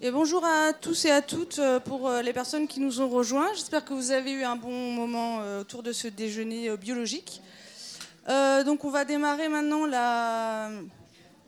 [0.00, 3.08] Et bonjour à tous et à toutes euh, pour euh, les personnes qui nous ont
[3.08, 3.52] rejoints.
[3.54, 7.42] J'espère que vous avez eu un bon moment euh, autour de ce déjeuner biologique.
[8.28, 9.86] donc on va démarrer maintenant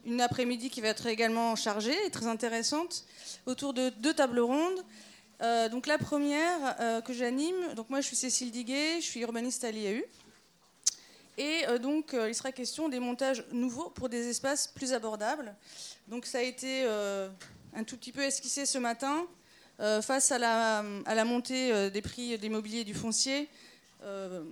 [0.04, 3.04] une après-midi qui va être également chargée et très intéressante
[3.46, 4.82] autour de deux tables rondes.
[5.70, 9.70] donc la première que j'anime, donc moi je suis Cécile Diguet, je suis urbaniste à
[9.70, 10.02] l'IAU.
[11.38, 15.54] Et donc il sera question des montages nouveaux pour des espaces plus abordables.
[16.08, 16.86] Donc ça a été
[17.74, 19.26] un tout petit peu esquissé ce matin.
[19.80, 23.48] Euh, face à la, montée euh, des prix des mobiliers et du foncier,
[24.02, 24.42] euh,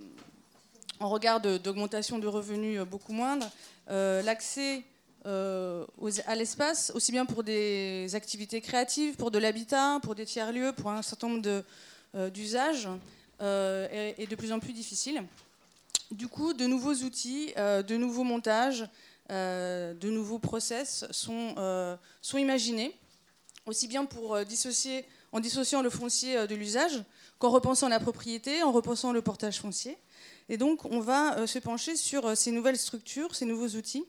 [0.99, 3.49] en regard d'augmentation de, revenus beaucoup moindre,
[3.87, 4.83] l'accès
[5.23, 10.89] à l'espace, aussi bien pour des activités créatives, pour de l'habitat, pour des tiers-lieux, pour
[10.89, 11.63] un certain nombre
[12.29, 12.89] d'usages,
[13.39, 15.23] est, de plus en plus difficile.
[16.11, 18.89] Du coup, de nouveaux outils, de nouveaux montages,
[19.29, 21.55] de nouveaux process sont
[22.33, 22.98] imaginés
[23.69, 27.03] aussi bien pour euh, dissocier, en dissociant le foncier euh, de l'usage
[27.37, 29.97] qu'en repensant la propriété, en repensant le portage foncier.
[30.49, 34.05] Et donc, on va euh, se pencher sur ces nouvelles structures, ces nouveaux outils,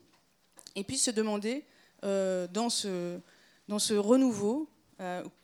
[0.75, 1.65] et puis se demander,
[2.03, 3.19] dans, ce,
[3.67, 4.67] dans ce renouveau,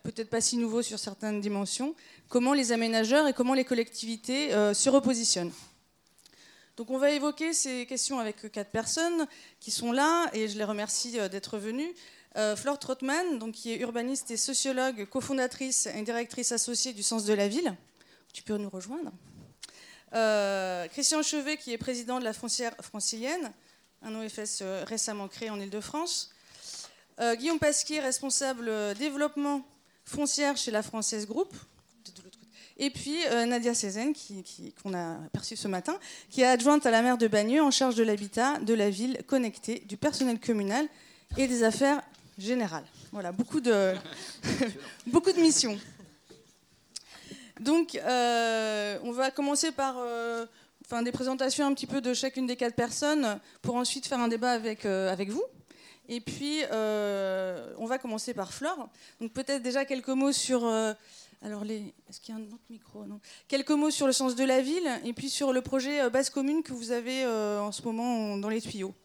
[0.01, 1.93] peut-être pas si nouveau sur certaines dimensions,
[2.29, 5.51] comment les aménageurs et comment les collectivités se repositionnent.
[6.77, 9.27] Donc on va évoquer ces questions avec quatre personnes
[9.59, 11.93] qui sont là, et je les remercie d'être venus.
[12.35, 17.25] Euh, Flore Trotman, donc, qui est urbaniste et sociologue, cofondatrice et directrice associée du Sens
[17.25, 17.75] de la Ville.
[18.33, 19.11] Tu peux nous rejoindre.
[20.13, 23.51] Euh, Christian Chevet, qui est président de la Foncière francilienne,
[24.03, 26.31] un OFS euh, récemment créé en Ile-de-France.
[27.39, 29.65] Guillaume Pasquier, responsable développement
[30.05, 31.51] foncière chez la Française Group.
[32.77, 33.17] Et puis
[33.47, 34.13] Nadia Cézanne,
[34.83, 35.97] qu'on a aperçue ce matin,
[36.29, 39.17] qui est adjointe à la maire de Bagneux en charge de l'habitat, de la ville
[39.25, 40.87] connectée, du personnel communal
[41.37, 42.03] et des affaires
[42.37, 42.83] général.
[43.11, 43.93] Voilà, beaucoup de,
[45.07, 45.77] beaucoup de missions.
[47.59, 50.45] Donc, euh, on va commencer par euh,
[50.85, 54.27] enfin, des présentations un petit peu de chacune des quatre personnes pour ensuite faire un
[54.27, 55.43] débat avec, euh, avec vous.
[56.09, 58.89] Et puis, on va commencer par Flore.
[59.19, 60.65] Donc, peut-être déjà quelques mots sur.
[61.41, 61.93] alors, les...
[62.09, 63.03] est-ce qu'il y a un autre micro?
[63.49, 66.63] Quelques mots sur le sens de la ville et puis sur le projet base commune
[66.63, 68.95] que vous avez en ce moment dans les tuyaux.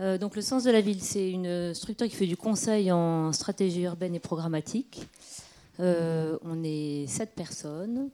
[0.00, 3.32] Euh, donc le sens de la ville, c'est une structure qui fait du conseil en
[3.32, 5.06] stratégie urbaine et programmatique.
[5.80, 8.10] Euh, on est sept personnes.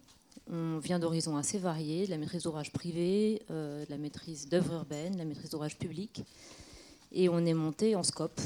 [0.53, 4.75] On vient d'horizons assez variés, de la maîtrise d'ouvrage privé, euh, de la maîtrise d'œuvres
[4.75, 6.25] urbaines, de la maîtrise d'ouvrage public.
[7.13, 8.41] Et on est monté en scope.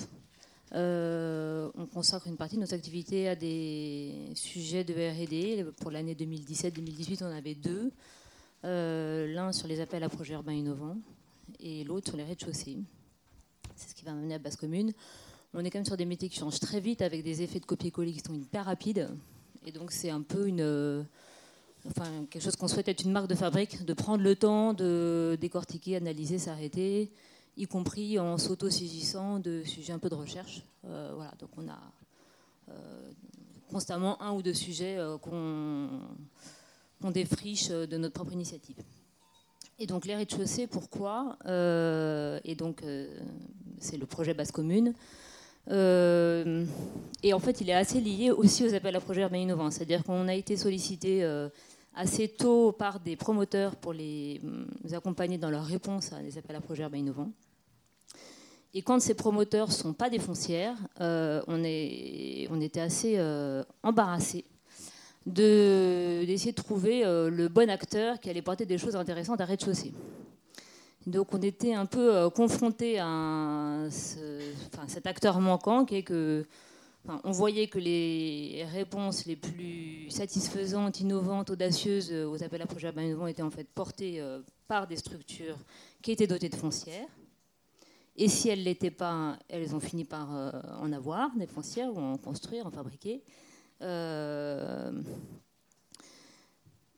[0.75, 5.71] On consacre une partie de nos activités à des sujets de RD.
[5.77, 7.93] Pour l'année 2017-2018, on avait deux.
[8.63, 10.97] L'un sur les appels à projets urbains innovants
[11.61, 12.79] et l'autre sur les rez-de-chaussée.
[13.77, 14.93] C'est ce qui va mener à Basse Commune.
[15.53, 17.65] On est quand même sur des métiers qui changent très vite avec des effets de
[17.65, 19.09] copier-coller qui sont hyper rapides.
[19.67, 21.03] Et donc c'est un peu une, euh,
[21.87, 25.39] enfin, quelque chose qu'on souhaite être une marque de fabrique, de prendre le temps de
[25.41, 27.13] décortiquer, analyser, s'arrêter,
[27.57, 30.63] y compris en s'auto-saisissant de sujets un peu de recherche.
[30.87, 31.79] Euh, voilà, donc on a
[32.71, 33.11] euh,
[33.71, 35.91] constamment un ou deux sujets qu'on
[37.11, 38.77] défriche de notre propre initiative.
[39.79, 41.37] Et donc les rez-de-chaussée, pourquoi
[42.45, 42.83] Et donc
[43.79, 44.95] c'est le projet Basse Commune.
[45.71, 46.65] Euh,
[47.23, 49.71] et en fait, il est assez lié aussi aux appels à projets urbains innovants.
[49.71, 51.49] C'est-à-dire qu'on a été sollicité euh,
[51.95, 54.41] assez tôt par des promoteurs pour les,
[54.93, 57.31] accompagner dans leur réponse à des appels à projets urbains innovants.
[58.75, 63.21] Et quand ces promoteurs ne sont pas des foncières, euh, on, est, on, était assez
[63.83, 64.45] embarrassés
[65.27, 69.95] d'essayer de, trouver le bon acteur qui allait porter des choses intéressantes à rez-de-chaussée.
[71.07, 76.47] Donc on était un peu euh, confronté à cet acteur manquant qui est que
[77.23, 82.91] on voyait que les réponses les plus satisfaisantes, innovantes, audacieuses euh, aux appels à projets
[82.97, 85.59] innovants étaient en fait portées euh, par des structures
[86.01, 87.09] qui étaient dotées de foncières.
[88.17, 90.29] Et si elles ne l'étaient pas, elles ont fini par
[90.81, 93.23] en avoir des foncières ou en construire, en fabriquer.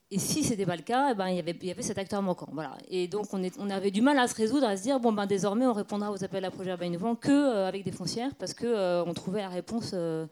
[0.08, 2.48] Et si ce n'était pas le cas, eh ben, il, y avait, cet acteur manquant.
[2.52, 2.76] Voilà.
[2.88, 5.66] Et donc on, avait du mal à se résoudre, à se dire, bon, ben, désormais
[5.66, 9.12] on répondra aux appels à projets urbains innovants qu'avec euh, des foncières, parce qu'on euh,
[9.14, 10.26] trouvait la réponse euh,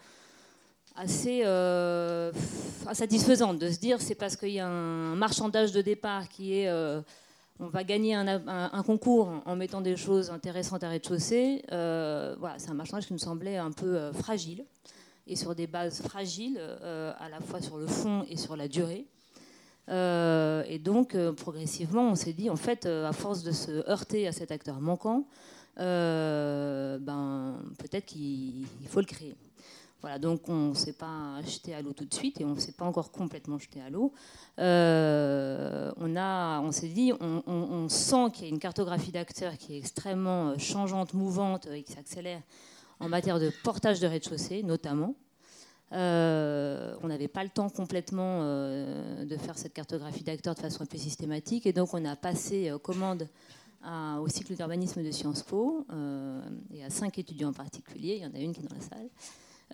[0.95, 1.43] assez
[2.93, 6.71] satisfaisante, de se dire, c'est parce qu'il y a un marchandage de départ qui est...
[7.61, 11.63] on va gagner un, concours en mettant des choses intéressantes à rez-de-chaussée.
[11.69, 14.65] voilà, c'est un marchandage qui me semblait un peu fragile,
[15.27, 19.07] et sur des bases fragiles, à la fois sur le fond et sur la durée.
[19.89, 24.51] et donc, progressivement, on s'est dit, en fait, à force de se heurter à cet
[24.51, 25.25] acteur manquant,
[25.77, 29.37] ben, peut-être qu'il faut le créer.
[30.05, 32.61] Voilà, donc on ne s'est pas jeté à l'eau tout de suite et on ne
[32.61, 34.13] s'est pas encore complètement jeté à l'eau.
[34.59, 39.79] Euh, on, on s'est dit, on, sent qu'il y a une cartographie d'acteurs qui est
[39.79, 42.43] extrêmement euh, changeante, mouvante et qui s'accélère
[43.01, 45.15] en matière de portage de rez-de-chaussée notamment.
[45.93, 50.87] Euh, on n'avait pas le temps complètement de faire cette cartographie d'acteurs de façon un
[50.87, 53.27] peu systématique et donc on a passé commande
[54.21, 55.87] au cycle d'urbanisme de Sciences Po
[56.75, 58.83] et à cinq étudiants en particulier, il y en a une qui est dans la
[58.83, 59.09] salle.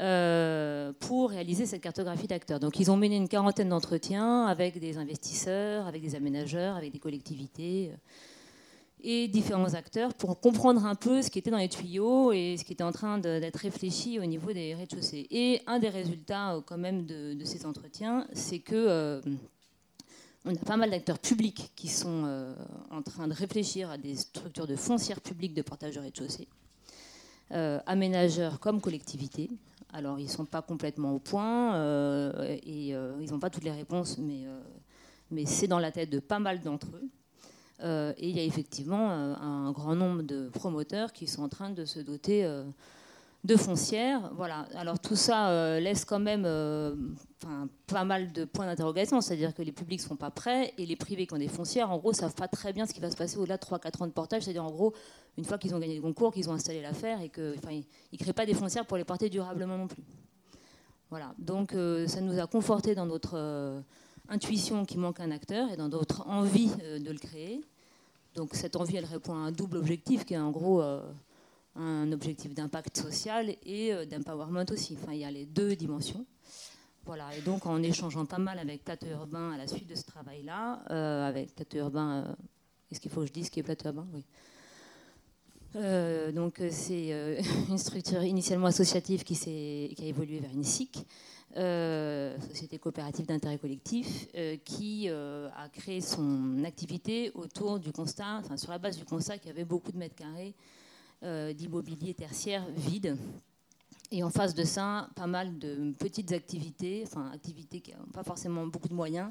[0.01, 2.59] Euh, pour réaliser cette cartographie d'acteurs.
[2.59, 6.99] Donc ils ont mené une quarantaine d'entretiens avec des investisseurs, avec des aménageurs, avec des
[6.99, 7.97] collectivités euh,
[9.03, 12.65] et différents acteurs pour comprendre un peu ce qui était dans les tuyaux et ce
[12.65, 15.27] qui était en train d'être réfléchi au niveau des rez-de-chaussée.
[15.31, 19.21] Et un des résultats euh, quand même de, ces entretiens, c'est que
[20.47, 22.55] on a pas mal d'acteurs publics qui sont
[22.91, 26.49] en train de réfléchir à des structures de foncières publiques de portage de rez-de-chaussée.
[27.51, 29.51] aménageurs comme collectivités.
[29.93, 33.65] Alors, ils ne sont pas complètement au point euh, et euh, ils n'ont pas toutes
[33.65, 34.61] les réponses, mais, euh,
[35.31, 38.15] mais c'est dans la tête de pas mal d'entre eux.
[38.19, 41.85] et il y a effectivement un grand nombre de promoteurs qui sont en train de
[41.85, 42.47] se doter
[43.45, 44.31] de foncières.
[44.35, 44.69] Voilà.
[44.75, 46.45] Alors tout ça laisse quand même
[47.87, 50.97] pas mal de points d'interrogation, c'est-à-dire que les publics ne sont pas prêts et les
[50.97, 53.11] privés qui ont des foncières, en gros, ne savent pas très bien ce qui va
[53.11, 54.95] se passer au-delà de 3-4 ans de portage, c'est-à-dire en gros,
[55.39, 57.55] une fois qu'ils ont gagné le concours, qu'ils ont installé l'affaire et qu'ils
[58.13, 60.03] ne créent pas des foncières pour les porter durablement non plus.
[61.11, 63.81] Voilà, donc euh, ça nous a conforté dans notre euh,
[64.29, 67.63] intuition qu'il manque un acteur et dans notre envie euh, de le créer.
[68.37, 70.81] Donc cette envie, elle répond à un double objectif qui est en gros
[71.75, 74.97] un objectif d'impact social et d'empowerment aussi.
[75.03, 76.25] Enfin, il y a les deux dimensions.
[77.07, 80.05] Voilà, et donc en échangeant pas mal avec Plateau Urbain à la suite de ce
[80.05, 80.83] travail-là,
[81.27, 82.37] avec Plateau Urbain,
[82.91, 84.07] est-ce qu'il faut que je dise ce qui est Plateau Urbain?
[84.13, 84.25] Oui.
[85.77, 90.65] Euh, donc euh, c'est euh, une structure initialement associative qui, qui a évolué vers une
[90.65, 91.07] SIC,
[91.53, 94.29] Société coopérative d'intérêt collectif,
[94.65, 99.49] qui a créé son activité autour du constat, enfin sur la base du constat qu'il
[99.49, 100.55] y avait beaucoup de mètres carrés
[101.55, 103.17] d'immobilier tertiaire vide.
[104.13, 108.25] Et en face de ça, pas mal de petites activités, enfin activités qui n'ont pas
[108.25, 109.31] forcément beaucoup de moyens,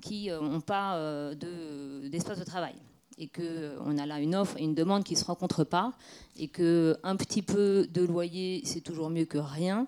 [0.00, 2.74] qui n'ont pas d'espace de travail.
[3.18, 5.92] Et qu'on a là une offre et une demande qui ne se rencontrent pas,
[6.38, 9.86] et qu'un petit peu de loyer, c'est toujours mieux que rien,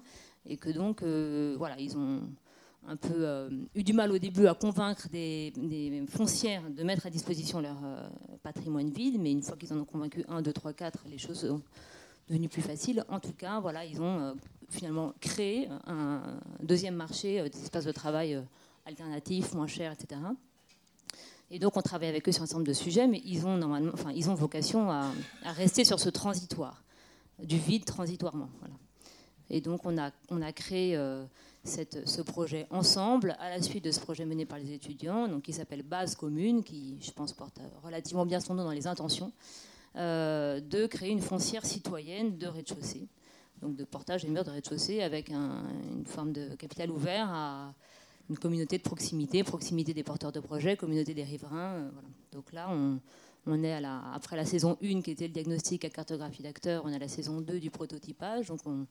[0.48, 2.20] et que donc, euh, voilà, ils ont
[2.88, 5.52] un peu euh, eu du mal au début à convaincre des,
[6.08, 8.08] foncières de mettre à disposition leur euh,
[8.42, 11.40] patrimoine vide, mais une fois qu'ils en ont convaincu un, deux, trois, quatre, les choses
[11.40, 11.62] sont
[12.28, 13.04] devenues plus faciles.
[13.08, 14.36] En tout cas, voilà, ils ont
[14.68, 16.20] finalement créé un
[16.62, 18.42] deuxième marché d'espaces de travail
[18.84, 20.20] alternatifs, moins chers, etc.
[21.50, 23.56] Et donc, on travaille avec eux sur un certain nombre de sujets, mais ils ont,
[23.56, 25.12] normalement, enfin, ils ont vocation à,
[25.44, 26.82] rester sur ce transitoire,
[27.42, 28.48] du vide transitoirement.
[29.48, 31.24] Et donc, on a, on a créé euh,
[31.64, 35.52] ce projet ensemble, à la suite de ce projet mené par les étudiants, donc, qui
[35.52, 39.75] s'appelle Base Commune, qui, je pense, porte relativement bien son nom dans les intentions, euh,
[39.96, 43.08] de créer une foncière citoyenne de rez-de-chaussée,
[43.60, 47.74] donc de portage des murs de rez-de-chaussée avec une forme de capital ouvert à
[48.28, 51.74] une communauté de proximité, proximité des porteurs de projets, communauté des riverains.
[51.74, 51.90] Euh,
[52.32, 53.84] Donc là, on, est
[54.14, 57.40] après la saison 1 qui était le diagnostic à cartographie d'acteurs, on à la saison
[57.40, 58.48] 2 du prototypage.
[58.48, 58.86] Donc on,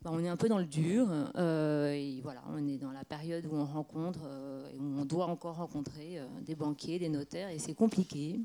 [0.00, 1.08] bah, on est un peu dans le dur.
[1.36, 5.04] Euh, et voilà, on est dans la période où on rencontre, euh, et où on
[5.04, 8.40] doit encore rencontrer des banquiers, des notaires, et c'est compliqué.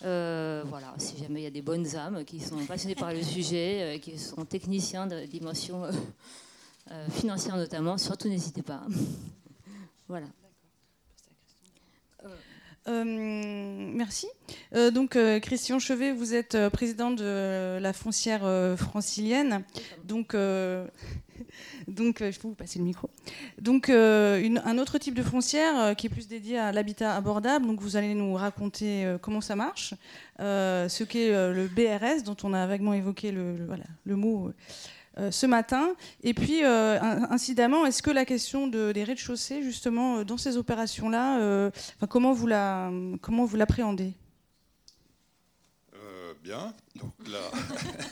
[0.00, 4.00] Voilà, si jamais il y a des bonnes âmes qui sont passionnées par le sujet,
[4.02, 5.84] qui sont techniciens de dimension
[6.90, 8.80] euh, financière notamment, surtout n'hésitez pas.
[10.08, 10.26] voilà.
[12.88, 14.26] Euh, merci.
[14.74, 18.42] Euh, donc, Christian Chevet, vous êtes président de la foncière
[18.76, 19.62] francilienne.
[20.04, 20.88] Donc, je
[22.38, 23.10] peux vous passer le micro.
[23.60, 27.66] Donc, un autre type de foncière qui est plus dédié à l'habitat abordable.
[27.66, 29.94] Donc, vous allez nous raconter comment ça marche,
[30.38, 34.54] ce qu'est le BRS, dont on a vaguement évoqué le, mot euh,
[35.30, 35.94] ce matin.
[36.22, 41.70] Et puis, euh, incidemment, est-ce que la question des rez-de-chaussée, justement, euh, dans ces opérations-là,
[42.08, 44.14] comment vous l'appréhendez?
[46.42, 46.72] Bien.
[46.94, 47.40] Donc là,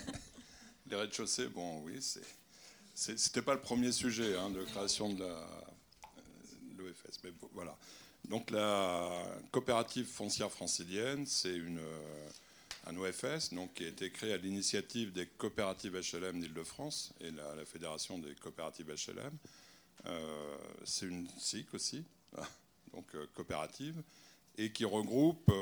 [0.91, 2.01] les rez-de-chaussée, bon, oui,
[2.95, 5.25] c'était pas le premier sujet hein, de création de
[6.77, 7.75] l'OFS, mais voilà.
[8.29, 9.09] Donc la
[9.53, 11.81] coopérative foncière francilienne, c'est une
[12.87, 17.65] un OFS donc, qui a été créé à l'initiative des coopératives HLM d'Île-de-France et la,
[17.65, 19.37] Fédération des coopératives HLM.
[20.07, 22.05] Euh, c'est une SIC aussi.
[22.93, 24.03] donc coopérative,
[24.57, 25.53] et qui regroupe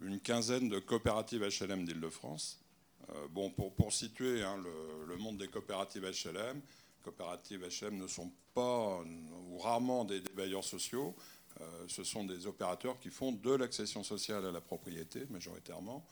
[0.00, 2.60] une quinzaine de coopératives HLM d'Île-de-France.
[3.30, 4.56] bon, pour, pour situer hein,
[5.08, 6.60] le, monde des coopératives HLM,
[7.02, 9.02] coopératives HLM ne sont pas
[9.50, 11.14] ou rarement des, bailleurs sociaux.
[11.88, 16.04] Ce sont des opérateurs qui font de l'accession sociale à la propriété majoritairement.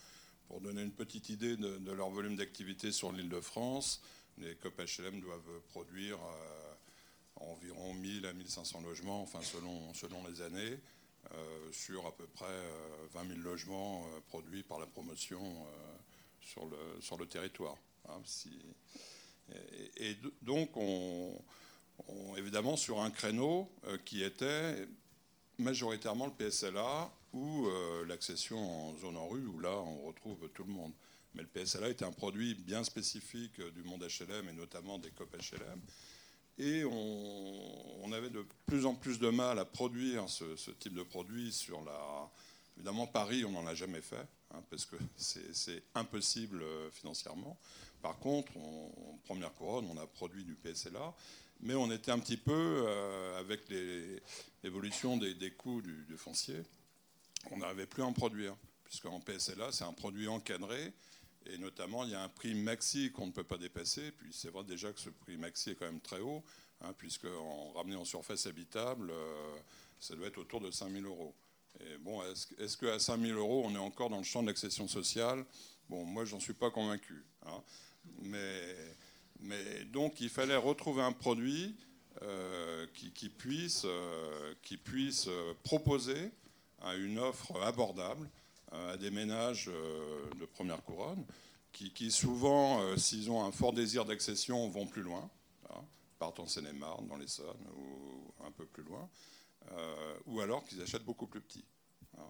[0.48, 4.02] Pour donner une petite idée de, leur volume d'activité sur l'île de France,
[4.38, 6.18] les COP HLM doivent produire
[7.36, 10.78] environ 1000 à 1500 logements, enfin selon, selon les années.
[11.34, 12.46] Euh, sur à peu près
[13.12, 15.38] 20 euh, 000 logements euh, produits par la promotion
[16.40, 17.76] sur, le, sur le territoire.
[18.08, 18.20] Hein,
[19.96, 21.38] et, donc, on,
[22.36, 23.70] évidemment, sur un créneau
[24.04, 24.88] qui était
[25.60, 27.68] majoritairement le PSLA ou
[28.08, 30.92] l'accession en zone en rue, où là, on retrouve tout le monde.
[31.34, 35.36] Mais le PSLA était un produit bien spécifique du monde HLM et notamment des COP
[35.36, 35.80] HLM.
[36.58, 41.52] Et on, avait de plus en plus de mal à produire ce, type de produit
[41.52, 42.30] sur la.
[42.76, 47.56] Évidemment, Paris, on n'en a jamais fait, hein, parce que c'est impossible euh, financièrement.
[48.02, 48.52] Par contre,
[49.24, 51.14] première couronne, on a produit du PSLA,
[51.62, 53.68] mais on était un petit peu, euh, avec
[54.62, 56.62] l'évolution des, coûts du, foncier,
[57.50, 60.92] on n'arrivait plus à en produire, puisqu'en PSLA, c'est un produit encadré
[61.46, 64.12] et notamment, il y a un prix maxi qu'on ne peut pas dépasser.
[64.12, 66.44] Puis c'est vrai déjà que ce prix maxi est quand même très haut,
[66.82, 69.56] hein, puisque en ramené en surface habitable, euh,
[69.98, 71.34] ça doit être autour de 5 000 euros.
[72.00, 72.20] Bon,
[72.58, 75.46] est-ce, qu'à 5 000 euros, on est encore dans le champ de l'accession sociale?
[75.88, 77.24] Bon, moi, j'en suis pas convaincu.
[77.46, 77.62] Hein.
[78.22, 78.76] Mais,
[79.42, 81.76] mais, donc, il fallait retrouver un produit
[82.22, 84.54] euh, qui, puisse, euh,
[84.84, 85.28] puisse
[85.62, 86.30] proposer
[86.96, 88.28] une offre abordable
[88.72, 91.24] à des ménages euh, de première couronne
[91.72, 95.30] qui, souvent, euh, s'ils ont un fort désir d'accession, vont plus loin,
[95.70, 95.80] hein,
[96.18, 99.08] partent en Seine-et-Marne, dans l'Essonne ou un peu plus loin,
[99.72, 101.64] euh, ou alors qu'ils achètent beaucoup plus petit.
[102.18, 102.24] Hein.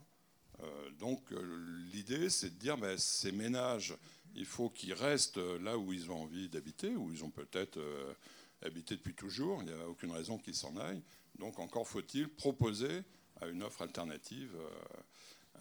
[1.00, 1.22] donc
[1.90, 3.94] l'idée, c'est de dire, ben, ces ménages,
[4.34, 7.78] il faut qu'ils restent là où ils ont envie d'habiter, où ils ont peut-être
[8.62, 11.02] habité depuis toujours, il n'y a aucune raison qu'ils s'en aillent.
[11.38, 13.02] Donc encore faut-il proposer
[13.40, 14.54] à une offre alternative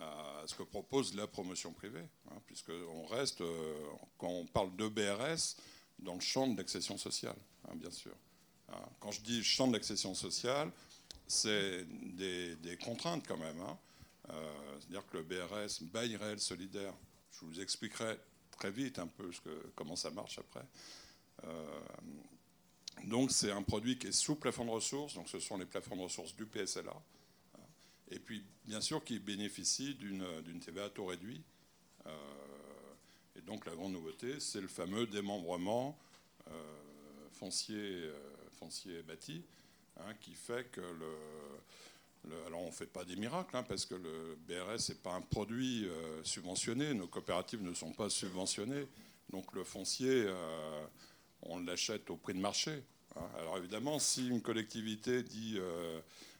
[0.01, 3.73] à ce que propose la promotion privée, hein, puisqu'on reste, euh,
[4.17, 5.57] quand on parle de BRS,
[5.99, 7.35] dans le champ de l'accession sociale,
[7.67, 8.15] hein, bien sûr.
[8.69, 8.81] Hein.
[8.99, 10.71] Quand je dis champ de l'accession sociale,
[11.27, 13.61] c'est des, contraintes quand même.
[14.29, 16.93] Euh, c'est-à-dire que le BRS, bail réel solidaire,
[17.31, 18.17] je vous expliquerai
[18.59, 19.31] très vite un peu
[19.75, 20.65] comment ça marche après.
[21.45, 21.79] Euh,
[23.05, 25.95] donc c'est un produit qui est sous plafond de ressources, donc ce sont les plafonds
[25.95, 26.93] de ressources du PSLA
[28.11, 31.41] et puis bien sûr qui bénéficie d'une TVA à taux réduit.
[32.05, 32.11] Euh,
[33.35, 35.97] et donc la grande nouveauté, c'est le fameux démembrement
[36.49, 36.51] euh,
[37.31, 38.13] foncier, euh,
[38.59, 39.43] foncier bâti,
[39.97, 41.13] hein, qui fait que le,
[42.47, 45.21] alors on ne fait pas des miracles, hein, parce que le BRS n'est pas un
[45.21, 45.87] produit
[46.23, 48.87] subventionné, nos coopératives ne sont pas subventionnées,
[49.31, 50.27] donc le foncier,
[51.43, 52.83] on l'achète au prix de marché.
[53.15, 53.25] Hein.
[53.39, 55.57] Alors évidemment, si une collectivité dit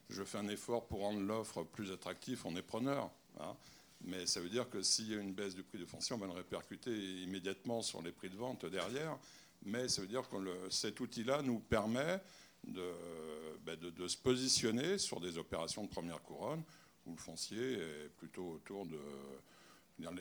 [0.09, 3.09] je fais un effort pour rendre l'offre plus attractive, on est preneur.
[3.39, 3.55] Hein.
[4.01, 6.19] Mais ça veut dire que s'il y a une baisse du prix de foncier, on
[6.19, 9.17] va le répercuter immédiatement sur les prix de vente derrière.
[9.63, 10.37] Mais ça veut dire que
[10.69, 12.21] cet outil-là nous permet
[12.65, 16.63] ben, de, se positionner sur des opérations de première couronne
[17.05, 18.99] où le foncier est plutôt autour de.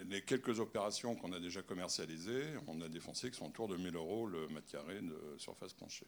[0.08, 3.76] Les quelques opérations qu'on a déjà commercialisées, on a des fonciers qui sont autour de
[3.76, 6.06] 1000 euros le mètre carré de surface plancher.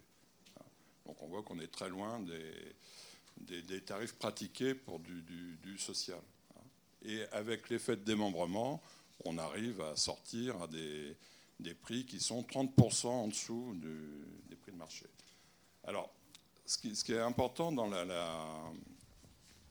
[0.59, 0.65] Hein.
[1.07, 6.21] Donc on voit qu'on est très loin des, des, tarifs pratiqués pour du, social.
[6.57, 6.63] Hein.
[7.03, 8.83] Et avec l'effet de démembrement,
[9.25, 11.17] on arrive à sortir à des,
[11.81, 13.77] prix qui sont 30% en dessous
[14.49, 15.07] des prix de marché.
[15.85, 16.13] Alors,
[16.71, 17.75] ce qui, est important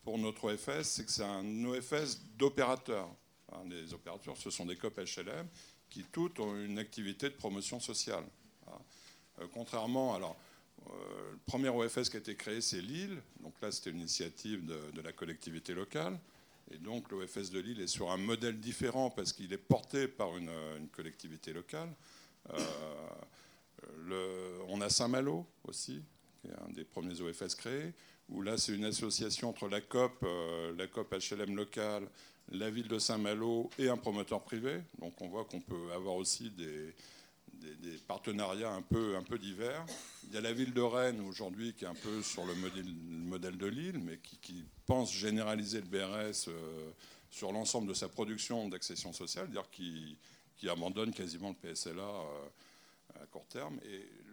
[0.03, 3.07] pour notre OFS, c'est que c'est un OFS d'opérateurs.
[3.53, 3.61] Hein.
[3.69, 5.47] les opérateurs, ce sont des COP HLM
[5.89, 8.25] qui toutes ont une activité de promotion sociale.
[8.67, 8.73] Hein.
[9.39, 10.35] Euh, contrairement, alors,
[10.89, 13.21] euh, le premier OFS qui a été créé, c'est Lille.
[13.39, 16.19] Donc là, c'était une initiative de, la collectivité locale.
[16.69, 20.37] Et donc l'OFS de Lille est sur un modèle différent parce qu'il est porté par
[20.37, 20.51] une,
[20.91, 21.95] collectivité locale.
[22.49, 22.59] Euh,
[24.67, 26.03] on a Saint-Malo aussi,
[26.39, 27.93] qui est un des premiers OFS créés,
[28.29, 32.08] où là c'est une association entre la COP, euh, la COP HLM locale,
[32.51, 34.81] la ville de Saint-Malo et un promoteur privé.
[35.00, 36.93] Donc on voit qu'on peut avoir aussi des,
[38.08, 39.86] partenariats un peu, divers.
[40.27, 43.58] Il y a la ville de Rennes aujourd'hui qui est un peu sur le modèle,
[43.58, 46.91] de Lille, mais qui, pense généraliser le BRS euh,
[47.29, 50.17] sur l'ensemble de sa production d'accession sociale, c'est-à-dire qui,
[50.67, 53.79] abandonne quasiment le PSLA euh, à court terme.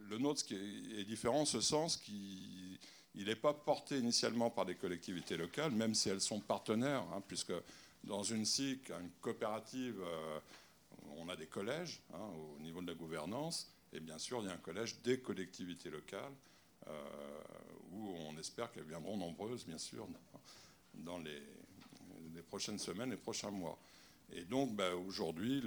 [0.09, 2.79] Le nôtre est, différent en ce sens qu'il
[3.15, 7.23] il n'est pas porté initialement par des collectivités locales, même si elles sont partenaires, hein,
[7.27, 7.55] puisque
[8.05, 10.39] dans une SIC, une coopérative, euh,
[11.17, 14.51] on a des collèges hein, au niveau de la gouvernance, et bien sûr, il y
[14.51, 16.35] a un collège des collectivités locales,
[16.89, 16.93] euh,
[17.93, 20.07] où on espère qu'elles viendront nombreuses, bien sûr,
[20.95, 21.43] dans les,
[22.49, 23.77] prochaines semaines et prochains mois.
[24.33, 25.63] Et donc, bah, aujourd'hui,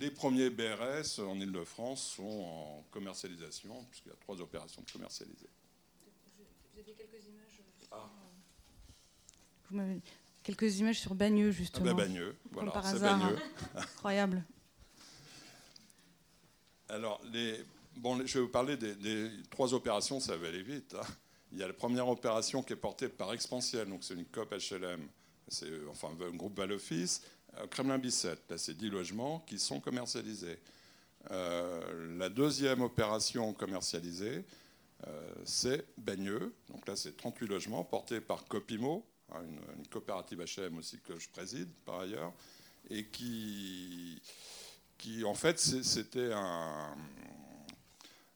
[0.00, 5.48] les premiers BRS en Ile-de-France sont en commercialisation, puisqu'il y a trois opérations de commercialisées.
[6.74, 8.10] Vous avez quelques images ah.
[10.42, 11.90] quelques images sur Bagneux, justement.
[11.90, 13.18] Ah ben Bagneux, voilà, par hasard.
[13.18, 13.38] Bagneux.
[13.74, 14.44] Incroyable.
[16.88, 17.64] Alors, les,
[17.96, 20.94] bon, je vais vous parler des, trois opérations, ça va aller vite.
[20.94, 21.06] Hein.
[21.52, 24.52] Il y a la première opération qui est portée par Expansiel, donc c'est une COP
[24.52, 25.08] HLM,
[25.48, 28.42] c'est enfin un groupe Val-Office, euh, Kremlin-Bicêtre.
[28.50, 30.58] Là, c'est 10 logements qui sont commercialisés.
[31.30, 34.44] Euh, la deuxième opération commercialisée,
[35.06, 36.54] euh, c'est Bagneux.
[36.70, 39.40] Donc là, c'est 38 logements portés par Copimo, hein,
[39.76, 42.32] une, coopérative HM aussi que je préside par ailleurs,
[42.90, 44.20] et qui,
[45.24, 46.96] en fait, c'était un,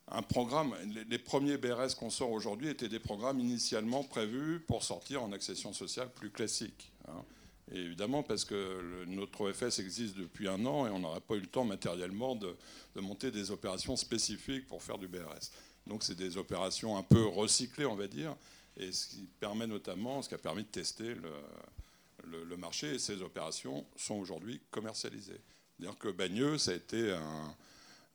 [0.08, 0.74] un programme.
[1.08, 5.72] Les, premiers BRS qu'on sort aujourd'hui étaient des programmes initialement prévus pour sortir en accession
[5.72, 6.92] sociale plus classique.
[7.08, 7.24] Hein.
[7.72, 11.46] Évidemment, parce que notre OFS existe depuis un an et on n'aurait pas eu le
[11.46, 12.56] temps matériellement de,
[12.96, 15.50] de monter des opérations spécifiques pour faire du BRS.
[15.86, 18.34] Donc c'est des opérations un peu recyclées, on va dire,
[18.76, 23.22] et ce qui permet notamment, ce qui a permis de tester le, marché, et ces
[23.22, 25.40] opérations sont aujourd'hui commercialisées.
[25.78, 27.16] C'est-à-dire que Bagneux, ça a été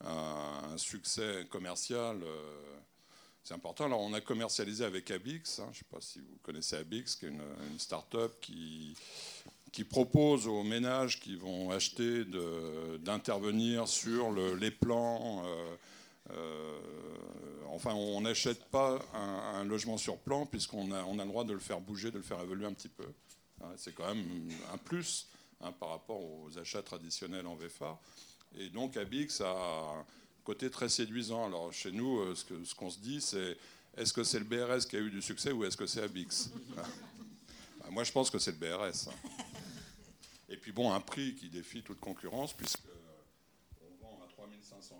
[0.01, 2.21] un, succès commercial.
[2.21, 2.77] Euh,
[3.45, 3.85] c'est important.
[3.85, 5.59] Alors, on a commercialisé avec Abix.
[5.59, 8.95] Hein, je ne sais pas si vous connaissez Abix, qui est une, start-up qui,
[9.87, 12.25] propose aux ménages qui vont acheter
[12.99, 15.43] d'intervenir sur les plans.
[15.45, 15.75] Euh,
[16.31, 16.79] euh,
[17.67, 21.79] enfin, on n'achète pas un, logement sur plan puisqu'on a, le droit de le faire
[21.79, 23.05] bouger, de le faire évoluer un petit peu.
[23.61, 25.27] Hein, c'est quand même un plus
[25.61, 27.99] hein, par rapport aux achats traditionnels en VFA.
[28.57, 30.03] Et donc, Abix a
[30.45, 31.45] côté très séduisant.
[31.45, 33.57] Alors, chez nous, euh, ce, ce qu'on se dit, c'est
[33.97, 36.49] est-ce que c'est le BRS qui a eu du succès ou est-ce que c'est Abix
[36.75, 36.85] bah,
[37.89, 39.09] Moi, je pense que c'est le BRS.
[39.09, 39.29] Hein.
[40.47, 42.79] Et puis, bon, un prix qui défie toute concurrence, puisque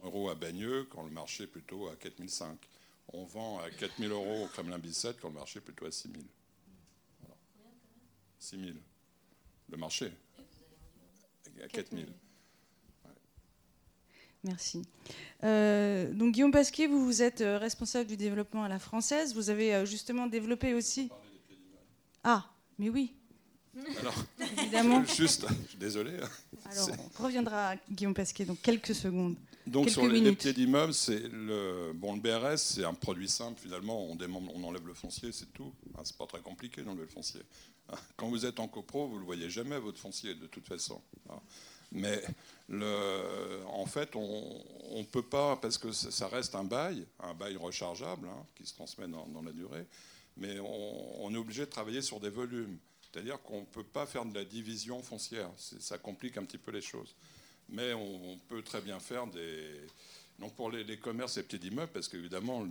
[0.04, 2.58] euros à Bagneux quand le marché est plutôt à 4005.
[3.14, 6.24] On vend à 4000 euros au Kremlin-Bicêtre quand le marché est plutôt à 6000.
[7.22, 7.36] Voilà.
[8.40, 8.76] 6000.
[9.70, 10.12] Le marché.
[11.64, 12.08] À 4000.
[14.46, 14.84] Merci.
[15.44, 19.34] Euh, donc Guillaume Pasquier, vous, vous êtes euh, responsable du développement à la française.
[19.34, 21.10] Vous avez euh, justement développé aussi.
[22.24, 22.46] Ah,
[22.78, 23.14] mais oui.
[24.00, 24.16] Alors,
[24.58, 25.04] évidemment.
[25.18, 26.12] Juste, je suis désolé.
[26.66, 29.36] Alors, on reviendra à Guillaume Pasquier dans quelques secondes.
[29.68, 34.08] Donc sur les, pieds d'immeuble, c'est le bon le BRS, c'est un produit simple finalement.
[34.08, 35.74] On, on enlève le foncier, c'est tout.
[35.98, 37.42] Hein, c'est pas très compliqué d'enlever le foncier.
[37.90, 41.02] Hein, quand vous êtes en copro, vous le voyez jamais votre foncier de toute façon.
[41.96, 42.20] Hein.
[42.68, 44.62] Mais en fait, on
[44.98, 49.08] ne peut pas parce que ça reste un bail, un bail rechargeable qui se transmet
[49.08, 49.86] dans, la durée.
[50.38, 52.78] Mais on, est obligé de travailler sur des volumes.
[53.02, 55.50] C'est-à-dire qu'on ne peut pas faire de la division foncière.
[55.58, 57.16] Ça complique un petit peu les choses
[57.70, 59.88] mais on, peut très bien faire des.
[60.40, 62.68] Donc pour les, commerces et petits immeubles, parce qu'évidemment,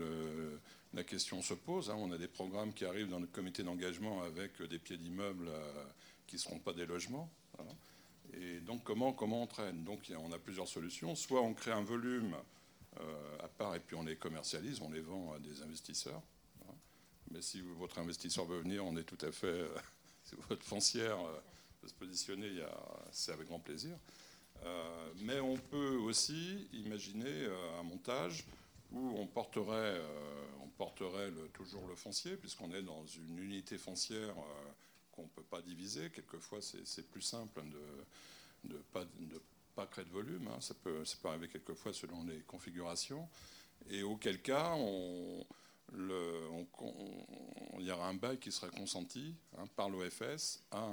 [0.93, 1.91] la question se pose.
[1.91, 1.97] Hein.
[1.99, 5.85] on a des programmes qui arrivent dans le comité d'engagement avec des pieds d'immeubles euh,
[6.27, 7.31] qui ne seront pas des logements.
[8.41, 9.85] Et donc, comment, comment on traîne?
[9.85, 11.15] Donc, on a plusieurs solutions.
[11.15, 12.35] Soit on crée un volume
[13.01, 16.23] euh, à part et puis on les commercialise, on les vend à des investisseurs.
[17.31, 19.47] Mais si votre investisseur veut venir, on est tout à fait.
[19.47, 19.69] Euh,
[20.25, 21.19] si votre foncière
[21.83, 22.51] veut se positionner,
[23.11, 23.97] c'est avec grand plaisir.
[24.65, 28.45] Euh, mais on peut aussi imaginer euh, un montage
[28.93, 34.35] où on porterait, euh, on porterait toujours le foncier, puisqu'on est dans une unité foncière
[35.15, 36.11] qu'on ne peut pas diviser.
[36.11, 39.39] Quelquefois, c'est plus simple de ne
[39.75, 40.49] pas, créer de volume.
[40.49, 40.61] Hein.
[40.61, 43.29] Ça, peut, arriver quelquefois selon les configurations.
[43.89, 45.45] Et auquel cas, il
[47.81, 50.89] y aura un bail qui serait consenti hein, par l'OFS à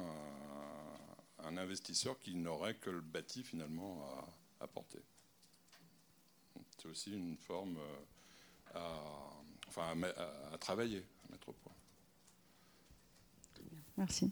[1.43, 4.05] un, investisseur qui n'aurait que le bâti finalement
[4.59, 4.99] à apporter.
[6.77, 7.99] C'est aussi une forme euh,
[8.73, 9.03] à,
[9.67, 10.01] enfin,
[10.51, 11.20] à, travailler, à.
[13.97, 14.31] Merci.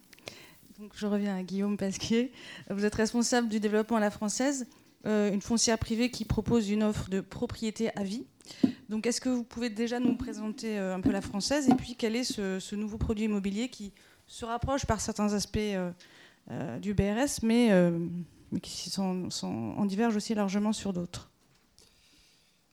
[0.80, 2.32] Donc, je reviens à Guillaume Pasquier.
[2.70, 4.66] Vous êtes responsable du développement à la française,
[5.06, 8.26] euh, une foncière privée qui propose une offre de propriété à vie.
[8.88, 11.96] Donc, est-ce que vous pouvez déjà nous présenter euh, un peu la française et puis
[11.98, 13.92] quel est ce, nouveau produit immobilier qui
[14.26, 17.72] se rapproche par certains aspects euh, du BRS, mais,
[18.62, 21.29] qui sont, en divergent aussi largement sur d'autres?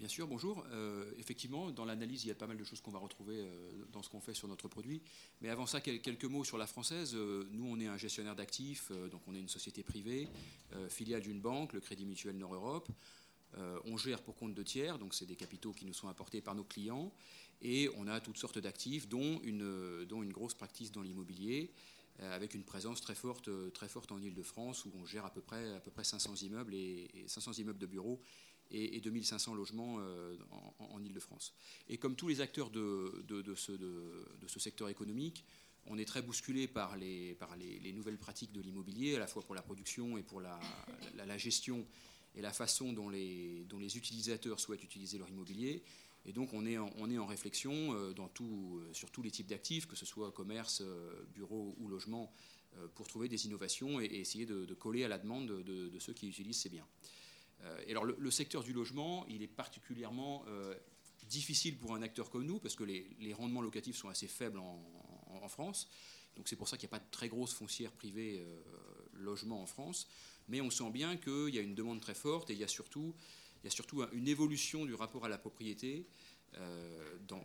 [0.07, 0.65] Bien sûr, bonjour.
[0.71, 3.73] Euh, effectivement, dans l'analyse, il y a pas mal de choses qu'on va retrouver euh,
[3.91, 5.03] dans ce qu'on fait sur notre produit.
[5.41, 7.17] Mais avant ça, quelques mots sur la française.
[7.17, 10.29] Euh, nous, on est un gestionnaire d'actifs, donc on est une société privée,
[10.89, 12.89] filiale d'une banque, le Crédit Mutuel Nord-Europe.
[13.85, 16.55] on gère pour compte de tiers, donc c'est des capitaux qui nous sont apportés par
[16.55, 17.13] nos clients.
[17.61, 21.73] Et on a toutes sortes d'actifs, dont une, dont une grosse pratique dans l'immobilier,
[22.21, 25.75] avec une présence très forte, très forte en Ile-de-France, où on gère à peu près,
[25.75, 28.21] à peu près 500 immeubles et 500 immeubles de bureaux
[28.71, 30.37] et, 2500 logements euh,
[30.79, 31.55] en, Ile-de-France.
[31.89, 33.25] Et comme tous les acteurs de,
[33.57, 35.45] ce, secteur économique,
[35.87, 37.37] on est très bousculé par, les,
[37.95, 41.87] nouvelles pratiques de l'immobilier, à la fois pour la production et pour la, gestion
[42.35, 45.83] et la façon dont les, utilisateurs souhaitent utiliser leur immobilier.
[46.29, 50.05] Et donc on est en, réflexion euh, euh, sur tous les types d'actifs, que ce
[50.05, 50.83] soit commerce,
[51.35, 52.33] bureau ou logement,
[52.95, 56.61] pour trouver des innovations et, essayer de, coller à la demande de, ceux qui utilisent
[56.61, 56.87] ces biens.
[57.67, 60.75] Euh, alors le, secteur du logement, il est particulièrement euh,
[61.29, 64.83] difficile pour un acteur comme nous, parce que les, rendements locatifs sont assez faibles en,
[65.49, 65.89] France.
[66.35, 68.61] Donc c'est pour ça qu'il n'y a pas de très grosse foncière privée euh,
[69.13, 70.09] logement en France.
[70.49, 72.69] Mais on sent bien qu'il y a une demande très forte et il y a
[72.69, 73.15] surtout,
[73.63, 76.09] il y a surtout une évolution du rapport à la propriété
[77.29, 77.45] dans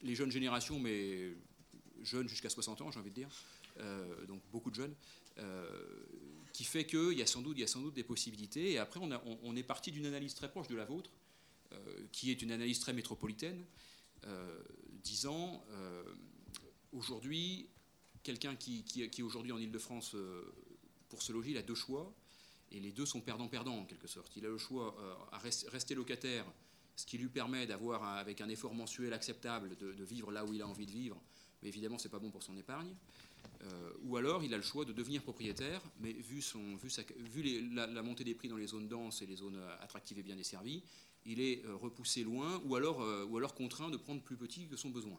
[0.00, 1.34] les jeunes générations, mais
[2.02, 3.28] jeunes jusqu'à 60 ans, j'ai envie de dire,
[4.26, 4.94] donc beaucoup de jeunes,
[6.52, 8.72] qui fait qu'il y, a sans doute, y a sans doute des possibilités.
[8.72, 11.10] Et après, on, est parti d'une analyse très proche de la vôtre,
[11.72, 13.64] euh, qui est une analyse très métropolitaine,
[14.26, 14.62] euh,
[15.02, 16.02] disant euh,
[16.92, 17.68] aujourd'hui,
[18.22, 20.16] quelqu'un qui, est aujourd'hui en Ile-de-France
[21.08, 22.12] pour se loger, il a deux choix,
[22.70, 24.36] et les deux sont perdants-perdants en quelque sorte.
[24.36, 24.96] Il a le choix
[25.32, 26.44] à rester locataire,
[26.96, 30.52] ce qui lui permet d'avoir, avec un effort mensuel acceptable, de, de, vivre là où
[30.52, 31.18] il a envie de vivre,
[31.62, 32.94] mais évidemment, ce n'est pas bon pour son épargne.
[33.64, 37.70] Euh, ou alors il a le choix de devenir propriétaire, mais vu, son, vu, vu
[37.74, 40.36] la, montée des prix dans les zones denses et les zones euh, attractives et bien
[40.36, 40.82] desservies,
[41.26, 44.76] il est euh, repoussé loin ou alors, ou alors contraint de prendre plus petit que
[44.76, 45.18] son besoin.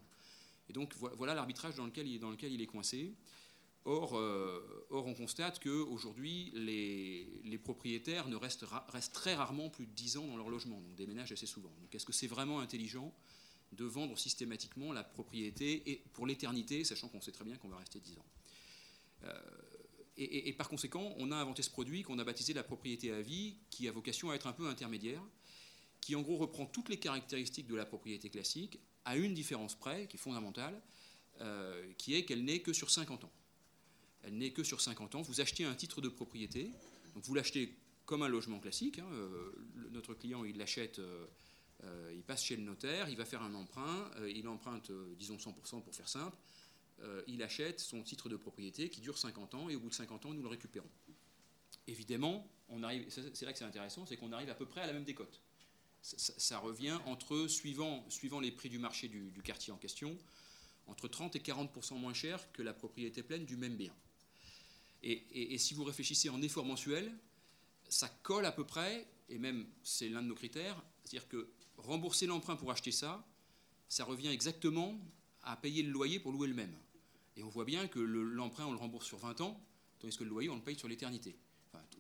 [0.70, 3.14] Et donc voilà l'arbitrage dans lequel, il, dans lequel il est coincé.
[3.86, 9.92] Or, or on constate qu'aujourd'hui, les, les propriétaires ne restent, restent, très rarement plus de
[9.94, 11.74] 10 ans dans leur logement, donc déménagent assez souvent.
[11.82, 13.12] Donc est-ce que c'est vraiment intelligent?
[13.72, 17.78] De vendre systématiquement la propriété et pour l'éternité, sachant qu'on sait très bien qu'on va
[17.78, 18.26] rester 10 ans.
[19.24, 19.34] Euh,
[20.22, 23.56] et, par conséquent, on a inventé ce produit qu'on a baptisé la propriété à vie,
[23.70, 25.24] qui a vocation à être un peu intermédiaire,
[26.02, 30.08] qui en gros reprend toutes les caractéristiques de la propriété classique, à une différence près,
[30.08, 30.82] qui est fondamentale,
[31.40, 33.32] euh, qui est qu'elle n'est que sur 50 ans.
[34.24, 35.22] Elle n'est que sur 50 ans.
[35.22, 36.70] Vous achetez un titre de propriété,
[37.14, 39.00] donc vous l'achetez comme un logement classique.
[39.00, 39.54] Hein, euh,
[39.92, 41.00] notre client, il l'achète
[41.86, 45.16] euh, il passe chez le notaire, il va faire un emprunt, euh, il emprunte, euh,
[45.18, 46.38] disons 100% pour faire simple,
[47.28, 50.26] il achète son titre de propriété qui dure 50 ans et au bout de 50
[50.26, 50.90] ans, nous le récupérons.
[51.88, 52.46] Évidemment,
[53.08, 55.42] c'est là que c'est intéressant, c'est qu'on arrive à peu près à la même décote.
[56.02, 60.18] Ça, revient entre, suivant, suivant les prix du marché du, quartier en question,
[60.88, 63.96] entre 30 et 40% moins cher que la propriété pleine du même bien.
[65.02, 67.18] Et, et, si vous réfléchissez en effort mensuel,
[67.88, 72.26] ça colle à peu près, et même c'est l'un de nos critères, c'est-à-dire que rembourser
[72.26, 73.26] l'emprunt pour acheter ça,
[73.88, 75.00] ça revient exactement
[75.44, 76.76] à payer le loyer pour louer le même.
[77.38, 79.60] Et on voit bien que l'emprunt, on le rembourse sur 20 ans,
[80.00, 81.36] tandis que le loyer, on le paye sur l'éternité.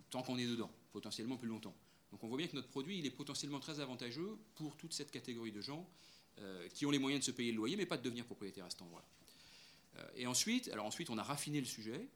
[0.10, 1.76] tant qu'on est dedans, potentiellement plus longtemps.
[2.12, 5.12] Donc on voit bien que notre produit, il est potentiellement très avantageux pour toute cette
[5.12, 5.88] catégorie de gens
[6.40, 8.66] euh, qui ont les moyens de se payer le loyer, mais pas de devenir propriétaire
[8.66, 9.04] à cet endroit.
[9.98, 12.08] Euh, et ensuite, alors ensuite, on a raffiné le sujet.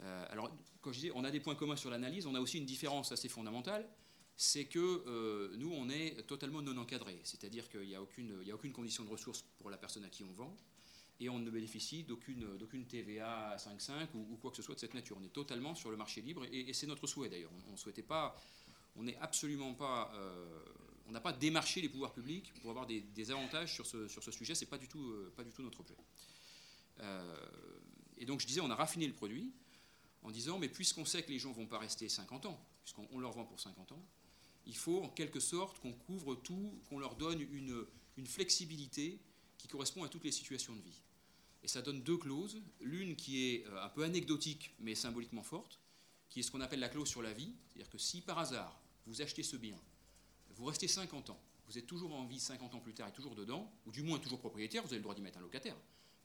[0.00, 0.50] Euh, alors,
[0.80, 3.12] quand je disais, on a des points communs sur l'analyse, on a aussi une différence
[3.12, 3.88] assez fondamentale
[4.36, 9.04] c'est que euh, nous, on est totalement non encadré, c'est-à-dire qu'il n'y a, aucune, condition
[9.04, 10.54] de ressources pour la personne à qui on vend,
[11.18, 14.92] et on ne bénéficie d'aucune TVA à 5,5 ou, quoi que ce soit de cette
[14.92, 15.16] nature.
[15.18, 17.50] On est totalement sur le marché libre, et, c'est notre souhait d'ailleurs.
[17.70, 17.74] On,
[18.98, 20.64] on absolument pas, euh,
[21.08, 24.30] on n'a pas démarché les pouvoirs publics pour avoir des, avantages sur ce, sur ce
[24.30, 25.96] sujet, c'est pas, du tout, euh, pas du tout notre objet.
[28.18, 29.50] et donc je disais, on a raffiné le produit
[30.22, 33.32] en disant, mais puisqu'on sait que les gens vont pas rester 50 ans, puisqu'on leur
[33.32, 34.02] vend pour 50 ans,
[34.66, 37.86] il faut en quelque sorte qu'on couvre tout, qu'on leur donne une,
[38.26, 39.20] flexibilité
[39.58, 41.02] qui correspond à toutes les situations de vie.
[41.62, 45.80] Et ça donne deux clauses, l'une qui est euh, un peu anecdotique mais symboliquement forte,
[46.28, 48.80] qui est ce qu'on appelle la clause sur la vie, c'est-à-dire que si par hasard
[49.06, 49.78] vous achetez ce bien,
[50.50, 53.34] vous restez 50 ans, vous êtes toujours en vie 50 ans plus tard et toujours
[53.34, 55.76] dedans, ou du moins toujours propriétaire, vous avez le droit d'y mettre un locataire,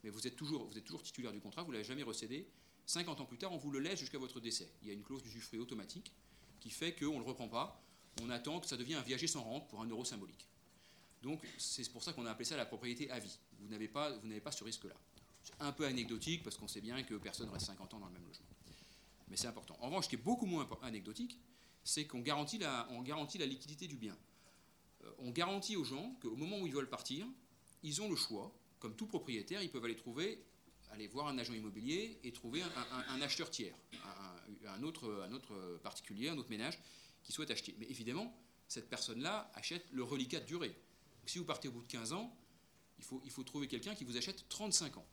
[0.02, 2.48] mais vous êtes toujours, vous êtes toujours titulaire du contrat, vous ne l'avez jamais recédé,
[2.86, 4.72] 50 ans plus tard, on vous le laisse jusqu'à votre décès.
[4.82, 6.12] Il y a une clause d'usufruit automatique
[6.60, 7.81] qui fait qu'on ne le reprend pas,
[8.20, 10.46] on attend que ça devienne un viager sans rente pour un euro symbolique.
[11.22, 13.38] Donc c'est pour ça qu'on a appelé ça la propriété à vie.
[13.60, 14.94] Vous n'avez pas, vous n'avez pas ce risque-là.
[15.42, 18.12] C'est un peu anecdotique parce qu'on sait bien que personne reste 50 ans dans le
[18.12, 18.46] même logement.
[19.28, 19.76] Mais c'est important.
[19.80, 21.38] En revanche, ce qui est beaucoup moins anecdotique,
[21.84, 24.16] c'est qu'on garantit la, on garantit la liquidité du bien.
[25.18, 27.26] on garantit aux gens qu'au moment où ils veulent partir,
[27.82, 30.44] ils ont le choix, comme tout propriétaire, ils peuvent aller trouver,
[30.92, 33.74] aller voir un agent immobilier et trouver un, acheteur tiers,
[34.66, 36.78] un, autre, un autre particulier, un autre ménage
[37.22, 37.74] qui souhaite acheter.
[37.78, 38.34] Mais évidemment,
[38.68, 40.74] cette personne-là achète le reliquat de durée.
[41.26, 42.34] si vous partez au bout de 15 ans,
[42.98, 45.06] il faut, il faut trouver quelqu'un qui vous achète 35 ans.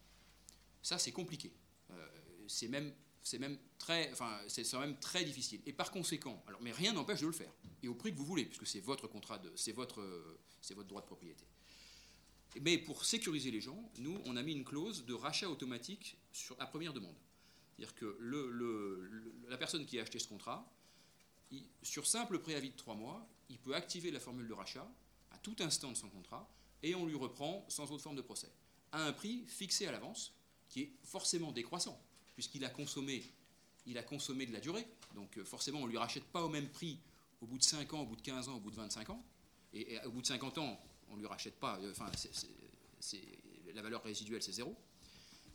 [0.81, 1.51] Ça, c'est compliqué.
[1.91, 2.07] Euh,
[2.47, 2.93] c'est même,
[3.39, 5.61] même, très, enfin, c'est même très difficile.
[5.65, 7.51] Et par conséquent, alors, mais rien n'empêche de le faire.
[7.83, 10.03] Et au prix que vous voulez, puisque c'est votre contrat, c'est votre,
[10.61, 11.45] c'est votre droit de propriété.
[12.61, 16.55] Mais pour sécuriser les gens, nous, on a mis une clause de rachat automatique sur
[16.57, 17.15] première demande.
[17.77, 18.17] C'est-à-dire que
[19.47, 20.69] la personne qui a acheté ce contrat,
[21.81, 24.87] sur simple préavis de trois mois, il peut activer la formule de rachat
[25.31, 26.49] à tout instant de son contrat
[26.83, 28.51] et on lui reprend sans autre forme de procès,
[28.91, 30.33] à un prix fixé à l'avance,
[30.69, 31.99] qui est forcément décroissant,
[32.35, 33.23] puisqu'il a consommé,
[33.85, 34.85] il a consommé de la durée.
[35.15, 36.99] Donc euh, forcément, on ne lui rachète pas au même prix
[37.41, 39.23] au bout de 5 ans, au bout de 15 ans, au bout de 25 ans.
[39.73, 40.79] Et, au bout de 50 ans,
[41.11, 42.11] on ne lui rachète pas, euh, enfin,
[43.73, 44.75] la valeur résiduelle, c'est zéro.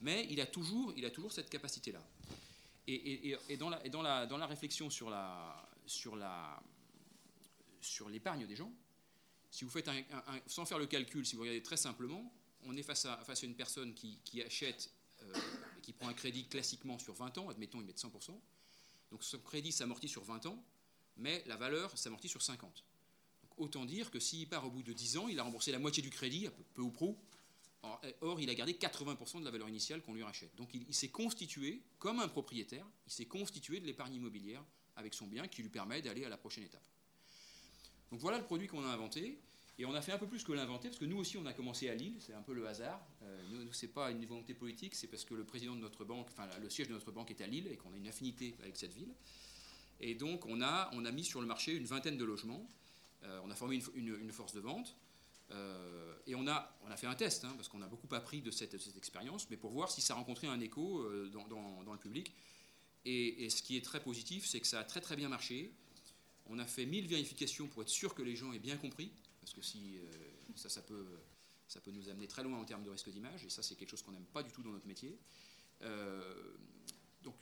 [0.01, 2.03] Mais il a toujours, il a toujours cette capacité-là.
[2.87, 6.62] Et, dans, la, dans, la, dans la réflexion sur la, sur la
[7.81, 8.73] sur l'épargne des gens,
[9.51, 10.03] si vous faites un,
[10.47, 12.33] sans faire le calcul, si vous regardez très simplement,
[12.64, 14.90] on est face à, face à une personne qui, achète,
[15.23, 15.33] euh,
[15.83, 18.38] qui prend un crédit classiquement sur 20 ans, admettons il met 100%,
[19.11, 20.62] donc son crédit s'amortit sur 20 ans,
[21.17, 22.85] mais la valeur s'amortit sur 50.
[23.57, 26.03] Autant dire que s'il part au bout de 10 ans, il a remboursé la moitié
[26.03, 27.17] du crédit, peu, ou prou,
[28.21, 30.55] or, il a gardé 80% de la valeur initiale qu'on lui rachète.
[30.57, 34.64] Donc il s'est constitué, comme un propriétaire, il s'est constitué de l'épargne immobilière
[34.97, 36.87] avec son bien qui lui permet d'aller à la prochaine étape.
[38.11, 39.38] Donc voilà le produit qu'on a inventé.
[39.77, 41.53] Et on a fait un peu plus que l'inventer, parce que nous aussi, on a
[41.53, 43.05] commencé à Lille, c'est un peu le hasard.
[43.25, 45.45] Euh, ce n'est pas une volonté politique, c'est parce que le
[46.71, 49.12] siège de notre banque est à Lille et qu'on a une affinité avec cette ville.
[49.99, 52.71] Et donc, on a mis sur le marché une vingtaine de logements.
[53.24, 54.96] Euh, on a formé une, force de vente.
[55.50, 58.40] Euh, et on a, on a fait un test, hein, parce qu'on a beaucoup appris
[58.40, 61.46] de cette, expérience, mais pour voir si ça rencontrait un écho dans,
[61.84, 62.32] dans le public.
[63.04, 65.70] Et, ce qui est très positif, c'est que ça a très très bien marché.
[66.46, 69.10] On a fait 1000 vérifications pour être sûr que les gens aient bien compris,
[69.40, 70.06] parce que si, euh,
[70.56, 71.06] ça, ça peut,
[71.68, 73.90] ça peut nous amener très loin en termes de risque d'image, et ça c'est quelque
[73.90, 75.18] chose qu'on n'aime pas du tout dans notre métier.
[75.82, 76.54] Euh,
[77.22, 77.34] donc,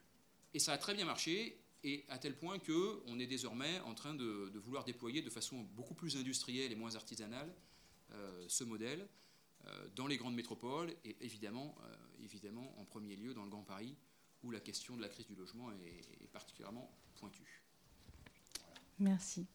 [0.54, 4.14] et ça a très bien marché, et à tel point qu'on est désormais en train
[4.14, 7.52] de, vouloir déployer de façon beaucoup plus industrielle et moins artisanale
[8.12, 9.06] euh, ce modèle
[9.94, 11.76] dans les grandes métropoles, et évidemment,
[12.20, 13.94] évidemment en premier lieu dans le Grand Paris,
[14.42, 17.62] où la question de la crise du logement est, particulièrement pointue.
[18.98, 19.46] Merci.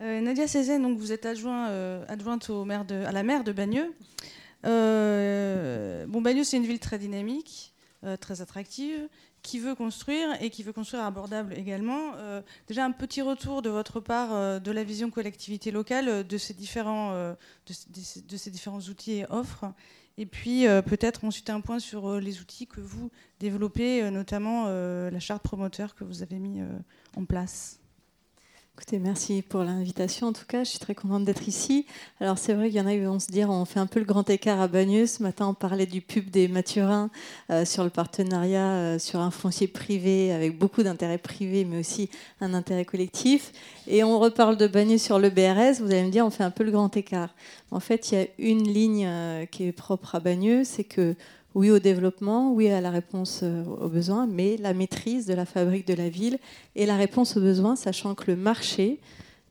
[0.00, 3.44] Euh, Nadia Cézanne, donc vous êtes adjoint, euh, adjointe au maire de, à la maire
[3.44, 3.94] de Bagneux.
[4.64, 7.73] Euh, bon, Bagneux, c'est une ville très dynamique,
[8.20, 9.08] très attractive,
[9.42, 12.12] qui veut construire et qui veut construire abordable également.
[12.68, 17.34] déjà, un petit retour de votre part de la vision collectivité locale de ces différents,
[17.66, 19.66] de, ces différents outils et offres
[20.16, 24.10] et puis euh, peut-être ensuite un point sur euh, les outils que vous développez, euh,
[24.10, 26.60] notamment la charte promoteur que vous avez mis
[27.16, 27.80] en place.
[28.76, 30.26] Écoutez, merci pour l'invitation.
[30.26, 31.86] En tout cas, je suis très contente d'être ici.
[32.18, 34.00] Alors, c'est vrai qu'il y en a qui vont se dire, on fait un peu
[34.00, 35.06] le grand écart à Bagneux.
[35.06, 37.08] Ce matin, on parlait du pub des Mathurins
[37.50, 42.10] euh, sur le partenariat euh, sur un foncier privé avec beaucoup d'intérêts privés, mais aussi
[42.40, 43.52] un intérêt collectif.
[43.86, 45.80] Et on reparle de Bagneux sur le BRS.
[45.80, 47.32] Vous allez me dire, on fait un peu le grand écart.
[47.70, 51.14] En fait, il y a une ligne euh, qui est propre à Bagneux, c'est que
[51.54, 55.46] oui au développement, oui à la réponse euh, aux besoins, mais la maîtrise de la
[55.46, 56.38] fabrique de la ville
[56.74, 59.00] et la réponse aux besoins, sachant que le marché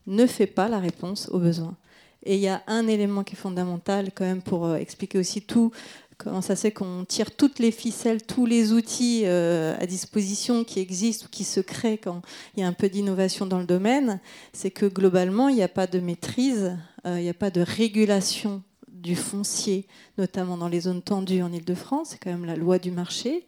[0.06, 1.76] ne fait pas la réponse aux besoins.
[2.24, 5.40] Et il y a un élément qui est fondamental quand même pour euh, expliquer aussi
[5.40, 5.72] tout,
[6.18, 10.80] comment ça se qu'on tire toutes les ficelles, tous les outils euh, à disposition qui
[10.80, 12.20] existent ou qui se créent quand
[12.54, 14.20] il y a un peu d'innovation dans le domaine,
[14.52, 18.62] c'est que globalement, il n'y a pas de maîtrise, il n'y a pas de régulation
[19.04, 19.86] du foncier,
[20.18, 23.46] notamment dans les zones tendues en Ile-de-France, c'est quand même la loi du marché.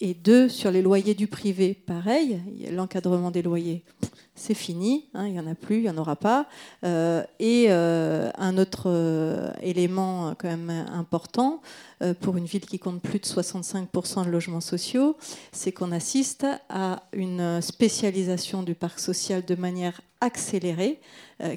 [0.00, 2.40] Et deux, sur les loyers du privé, pareil,
[2.72, 3.84] l'encadrement des loyers,
[4.40, 6.46] c'est fini, hein, il n'y en a plus, il n'y en aura pas.
[6.84, 11.60] Euh, et euh, un autre euh, élément quand même important,
[12.22, 15.18] pour une ville qui compte plus de 65% de logements sociaux,
[15.52, 20.98] c'est qu'on assiste à une spécialisation du parc social de manière accélérée,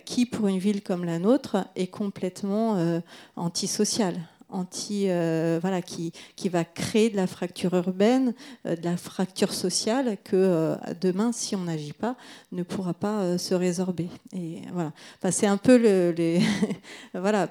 [0.03, 3.01] qui pour une ville comme la nôtre est complètement
[3.37, 4.19] antisociale
[4.53, 8.33] anti, euh, voilà, qui, qui va créer de la fracture urbaine,
[8.65, 12.15] euh, de la fracture sociale que euh, demain, si on n'agit pas,
[12.51, 14.09] ne pourra pas se résorber.
[14.33, 16.41] Et voilà, enfin, c'est un peu le, les
[17.13, 17.47] voilà.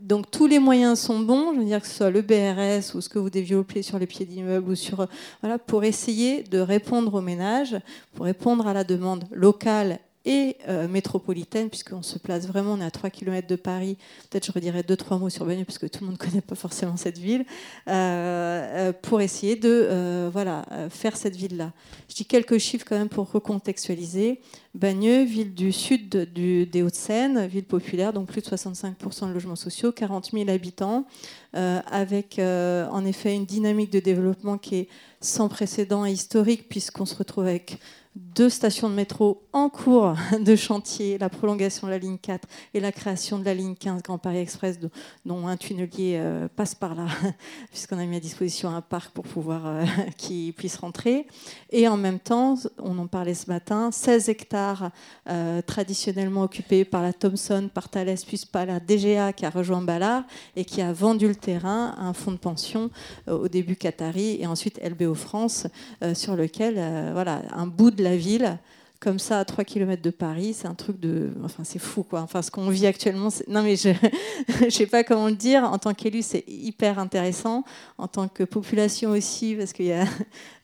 [0.00, 3.00] Donc tous les moyens sont bons, je veux dire que ce soit le BRS ou
[3.00, 5.06] ce que vous développez sur les pieds d'immeuble ou sur
[5.40, 7.76] voilà, pour essayer de répondre aux ménages,
[8.14, 12.84] pour répondre à la demande locale et euh, métropolitaine, puisqu'on se place vraiment, on est
[12.84, 13.98] à 3 km de Paris.
[14.30, 16.40] Peut-être je redirai deux, trois mots sur Bagneux, parce que tout le monde ne connaît
[16.40, 17.44] pas forcément cette ville,
[17.88, 21.72] euh, pour essayer de voilà, faire cette ville-là.
[22.08, 24.40] Je dis quelques chiffres quand même pour recontextualiser.
[24.74, 29.92] Bagneux, ville du sud des Hauts-de-Seine, ville populaire, donc plus de 65% de logements sociaux,
[29.92, 31.06] 40 000 habitants,
[31.52, 34.88] avec en effet une dynamique de développement qui est
[35.20, 37.78] sans précédent et historique, puisqu'on se retrouve avec
[38.16, 42.80] deux stations de métro en cours de chantier, la prolongation de la ligne 4 et
[42.80, 44.78] la création de la ligne 15 Grand Paris Express,
[45.24, 47.06] dont un tunnelier euh, passe par là,
[47.70, 49.84] puisqu'on a mis à disposition un parc pour pouvoir euh,
[50.16, 51.26] qu'il puisse rentrer.
[51.70, 54.90] Et en même temps, on en parlait ce matin, 16 hectares
[55.28, 59.82] euh, traditionnellement occupés par la Thomson, par Thales, puis par la DGA qui a rejoint
[59.82, 60.22] Ballard
[60.54, 62.90] et qui a vendu le terrain à un fonds de pension
[63.26, 65.66] au début Qatari et ensuite LBO France,
[66.14, 66.74] sur lequel
[67.12, 68.58] voilà, un bout de la ville
[69.04, 71.30] comme ça à 3 km de Paris, c'est un truc de.
[71.44, 72.22] Enfin, c'est fou, quoi.
[72.22, 73.90] Enfin, ce qu'on vit actuellement, non, mais je
[74.64, 75.62] ne sais pas comment le dire.
[75.64, 77.64] En tant qu'élu, c'est hyper intéressant.
[77.98, 80.06] En tant que population aussi, parce qu'il y a.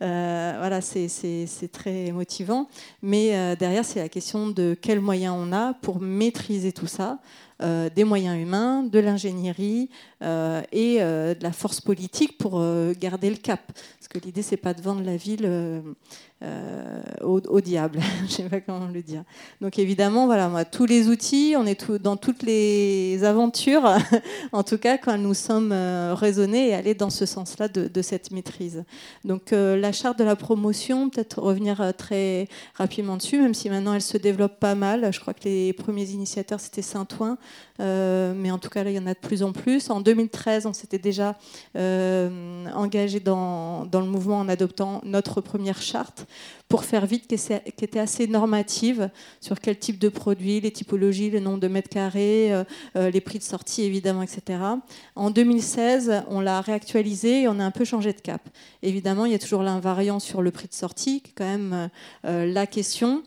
[0.02, 2.66] Euh, voilà, c'est très motivant.
[3.02, 7.18] Mais euh, derrière, c'est la question de quels moyens on a pour maîtriser tout ça.
[7.62, 9.90] Euh, des moyens humains, de l'ingénierie
[10.22, 12.64] et de la force politique pour
[12.98, 13.60] garder le cap.
[13.66, 15.46] Parce que l'idée, c'est pas de vendre la ville
[16.42, 18.00] euh, au, diable.
[18.20, 19.24] Je ne sais pas comment le dire.
[19.60, 23.84] Donc évidemment, voilà, moi, tous les outils, on est dans toutes les aventures,
[24.52, 28.30] en tout cas quand nous sommes euh, raisonnés et aller dans ce sens-là de, cette
[28.30, 28.84] maîtrise.
[29.22, 33.92] Donc euh, la charte de la promotion, peut-être revenir très rapidement dessus, même si maintenant
[33.92, 35.12] elle se développe pas mal.
[35.12, 37.36] Je crois que les premiers initiateurs, c'était Saint-Ouen,
[37.80, 39.90] mais en tout cas là, il y en a de plus en plus.
[39.90, 41.36] En 2013, on s'était déjà
[41.74, 46.26] engagé dans, le mouvement en adoptant notre première charte
[46.70, 47.34] pour faire vite, qui
[47.84, 52.52] était assez normative sur quel type de produit, les typologies, le nombre de mètres carrés,
[52.52, 52.64] euh,
[52.96, 54.60] euh, les prix de sortie évidemment, etc.
[55.16, 58.40] En 2016, on l'a réactualisé et on a un peu changé de cap.
[58.82, 61.90] Évidemment, il y a toujours l'invariant sur le prix de sortie, qui est quand même
[62.24, 63.24] euh, la question.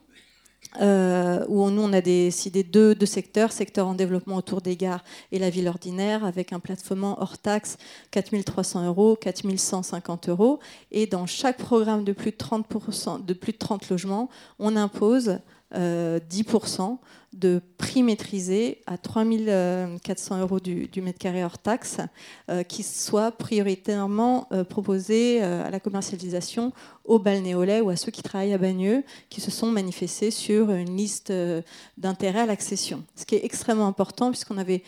[0.81, 5.03] Euh, où nous, on a décidé deux, deux, secteurs, secteur en développement autour des gares
[5.31, 7.77] et la ville ordinaire, avec un plafonnement hors taxe
[8.11, 10.59] 4300 euros, 4150 euros.
[10.91, 15.39] Et dans chaque programme de plus de 30%, de plus de 30 logements, on impose
[15.73, 16.95] 10% euh,
[17.33, 21.97] de prix maîtrisé à 3400 euros du, mètre carré hors taxe,
[22.51, 26.73] euh, qui soit prioritairement euh, proposé à la commercialisation
[27.05, 30.95] aux balnéolais ou à ceux qui travaillent à Bagneux, qui se sont manifestés sur une
[30.95, 31.33] liste
[31.97, 33.03] d'intérêt à l'accession.
[33.15, 34.83] Ce qui est extrêmement important, puisqu'on avait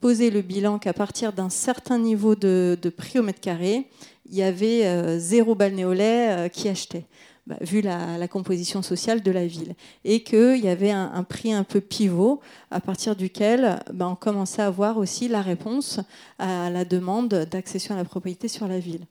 [0.00, 3.86] posé le bilan qu'à partir d'un certain niveau de, de, prix au mètre carré,
[4.28, 7.04] il y avait zéro balnéolais qui achetait.
[7.46, 9.76] Bah, vu la, composition sociale de la ville.
[10.04, 12.40] Et qu'il y avait un, prix un peu pivot
[12.72, 16.00] à partir duquel bah, on commençait à voir aussi la réponse
[16.40, 19.06] à la demande d'accession à la propriété sur la ville.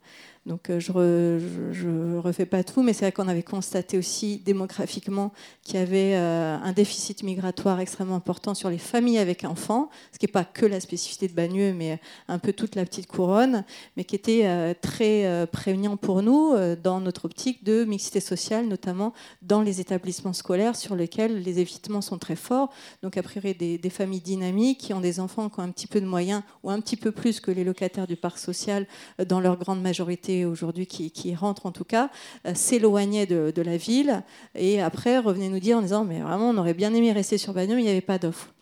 [0.46, 5.34] Donc euh, je ne refais pas tout, mais c'est vrai qu'on avait constaté aussi démographiquement
[5.64, 10.20] qu'il y avait euh, un déficit migratoire extrêmement important sur les familles avec enfants, ce
[10.20, 13.64] qui n'est pas que la spécificité de Bagneux, mais un peu toute la petite couronne,
[13.98, 16.54] mais qui était euh, très prégnant pour nous
[16.84, 22.02] dans notre optique de mixité sociale, notamment dans les établissements scolaires sur lesquels les évitements
[22.02, 22.72] sont très forts.
[23.02, 26.02] Donc a priori des familles dynamiques qui ont des enfants qui ont un petit peu
[26.02, 28.86] de moyens ou un petit peu plus que les locataires du parc social
[29.28, 32.10] dans leur grande majorité aujourd'hui qui, rentrent en tout cas,
[32.48, 34.24] euh, s'éloignaient de, la ville
[34.56, 37.54] et après revenaient nous dire en disant mais vraiment on aurait bien aimé rester sur
[37.54, 38.55] Bagneux mais il n'y avait pas d'offre.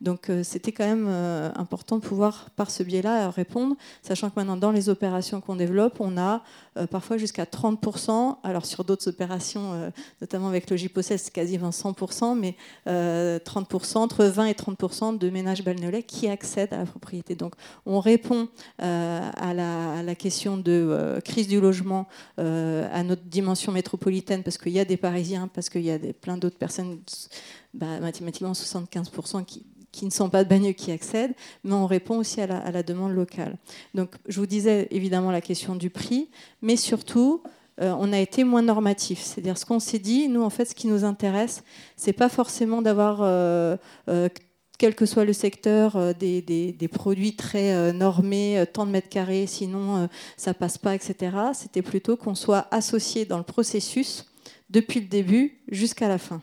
[0.00, 4.34] Donc euh, c'était quand même euh, important de pouvoir, par ce biais-là, répondre, sachant que
[4.36, 6.42] maintenant, dans les opérations qu'on développe, on a
[6.78, 8.36] euh, parfois jusqu'à 30%.
[8.42, 14.52] Alors sur d'autres opérations, notamment avec le c'est quasiment 100%, mais 30%, entre 20 et
[14.52, 17.34] 30% de ménages balnéolais qui accèdent à la propriété.
[17.34, 22.08] Donc on répond à la, question de crise du logement
[22.38, 26.12] à notre dimension métropolitaine, parce qu'il y a des Parisiens, parce qu'il y a des,
[26.12, 26.98] plein d'autres personnes,
[27.74, 31.34] bah, mathématiquement 75% qui qui ne sont pas de Bagneux qui accèdent,
[31.64, 33.56] mais on répond aussi à la, demande locale.
[33.94, 36.28] Donc je vous disais évidemment la question du prix,
[36.62, 37.42] mais surtout
[37.80, 39.20] euh, on a été moins normatif.
[39.20, 41.64] C'est-à-dire ce qu'on s'est dit, nous en fait ce qui nous intéresse,
[41.96, 43.76] c'est pas forcément d'avoir euh,
[44.08, 44.28] euh,
[44.78, 50.08] quel que soit le secteur, des, des, produits très normés, tant de mètres carrés, sinon
[50.38, 51.36] ça passe pas, etc.
[51.52, 54.24] C'était plutôt qu'on soit associé dans le processus
[54.70, 56.40] depuis le début jusqu'à la fin.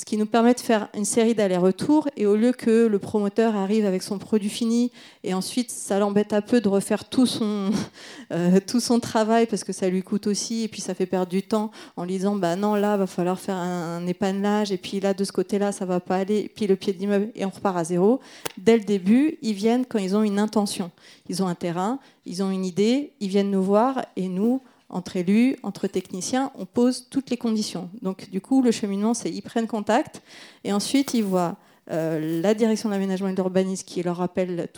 [0.00, 2.08] Ce qui nous permet de faire une série d'allers-retours.
[2.16, 4.92] Et au lieu que le promoteur arrive avec son produit fini
[5.24, 7.70] et ensuite ça l'embête un peu de refaire tout son,
[8.32, 11.30] euh, tout son travail parce que ça lui coûte aussi et puis ça fait perdre
[11.30, 15.00] du temps en lui disant bah non là va falloir faire un, épannage et puis
[15.00, 17.50] là de ce côté-là ça va pas aller et puis le pied d'immeuble et on
[17.50, 18.20] repart à zéro.
[18.56, 20.90] Dès le début, ils viennent quand ils ont une intention.
[21.28, 25.16] Ils ont un terrain, ils ont une idée, ils viennent nous voir et nous entre
[25.16, 27.90] élus, entre techniciens, on pose toutes les conditions.
[28.02, 30.22] Donc du coup, le cheminement, c'est ils prennent contact
[30.64, 31.56] et ensuite ils voient
[31.90, 34.68] euh, la direction de l'aménagement et de l'urbanisme qui leur rappelle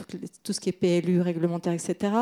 [0.43, 2.13] tout, ce qui est PLU, réglementaire, etc.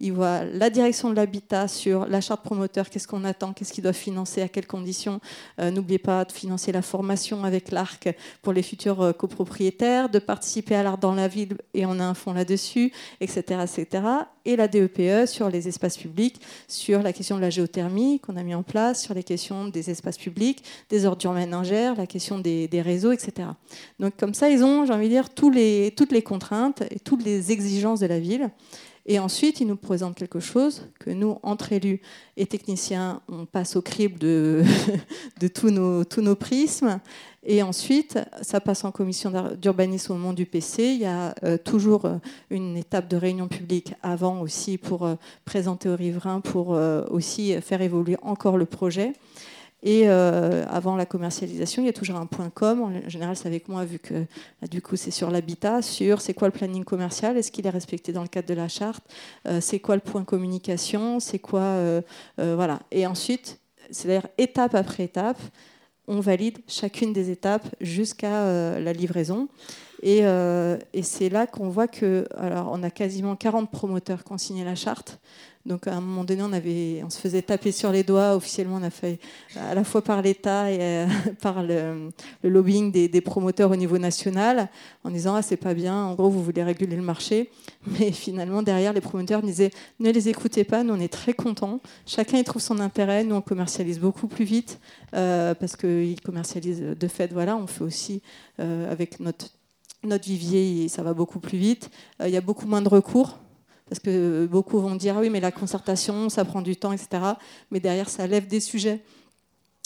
[0.00, 3.82] Ils voient la direction de l'habitat sur la charte promoteur, qu'est-ce qu'on attend, qu'est-ce qu'ils
[3.82, 5.20] doivent financer, à quelles conditions.
[5.60, 10.18] Euh, n'oubliez pas de financer la formation avec l'ARC pour les futurs euh, copropriétaires, de
[10.18, 14.04] participer à l'art dans la ville, et on a un fonds là-dessus, etc., etc.
[14.46, 18.36] Et la DEPE e sur les espaces publics, sur la question de la géothermie qu'on
[18.36, 22.38] a mis en place, sur les questions des espaces publics, des ordures ménagères, la question
[22.38, 23.48] des, des réseaux, etc.
[23.98, 27.52] Donc comme ça, ils ont, j'ai envie de dire, toutes les contraintes et toutes les
[27.52, 28.50] exigences de la ville.
[29.06, 32.00] Et ensuite, ils nous présentent quelque chose que nous, entre élus
[32.36, 34.62] et techniciens, on passe au crible de,
[35.40, 37.00] de tous, nos, tous nos prismes.
[37.42, 40.84] Et ensuite, ça passe en commission d'urbanisme au moment du PC.
[40.84, 42.18] Il y a euh, toujours euh,
[42.50, 45.14] une étape de réunion publique avant aussi pour euh,
[45.46, 46.78] présenter aux riverains, pour
[47.10, 49.14] aussi faire évoluer encore le projet.
[49.82, 52.82] Et euh, avant la commercialisation, il y a toujours un point com.
[52.82, 54.26] En général, c'est avec moi, vu que
[54.70, 58.12] du coup, c'est sur l'habitat, sur c'est quoi le planning commercial, est-ce qu'il est respecté
[58.12, 59.02] dans le cadre de la charte,
[59.48, 61.60] euh, c'est quoi le point communication, c'est quoi.
[61.60, 62.02] Euh,
[62.36, 62.80] voilà.
[62.90, 63.58] Et ensuite,
[63.90, 65.40] c'est-à-dire étape après étape,
[66.06, 69.48] on valide chacune des étapes jusqu'à la livraison.
[70.02, 74.38] Et, et c'est là qu'on voit que, alors, on a quasiment 40 promoteurs qui ont
[74.38, 75.20] signé la charte.
[75.66, 78.34] Donc à un moment donné, on, se faisait taper sur les doigts.
[78.34, 79.18] Officiellement, on a fait
[79.56, 81.06] à la fois par l'État et euh,
[81.42, 82.10] par le,
[82.42, 84.70] lobbying des, promoteurs au niveau national,
[85.04, 85.94] en disant ah c'est pas bien.
[85.94, 87.50] En gros, vous voulez réguler le marché,
[87.86, 90.82] mais finalement derrière, les promoteurs disaient ne les écoutez pas.
[90.82, 91.80] Nous, on est très contents.
[92.06, 93.22] Chacun y trouve son intérêt.
[93.22, 94.80] Nous, on commercialise beaucoup plus vite
[95.14, 97.32] euh, parce qu'ils commercialisent de fait.
[97.32, 98.22] Voilà, on fait aussi
[98.60, 99.50] euh, avec notre
[100.02, 101.90] notre vivier, ça va beaucoup plus vite.
[102.24, 103.36] Il y a beaucoup moins de recours
[103.90, 107.08] parce que beaucoup vont dire ah oui, mais la concertation, ça prend du temps, etc.
[107.72, 109.00] Mais derrière, ça lève des sujets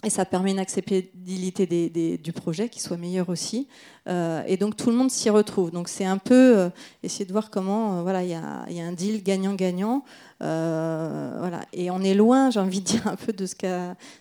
[0.05, 3.69] et ça permet une acceptabilité du projet qui soit meilleure aussi.
[4.07, 5.71] Euh, et donc tout le monde s'y retrouve.
[5.71, 6.69] Donc c'est un peu euh,
[7.03, 10.05] essayer de voir comment, euh, voilà, il y, a un deal gagnant-gagnant.
[10.41, 11.61] voilà.
[11.73, 13.55] Et on est loin, j'ai envie de dire, un peu de ce,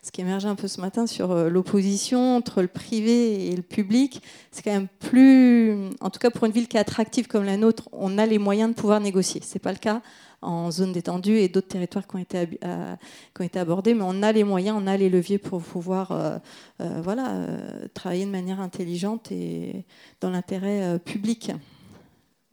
[0.02, 4.22] ce qui émergeait un peu ce matin sur l'opposition entre le privé et le public.
[4.52, 7.58] C'est quand même plus, en tout cas pour une ville qui est attractive comme la
[7.58, 9.42] nôtre, on a les moyens de pouvoir négocier.
[9.44, 10.02] C'est pas le cas
[10.44, 12.96] en zone détendue et d'autres territoires qui ont, été, euh,
[13.34, 16.12] qui ont été abordés, mais on a les moyens, on a les leviers pour pouvoir
[16.12, 16.38] euh,
[16.82, 17.48] euh, voilà,
[17.94, 19.86] travailler de manière intelligente et
[20.22, 21.52] dans l'intérêt public.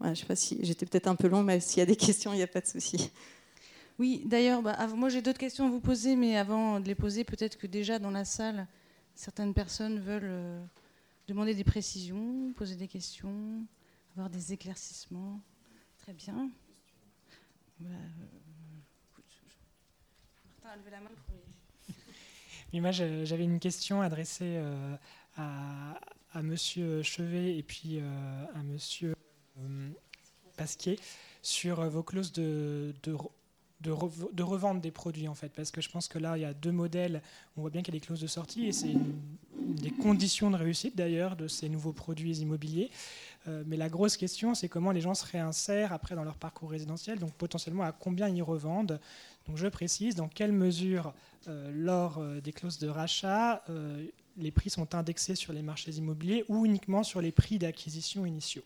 [0.02, 2.32] je sais pas si j'étais peut-être un peu long, mais s'il y a des questions,
[2.32, 3.10] il n'y a pas de souci.
[3.98, 7.24] Oui, d'ailleurs, bah, moi j'ai d'autres questions à vous poser, mais avant de les poser,
[7.24, 8.66] peut-être que déjà dans la salle,
[9.14, 10.62] certaines personnes veulent
[11.28, 13.66] demander des précisions, poser des questions,
[14.14, 15.40] avoir des éclaircissements.
[15.98, 16.50] Très bien.
[17.80, 19.20] Bah, euh,
[20.62, 21.10] Martin a levé la main
[22.72, 24.96] Oui, moi j'avais une question adressée euh,
[25.36, 25.98] à,
[26.34, 29.14] à Monsieur Chevet et puis euh, à Monsieur
[30.56, 30.98] Pasquier
[31.40, 33.16] sur vos clauses de, de
[33.80, 35.48] de, revente des produits en fait.
[35.48, 37.22] Parce que je pense que là il y a deux modèles.
[37.56, 38.94] On voit bien qu'il y a des clauses de sortie et c'est
[39.56, 42.90] des conditions de réussite d'ailleurs de ces nouveaux produits immobiliers
[43.48, 46.70] euh, mais la grosse question, c'est comment les gens se réinsèrent après dans leur parcours
[46.70, 49.00] résidentiel, donc potentiellement à combien ils revendent.
[49.46, 51.14] Donc je précise, dans quelle mesure,
[51.48, 53.64] euh, lors euh, des clauses de rachat,
[54.36, 58.62] les prix sont indexés sur les marchés immobiliers ou uniquement sur les prix d'acquisition initiaux?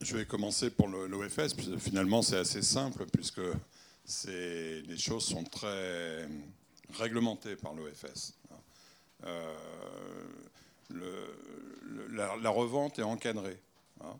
[0.00, 3.42] Je vais commencer pour l'OFS, finalement c'est assez simple, puisque
[4.26, 6.26] les choses sont très
[6.94, 8.34] réglementées par l'OFS.
[12.10, 13.60] La, revente est encadrée.
[14.02, 14.18] Hein.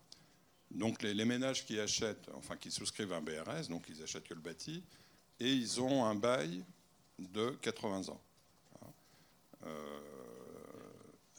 [0.71, 4.39] Donc les, ménages qui achètent, enfin qui souscrivent un BRS, donc ils achètent que le
[4.39, 4.83] bâti,
[5.39, 6.63] et ils ont un bail
[7.19, 8.21] de 80 ans.
[8.81, 8.87] Hein.
[9.65, 9.99] Euh,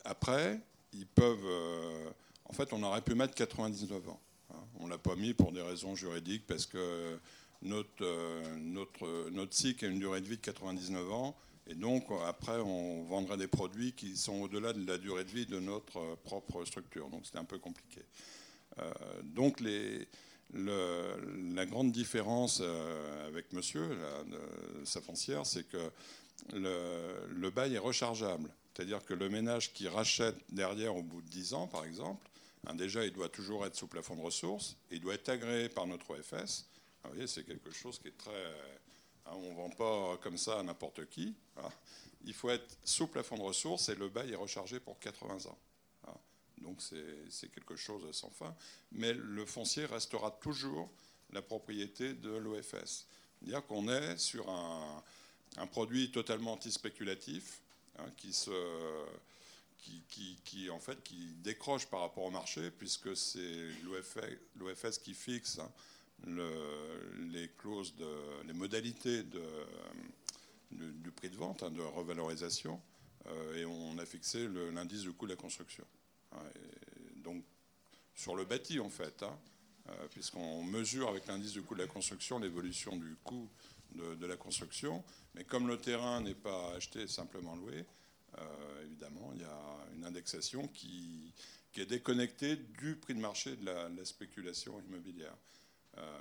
[0.04, 0.60] après,
[0.92, 1.44] ils peuvent.
[1.44, 2.10] Euh,
[2.44, 4.20] en fait, on aurait pu mettre 99 ans.
[4.50, 4.56] Hein.
[4.80, 7.18] On l'a pas mis pour des raisons juridiques parce que
[7.62, 11.36] notre, euh, notre, notre cycle a une durée de vie de 99 ans
[11.68, 15.46] et donc, après, on vendrait des produits qui sont au-delà de la durée de vie
[15.46, 17.08] de notre euh, propre structure.
[17.08, 18.02] Donc, c'était un peu compliqué.
[18.78, 18.92] Euh,
[19.22, 19.60] donc,
[20.54, 23.96] la grande différence euh, avec monsieur,
[24.84, 25.90] sa foncière, c'est que
[26.52, 28.50] le, bail est rechargeable.
[28.74, 32.28] C'est-à-dire que le ménage qui rachète derrière au bout de 10 ans, par exemple,
[32.66, 35.86] hein, déjà, il doit toujours être sous plafond de ressources, il doit être agréé par
[35.86, 36.66] notre OFS.
[37.04, 38.52] Vous voyez, c'est quelque chose qui est très...
[39.26, 41.34] Hein, on ne vend pas comme ça à n'importe qui.
[41.56, 41.70] Hein.
[42.24, 45.58] Il faut être sous plafond de ressources et le bail est rechargé pour 80 ans.
[46.62, 48.54] Donc c'est quelque chose sans fin.
[48.92, 50.90] Mais le foncier restera toujours
[51.32, 53.06] la propriété de l'OFS.
[53.40, 55.02] C'est-à-dire qu'on est sur un,
[55.70, 57.60] produit totalement antispéculatif
[57.98, 58.30] hein, qui,
[60.70, 63.68] en fait, qui décroche par rapport au marché, puisque c'est
[64.56, 65.70] l'OFS qui fixe hein,
[66.26, 67.94] les clauses,
[68.46, 69.24] les modalités
[70.70, 72.80] du, prix de vente, hein, de revalorisation,
[73.26, 75.84] euh, et on a fixé l'indice du coût de la construction.
[77.16, 77.44] donc
[78.14, 79.24] sur le bâti en fait,
[79.88, 83.48] euh, puisqu'on mesure avec l'indice du coût de la construction l'évolution du coût
[83.94, 85.02] de, la construction.
[85.34, 87.84] Mais comme le terrain n'est pas acheté, simplement loué,
[88.38, 91.32] euh, évidemment, il y a une indexation qui,
[91.76, 95.34] est déconnectée du prix de marché de la, spéculation immobilière.
[95.98, 96.18] Euh.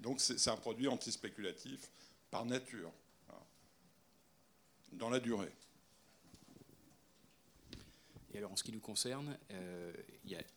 [0.00, 1.90] Donc c'est un produit antispéculatif
[2.30, 2.92] par nature,
[4.92, 5.52] dans la durée.
[8.32, 9.92] Et alors, en ce qui nous concerne, euh,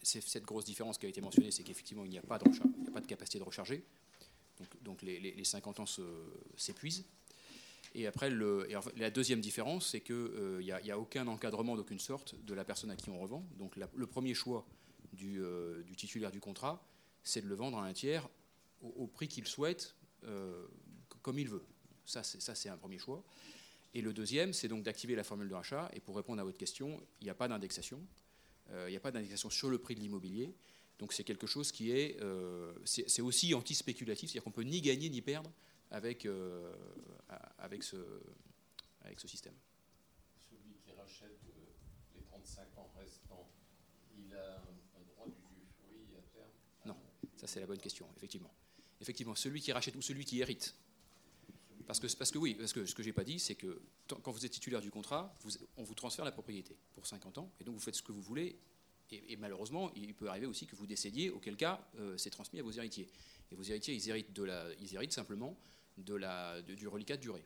[0.04, 2.46] cette grosse différence qui a été mentionnée, c'est qu'effectivement, il n'y a, pas de
[2.82, 3.84] il a pas de capacité de recharger.
[4.82, 5.86] Donc, les, 50 ans
[6.56, 7.06] s'épuisent.
[7.96, 8.30] Et après,
[8.96, 12.92] la deuxième différence, c'est qu'il euh, n'y a, aucun encadrement d'aucune sorte de la personne
[12.92, 13.44] à qui on revend.
[13.58, 14.66] Donc le premier choix
[15.14, 15.42] du,
[15.98, 16.82] titulaire du contrat,
[17.24, 18.30] c'est de le vendre à un tiers
[18.82, 19.96] au, prix qu'il souhaite,
[21.22, 21.64] comme il veut.
[22.06, 23.24] Ça, c'est un premier choix.
[23.94, 25.90] Et le deuxième, c'est donc d'activer la formule de rachat.
[25.94, 28.00] Et pour répondre à votre question, il n'y a pas d'indexation.
[28.72, 30.56] Euh, il n'y a pas d'indexation sur le prix de l'immobilier.
[31.00, 35.10] Donc c'est quelque chose qui est, euh, c'est aussi anti-spéculatif, c'est-à-dire qu'on peut ni gagner
[35.10, 35.52] ni perdre
[35.90, 36.72] avec, euh,
[37.58, 37.98] avec ce
[39.28, 39.56] système.
[40.50, 41.40] Celui qui rachète
[42.16, 43.50] les 35 ans restants,
[44.16, 46.52] il a un droit d'usufruit à terme
[46.86, 46.96] Non,
[47.42, 48.54] ça c'est la bonne question, effectivement.
[49.02, 50.76] Effectivement, celui qui rachète ou celui qui hérite,
[51.88, 54.80] parce que, oui, parce que ce que pas dit, c'est que quand vous êtes titulaire
[54.80, 55.36] du contrat,
[55.76, 58.22] on vous transfère la propriété pour 50 ans, et donc vous faites ce que vous
[58.22, 58.60] voulez.
[59.12, 62.64] Et, malheureusement, il peut arriver aussi que vous décédiez, auquel cas euh, c'est transmis à
[62.64, 63.10] vos héritiers.
[63.52, 64.10] Et vos héritiers, ils
[64.96, 65.58] héritent, simplement
[65.98, 67.44] du reliquat de durée.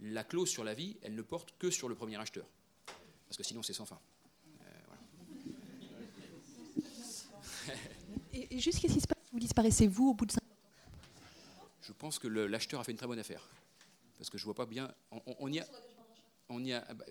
[0.00, 2.46] La clause sur la vie, elle ne porte que sur le premier acheteur,
[3.28, 4.00] parce que sinon c'est sans fin.
[4.62, 4.80] Euh,
[8.50, 10.50] et, juste qu'est-ce qui se passe Vous disparaissez vous au bout de 50
[11.82, 13.44] je pense que l'acheteur a fait une très bonne affaire.
[14.16, 14.94] Parce que je vois pas bien.
[15.40, 15.66] On, y a.
[16.48, 17.04] On y a bah,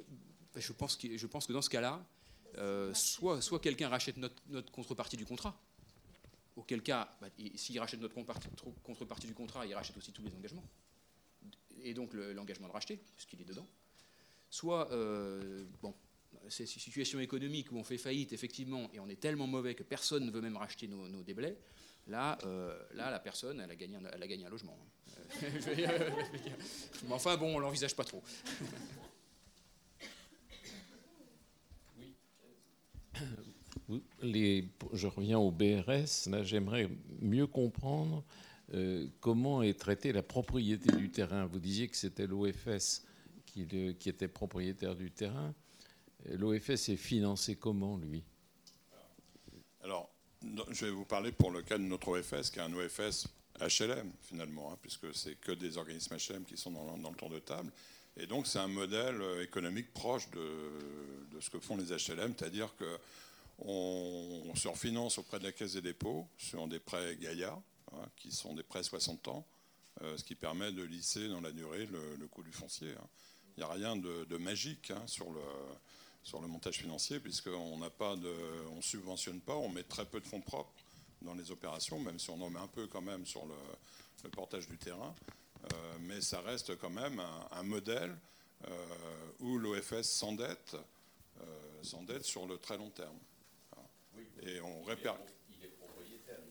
[0.55, 2.01] je, pense que, je pense que dans ce cas-là,
[2.57, 5.59] euh, soit, soit quelqu'un rachète notre, contrepartie du contrat,
[6.55, 8.15] auquel cas, bah, s'il rachète notre
[8.83, 10.63] contrepartie du contrat, il rachète aussi tous les engagements.
[11.83, 13.67] Et donc l'engagement de racheter, puisqu'il est dedans.
[14.49, 15.93] Soit, euh, bon,
[16.47, 19.83] c'est une situation économique où on fait faillite, effectivement, et on est tellement mauvais que
[19.83, 21.57] personne ne veut même racheter nos, déblais.
[22.07, 24.77] Là, euh, là, la personne, elle a gagné un, logement.
[25.41, 28.23] Mais enfin, bon, on l'envisage pas trop.
[34.21, 36.29] Je reviens au BRS.
[36.29, 36.89] Là, j'aimerais
[37.21, 38.23] mieux comprendre
[38.73, 41.45] euh, comment est traitée la propriété du terrain.
[41.45, 43.03] Vous disiez que c'était l'OFS
[43.45, 43.61] qui,
[44.05, 45.53] était propriétaire du terrain.
[46.25, 48.23] L'OFS est financé comment, lui?
[49.81, 50.09] Alors,
[50.71, 53.27] je vais vous parler pour le cas de notre OFS, qui est un OFS
[53.59, 57.39] HLM finalement, hein, puisque c'est que des organismes HLM qui sont dans, le tour de
[57.39, 57.71] table.
[58.17, 62.73] Et donc c'est un modèle euh, économique proche de, ce que font les HLM, c'est-à-dire
[62.75, 67.57] qu'on se refinance auprès de la Caisse des dépôts sur des prêts Gaïa,
[67.93, 69.45] hein, qui sont des prêts 60 ans,
[70.01, 72.91] euh, ce qui permet de lisser dans la durée le, coût du foncier.
[72.91, 73.07] Hein.
[73.57, 75.41] Il n'y a rien de, magique sur le
[76.29, 78.31] sur le montage financier, puisqu'on n'a pas de,
[78.77, 80.71] on subventionne pas, on met très peu de fonds propres
[81.23, 84.67] dans les opérations, même si on en met un peu quand même sur le, portage
[84.67, 85.15] du terrain.
[85.63, 87.19] Euh, mais ça reste quand même
[87.51, 88.15] un, modèle
[88.67, 88.95] euh,
[89.39, 90.75] où l'OFS s'endette,
[91.41, 91.45] euh,
[91.81, 93.17] s'endette sur le très long terme.
[94.43, 95.33] Et on répercute.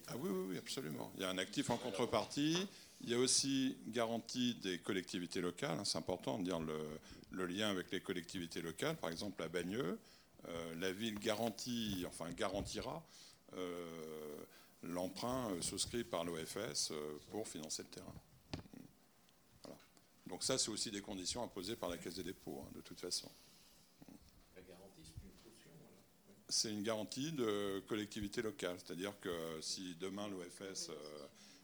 [0.09, 1.13] Ah oui, oui, oui, absolument.
[1.17, 2.67] Il y a un actif en contrepartie.
[3.03, 5.79] Il y a aussi garantie des collectivités locales.
[5.79, 6.79] Hein, c'est important de dire le,
[7.31, 9.99] le lien avec les collectivités locales, par exemple à Bagneux,
[10.47, 13.05] euh, la ville garantit, enfin garantira
[13.55, 14.37] euh,
[14.83, 16.93] l'emprunt euh, souscrit par l'OFS
[17.31, 18.15] pour financer le terrain.
[20.27, 23.01] Donc ça, c'est aussi des conditions imposées par la Caisse des dépôts, hein, de toute
[23.01, 23.31] façon.
[24.55, 25.71] La garantie, c'est une caution
[26.49, 30.91] C'est une garantie de collectivité locale, c'est-à-dire que si demain l'OFS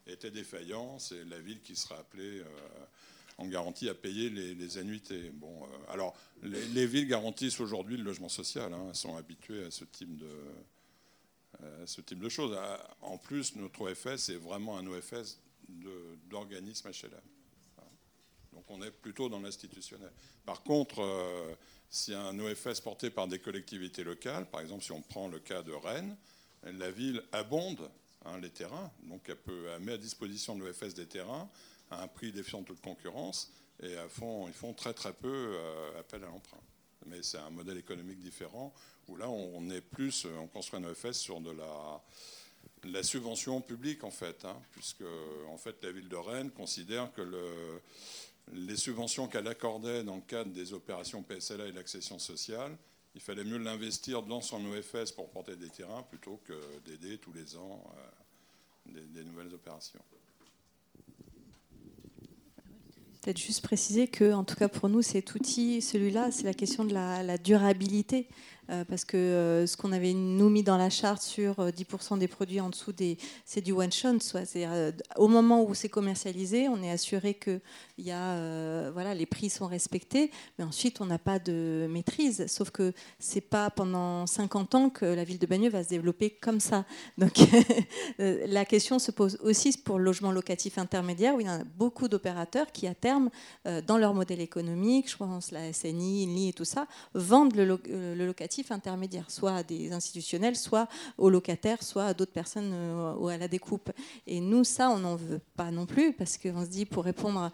[0.07, 2.43] était défaillant, c'est la ville qui sera appelée
[3.39, 5.31] en garantie à payer les, annuités.
[5.31, 8.73] Bon, alors, les, villes garantissent aujourd'hui le logement social.
[8.73, 8.87] Hein.
[8.89, 10.29] elles sont habituées à ce type de,
[12.15, 12.57] de choses.
[13.01, 15.41] En plus, notre OFS est vraiment un OFS
[16.29, 17.21] d'organisme HLM.
[18.55, 20.11] Donc on est plutôt dans l'institutionnel.
[20.47, 21.55] Par contre, euh,
[21.91, 25.63] si un OFS porté par des collectivités locales, par exemple si on prend le cas
[25.63, 26.17] de Rennes,
[26.63, 27.91] la ville abonde
[28.25, 31.49] hein, les terrains, donc elle, peut, met à disposition de l'OFS des terrains
[32.01, 36.61] un prix défiant toute concurrence, et ils font très très peu euh, appel à l'emprunt.
[37.07, 38.73] Mais c'est un modèle économique différent,
[39.09, 42.01] où là on est plus, on construit un OFS sur de la
[42.85, 45.05] la subvention publique en fait, hein, puisque
[45.49, 47.23] en fait la ville de Rennes considère que
[48.53, 52.77] les subventions qu'elle accordait dans le cadre des opérations PSLA et l'accession sociale,
[53.15, 57.33] il fallait mieux l'investir dans son OFS pour porter des terrains plutôt que d'aider tous
[57.33, 57.83] les ans
[58.89, 60.01] euh, des, nouvelles opérations.
[63.25, 66.85] Peut-être juste préciser que, en tout cas pour nous, cet outil, celui-là, c'est la question
[66.85, 68.29] de la durabilité.
[68.71, 72.17] Euh, parce que euh, ce qu'on avait nous mis dans la charte sur 10% euh,
[72.17, 74.19] des produits en dessous des, c'est du one shot.
[74.21, 74.67] C'est
[75.17, 77.61] au moment où c'est commercialisé, on est assuré que
[77.99, 82.47] y a, voilà, les prix sont respectés, mais ensuite on n'a pas de maîtrise.
[82.47, 86.31] Sauf que c'est pas pendant 50 ans que la ville de Bagneux va se développer
[86.31, 86.85] comme ça.
[87.19, 87.35] Donc
[88.19, 92.09] la question se pose aussi pour le logement locatif intermédiaire, où il y a beaucoup
[92.09, 93.31] d'opérateurs qui à terme,
[93.87, 98.54] dans leur modèle économique, je pense la SNI, l'INI et tout ça, vendent le locatif
[98.71, 100.89] intermédiaires, soit à des institutionnels, soit
[101.19, 103.91] aux locataires, soit à d'autres personnes euh, ou à la découpe.
[104.27, 107.51] Et nous, ça, on n'en veut pas non plus, parce qu'on se dit, pour répondre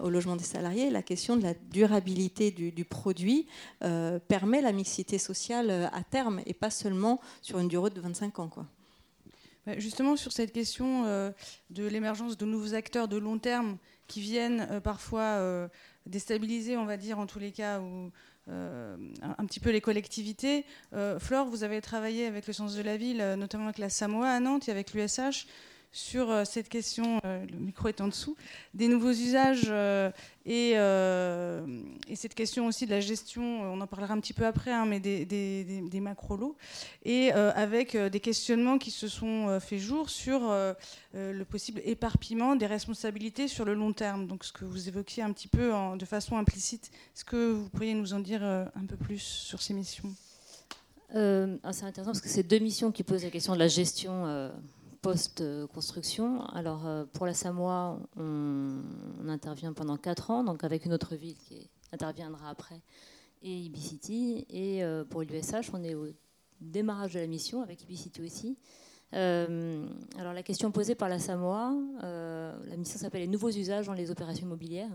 [0.00, 3.46] au logement des salariés, la question de la durabilité du, produit
[3.84, 8.00] euh, permet la mixité sociale euh, à terme, et pas seulement sur une durée de
[8.00, 8.48] 25 ans.
[8.48, 8.66] Quoi.
[9.66, 11.04] Bah, justement, sur cette question
[11.70, 13.76] de l'émergence de nouveaux acteurs de long terme
[14.08, 15.68] qui viennent parfois
[16.06, 18.10] déstabiliser, on va dire, en tous les cas, ou
[18.48, 20.64] euh, un, petit peu les collectivités.
[20.94, 23.88] Euh, Flore, vous avez travaillé avec le sens de la ville, euh, notamment avec la
[23.88, 25.46] Samoa à Nantes et avec l'USH
[25.92, 28.34] sur euh, cette question, euh, le micro est en dessous,
[28.72, 30.10] des nouveaux usages euh,
[30.46, 30.74] et,
[32.16, 35.00] cette question aussi de la gestion, on en parlera un petit peu après, hein, mais
[35.00, 36.56] des, des, macro-lots,
[37.04, 40.40] et avec des questionnements qui se sont fait jour sur
[41.14, 44.28] le possible éparpillement des responsabilités sur le long terme.
[44.28, 47.94] Donc ce que vous évoquiez un petit peu de façon implicite, est-ce que vous pourriez
[47.94, 50.14] nous en dire un peu plus sur ces missions?
[51.14, 54.50] Ah, C'est intéressant parce que c'est deux missions qui posent la question de la gestion
[55.02, 56.44] post-construction.
[56.46, 58.78] Alors euh, pour la Samoa, on,
[59.28, 62.80] intervient pendant 4 ans, donc avec une autre ville qui interviendra après,
[63.42, 64.46] et Ibicity.
[64.48, 66.06] Et euh, pour l'USH, on est au
[66.60, 68.56] démarrage de la mission avec Ibicity aussi.
[69.14, 69.86] Euh,
[70.18, 74.10] alors la question posée par la Samoa, la mission s'appelle les nouveaux usages dans les
[74.10, 74.92] opérations immobilières.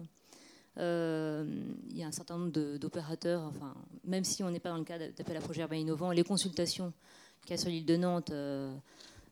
[0.77, 4.85] il y a un certain nombre d'opérateurs, enfin, même si on n'est pas dans le
[4.85, 6.93] cadre d'appel à projet urbain innovant, les consultations
[7.41, 8.31] qu'il y a sur l'île de Nantes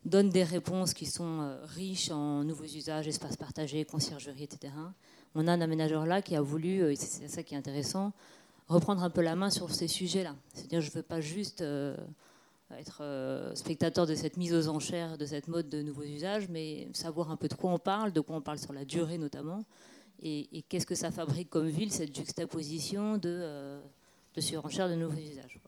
[0.05, 4.73] donne des réponses qui sont euh, riches en nouveaux usages, espaces partagés, conciergerie, etc.
[5.33, 8.13] On a un aménageur là qui a voulu, euh, et c'est ça qui est intéressant,
[8.67, 10.35] reprendre un peu la main sur ces sujets-là.
[10.53, 11.97] C'est-à-dire, je ne veux pas juste euh,
[12.71, 17.31] être spectateur de cette mise aux enchères, de cette mode de nouveaux usages, mais savoir
[17.31, 19.63] un peu de quoi on parle, de quoi on parle sur la durée notamment,
[20.23, 23.77] et, qu'est-ce que ça fabrique comme ville, cette juxtaposition de,
[24.33, 25.59] de surenchère de nouveaux usages.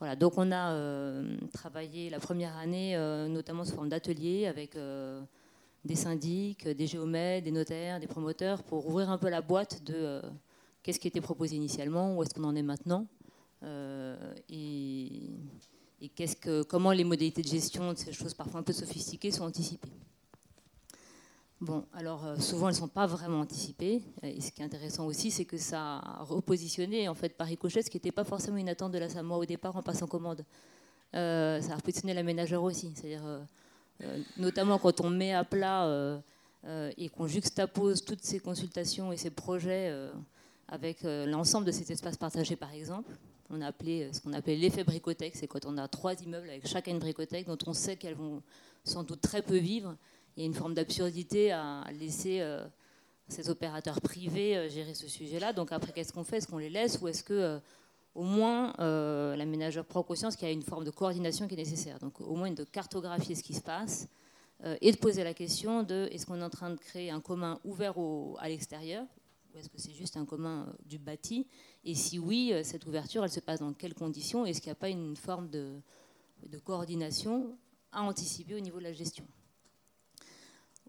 [0.00, 4.74] Voilà, donc on a euh, travaillé la première année, euh, notamment sous forme d'ateliers avec
[4.74, 5.20] euh,
[5.84, 10.22] des syndics, des géomètres, des notaires, des promoteurs, pour ouvrir un peu la boîte de
[10.82, 13.06] qu'est-ce qui était proposé initialement, où est-ce qu'on en est maintenant,
[14.48, 15.36] et,
[16.66, 19.92] comment les modalités de gestion de ces choses parfois un peu sophistiquées sont anticipées.
[21.60, 24.00] Bon, alors euh, souvent elles ne sont pas vraiment anticipées.
[24.22, 27.82] Et ce qui est intéressant aussi, c'est que ça a repositionné en fait par ricochet,
[27.82, 30.42] ce qui n'était pas forcément une attente de la Samoa au départ en passant commande.
[31.14, 32.90] Euh, ça a repositionné l'aménageur aussi.
[32.94, 36.22] C'est-à-dire, euh, notamment quand on met à plat
[36.96, 39.94] et qu'on juxtapose toutes ces consultations et ces projets
[40.68, 43.12] avec l'ensemble de ces espaces partagés par exemple.
[43.50, 46.66] On a appelé ce qu'on appelle l'effet bricothèque, c'est quand on a trois immeubles avec
[46.66, 48.42] chacun une bricothèque dont on sait qu'elles vont
[48.84, 49.96] sans doute très peu vivre
[50.40, 52.66] il y a une forme d'absurdité à laisser euh,
[53.28, 55.52] ces opérateurs privés euh, gérer ce sujet-là.
[55.52, 56.38] Donc après, qu'est-ce qu'on fait?
[56.38, 57.58] Est-ce qu'on les laisse ou est-ce que euh,
[58.14, 58.72] au moins
[59.36, 61.98] l'aménageur prend conscience qu'il y a une forme de coordination qui est nécessaire?
[61.98, 64.08] Donc au moins de cartographier ce qui se passe
[64.80, 67.60] et de poser la question de est-ce qu'on est en train de créer un commun
[67.64, 67.94] ouvert
[68.38, 69.06] à l'extérieur?
[69.54, 71.46] Ou est-ce que c'est juste un commun du bâti?
[71.84, 74.44] Et si oui, cette ouverture, elle se passe dans quelles conditions?
[74.44, 75.80] Est-ce qu'il n'y a pas une forme de,
[76.48, 77.56] de coordination
[77.92, 79.24] à anticiper au niveau de la gestion?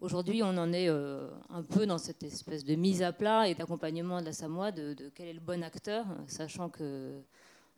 [0.02, 4.20] Aujourd'hui, on en est un peu dans cette espèce de mise à plat et d'accompagnement
[4.20, 7.22] de la Samoa de, quel est le bon acteur, sachant que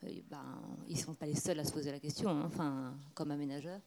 [0.02, 0.42] ben,
[0.88, 3.80] ils ne sont pas les seuls à se poser la question, hein, enfin, comme aménageurs.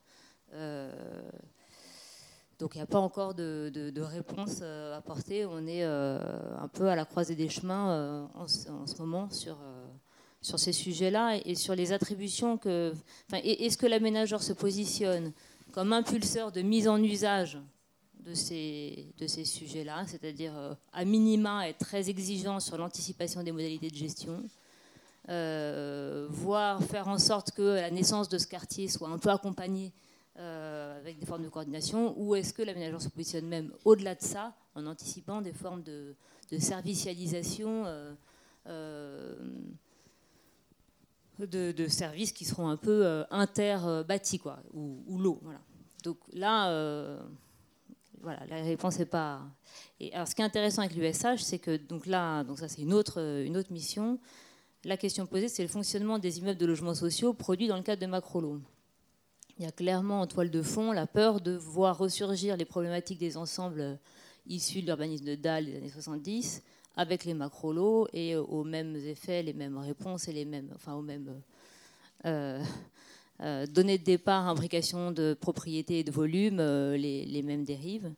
[2.60, 5.46] Donc il n'y a pas encore de, réponse euh, apportée.
[5.46, 6.20] On est euh,
[6.60, 9.58] un peu à la croisée des chemins euh, en, ce moment sur,
[10.42, 12.94] sur ces sujets-là et sur les attributions que.
[13.34, 15.34] Est-ce que l'aménageur se positionne
[15.72, 17.60] comme impulseur de mise en usage
[18.28, 20.54] de ces, de ces sujets-là, c'est-à-dire
[20.94, 24.44] à minima être très exigeant sur l'anticipation des modalités de gestion,
[25.28, 29.94] voire faire en sorte que la naissance de ce quartier soit un peu accompagnée
[30.40, 34.22] euh, avec des formes de coordination, ou est-ce que l'aménageur se positionne même au-delà de
[34.22, 36.14] ça, en anticipant des formes de,
[36.60, 38.14] servicialisation euh,
[38.68, 39.36] euh,
[41.40, 45.40] de, services qui seront un peu inter-bâtis, quoi, ou, ou l'eau.
[45.42, 45.60] Voilà.
[46.04, 47.20] Donc là,
[48.22, 49.42] voilà, la réponse n'est pas.
[50.00, 52.82] Et alors, ce qui est intéressant avec l'USH, c'est que donc là, donc ça c'est
[52.82, 54.20] une autre, une autre mission.
[54.84, 58.02] La question posée, c'est le fonctionnement des immeubles de logements sociaux produits dans le cadre
[58.02, 58.42] de macro
[59.60, 63.18] il y a clairement en toile de fond la peur de voir ressurgir les problématiques
[63.18, 63.98] des ensembles
[64.46, 66.62] issus de l'urbanisme de Dahl des années 70
[66.96, 71.02] avec les macro-lots et aux mêmes effets, les mêmes réponses et les mêmes, enfin aux
[71.02, 71.42] mêmes
[72.26, 72.64] euh,
[73.40, 78.12] données de départ, imbrication de propriété et de volume, euh, les, mêmes dérives.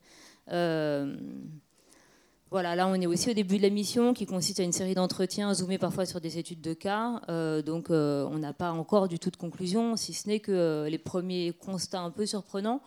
[2.51, 4.95] Voilà, là on est aussi au début de la mission qui consiste à une série
[4.95, 7.21] d'entretiens zoomés parfois sur des études de cas.
[7.29, 10.51] Euh, donc euh, on n'a pas encore du tout de conclusion, si ce n'est que
[10.51, 12.81] euh, les premiers constats un peu surprenants,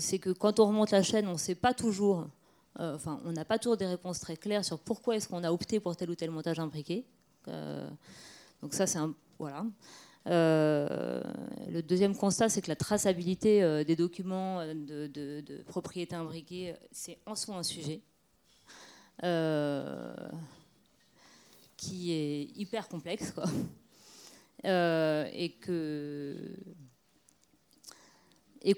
[0.00, 2.26] c'est que quand on remonte la chaîne, on ne sait pas toujours,
[2.80, 5.94] on n'a pas toujours des réponses très claires sur pourquoi est-ce qu'on a opté pour
[5.94, 7.04] tel ou tel montage imbriqué.
[8.60, 9.14] donc ça c'est un...
[9.38, 9.64] Voilà.
[10.28, 17.34] Le deuxième constat, c'est que la traçabilité des documents de, de propriété imbriquée, c'est en
[17.34, 18.02] soi un sujet.
[19.24, 20.14] Euh,
[21.76, 23.32] qui est hyper complexe.
[24.64, 26.34] Euh, et que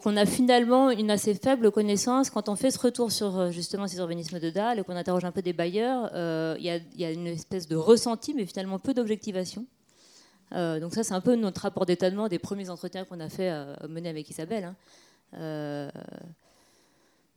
[0.02, 3.88] qu'on a finalement une assez faible connaissance quand on fait ce retour sur euh, justement
[3.88, 6.10] ces organismes de Dahl et qu'on interroge un peu des bailleurs,
[6.58, 9.64] il y, a une espèce de ressenti, mais finalement peu d'objectivation.
[10.52, 13.52] Donc ça, c'est un peu notre rapport d'étonnement des premiers entretiens qu'on a fait
[13.88, 14.74] mener avec Isabelle.
[15.32, 15.90] Hein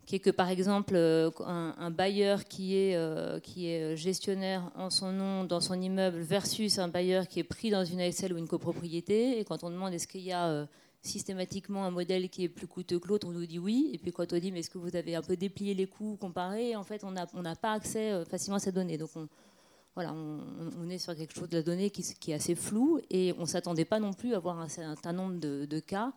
[0.05, 4.89] qui est que par exemple euh, un, bailleur qui est, euh, qui est gestionnaire en
[4.89, 8.38] son nom dans son immeuble versus un bailleur qui est pris dans une ASL ou
[8.38, 10.66] une copropriété, et quand on demande est-ce qu'il y a euh,
[11.01, 14.11] systématiquement un modèle qui est plus coûteux que l'autre, on nous dit oui, et puis
[14.11, 16.84] quand on dit mais est-ce que vous avez un peu déplié les coûts comparés, en
[16.84, 18.97] fait on n'a on pas accès facilement à ces données.
[18.97, 19.28] Donc on,
[19.96, 23.34] voilà, on, est sur quelque chose de la donnée qui, qui est assez flou, et
[23.38, 26.14] on ne s'attendait pas non plus à avoir un certain nombre de, de cas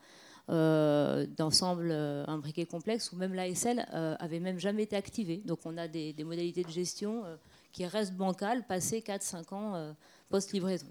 [0.49, 5.39] euh, d'ensemble euh, imbriqués complexes où même l'ASL euh, avait même jamais été activée.
[5.39, 7.24] Donc on a des, modalités de gestion
[7.72, 9.97] qui restent bancales passé 4-5 ans
[10.29, 10.87] post-livraison.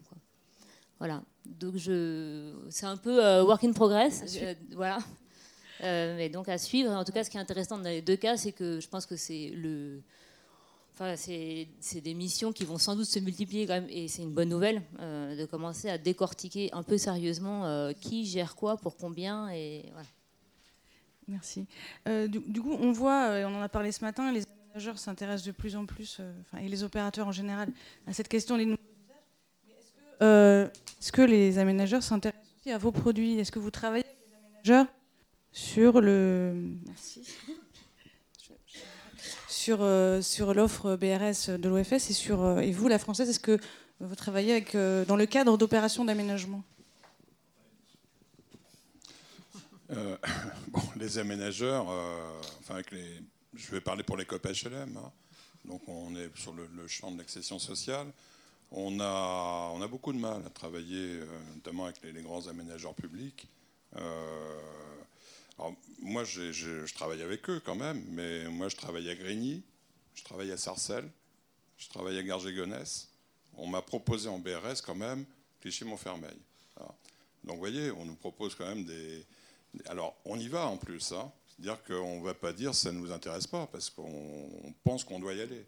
[1.00, 1.24] Voilà.
[1.46, 4.26] Donc je, c'est un peu work in progress.
[4.72, 4.98] voilà.
[5.80, 6.92] mais donc à suivre.
[6.92, 9.06] En tout cas, ce qui est intéressant dans les deux cas, c'est que je pense
[9.06, 10.02] que c'est le
[10.98, 14.32] Enfin, c'est des missions qui vont sans doute se multiplier quand même, et c'est une
[14.32, 18.96] bonne nouvelle euh, de commencer à décortiquer un peu sérieusement euh, qui gère quoi, pour
[18.96, 20.08] combien, et voilà.
[21.28, 21.66] Merci.
[22.08, 25.46] Euh, du, coup, on voit, et on en a parlé ce matin, les aménageurs s'intéressent
[25.46, 26.22] de plus en plus,
[26.62, 27.74] et les opérateurs en général,
[28.08, 28.80] à cette question des nouveaux
[30.22, 30.70] usages.
[31.02, 33.38] Est-ce que les aménageurs s'intéressent aussi à vos produits?
[33.38, 34.88] Est-ce que vous travaillez avec les aménageurs
[35.52, 36.78] sur le...
[36.86, 37.28] Merci
[39.66, 43.58] sur, euh, sur l'offre BRS de l'OFS et, sur, euh, vous, la française, est-ce que
[44.00, 46.64] vous travaillez avec, euh, dans le cadre d'opérations d'aménagement?
[50.98, 51.88] Les aménageurs,
[53.56, 55.12] je vais parler pour les COP HLM, hein.
[55.64, 58.06] donc on est sur le, champ de l'accession sociale.
[58.72, 61.22] On a, on a beaucoup de mal à travailler,
[61.56, 63.48] notamment avec les, grands aménageurs publics.
[66.00, 69.64] Moi, je, travaille avec eux quand même, mais moi, je travaille à Grigny,
[70.14, 71.10] je travaille à Sarcelles,
[71.78, 73.10] je travaille à Garges-Gonesse.
[73.58, 75.26] On m'a proposé en BRS quand même
[75.62, 76.38] Clichy-Montfermeil.
[77.46, 79.24] Donc, vous voyez, on nous propose quand même des.
[79.86, 81.12] Alors, on y va en plus.
[81.12, 81.32] Hein.
[81.48, 85.20] C'est-à-dire qu'on ne va pas dire ça ne nous intéresse pas, parce qu'on pense qu'on
[85.20, 85.66] doit y aller.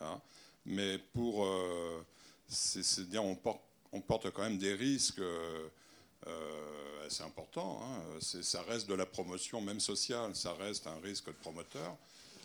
[0.00, 0.20] Hein.
[0.66, 1.44] Mais pour.
[1.44, 2.04] Euh,
[2.48, 3.62] c'est-à-dire, on porte,
[3.92, 5.20] on porte, quand même des risques.
[5.20, 5.68] Euh,
[6.26, 7.80] euh, c'est important.
[7.82, 8.02] Hein.
[8.20, 11.96] Ça reste de la promotion, même sociale, ça reste un risque de promoteur.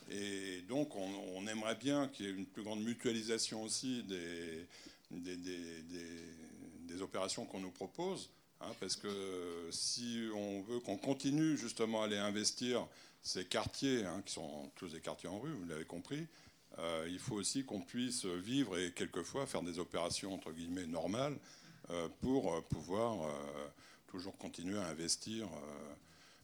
[0.10, 4.68] Et donc, on, aimerait bien qu'il y ait une plus grande mutualisation aussi des,
[5.12, 8.30] des, opérations qu'on nous propose.
[8.62, 12.88] Hein, parce que si on veut qu'on continue justement à aller investir
[13.22, 16.26] ces quartiers, hein, qui sont tous des quartiers en rue, vous l'avez compris,
[16.80, 21.38] euh, il faut aussi qu'on puisse vivre et quelquefois faire des opérations entre guillemets normales
[22.22, 23.30] pour pouvoir
[24.08, 25.48] toujours continuer à investir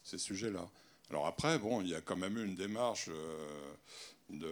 [0.04, 0.68] ces sujets-là.
[1.10, 3.10] Alors après, bon, il y a quand même eu une démarche
[4.30, 4.52] de,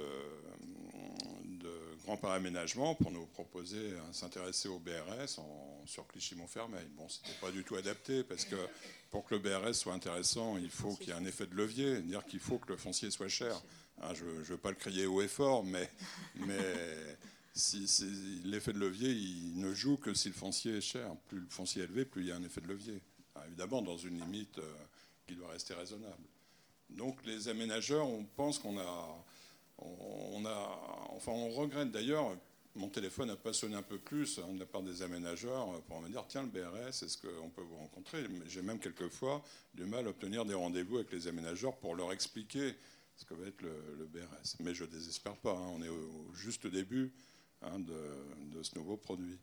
[2.04, 6.88] grand paraménagement pour nous proposer à s'intéresser au BRS en, sur Clichy-Montfermeil.
[6.98, 8.56] Bon, c'était pas du tout adapté parce que
[9.12, 12.02] pour que le BRS soit intéressant, il faut qu'il y ait un effet de levier,
[12.02, 13.62] dire qu'il faut que le foncier soit cher.
[14.02, 15.90] Hein, je ne veux pas le crier haut et fort, mais,
[16.36, 16.58] mais
[17.60, 21.16] si, l'effet de levier, il ne joue que si le foncier est cher.
[21.28, 23.02] Plus le foncier est élevé, plus il y a un effet de levier.
[23.48, 24.74] évidemment, dans une limite euh,
[25.28, 26.24] qui doit rester raisonnable.
[26.90, 29.24] Donc les aménageurs, on pense qu'on a
[29.82, 32.36] on, a, enfin, on regrette d'ailleurs.
[32.76, 36.02] Mon téléphone a pas sonné un peu plus hein, de la part des aménageurs pour
[36.02, 38.26] me dire tiens, le BRS, est-ce qu'on peut vous rencontrer?
[38.48, 39.44] J'ai même quelquefois
[39.74, 42.76] du mal à obtenir des rendez-vous avec les aménageurs pour leur expliquer
[43.18, 44.56] ce que va être le, BRS.
[44.60, 45.72] Mais je ne désespère pas, hein.
[45.74, 47.12] on est au, juste début
[47.62, 49.38] de, ce nouveau produit.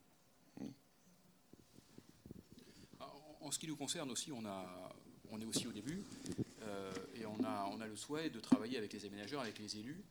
[0.60, 0.68] Hmm.
[3.40, 6.02] En ce qui nous concerne aussi, on, est aussi au début
[6.62, 10.02] euh, et on a, le souhait de travailler avec les aménageurs, avec les élus,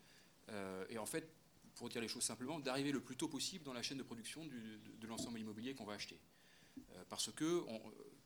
[0.49, 1.28] euh, et en fait,
[1.76, 4.45] pour dire les choses simplement, d'arriver le plus tôt possible dans la chaîne de production
[4.45, 6.20] de, l'ensemble immobilier qu'on va acheter.
[6.78, 7.64] Euh, parce que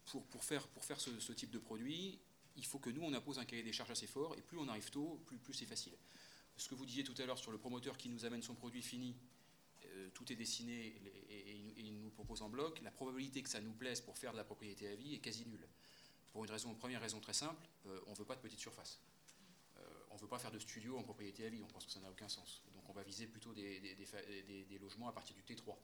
[0.05, 0.67] pour, faire,
[0.99, 2.19] ce, type de produit,
[2.57, 4.67] il faut que nous, on impose un cahier des charges assez fort, et plus on
[4.67, 5.93] arrive tôt, plus, c'est facile.
[6.57, 8.82] Ce que vous disiez tout à l'heure sur le promoteur qui nous amène son produit
[8.82, 9.15] fini,
[10.14, 10.95] tout est dessiné
[11.30, 14.38] et, il nous propose en bloc, la probabilité que ça nous plaise pour faire de
[14.38, 15.68] la propriété à vie est quasi nulle.
[16.32, 17.68] Pour une raison, première raison très simple,
[18.05, 18.99] on ne veut pas de petite surface
[20.12, 21.99] on ne veut pas faire de studio en propriété à vie, on pense que ça
[21.99, 22.64] n'a aucun sens.
[22.74, 25.76] Donc on va viser plutôt des, logements à partir du T3.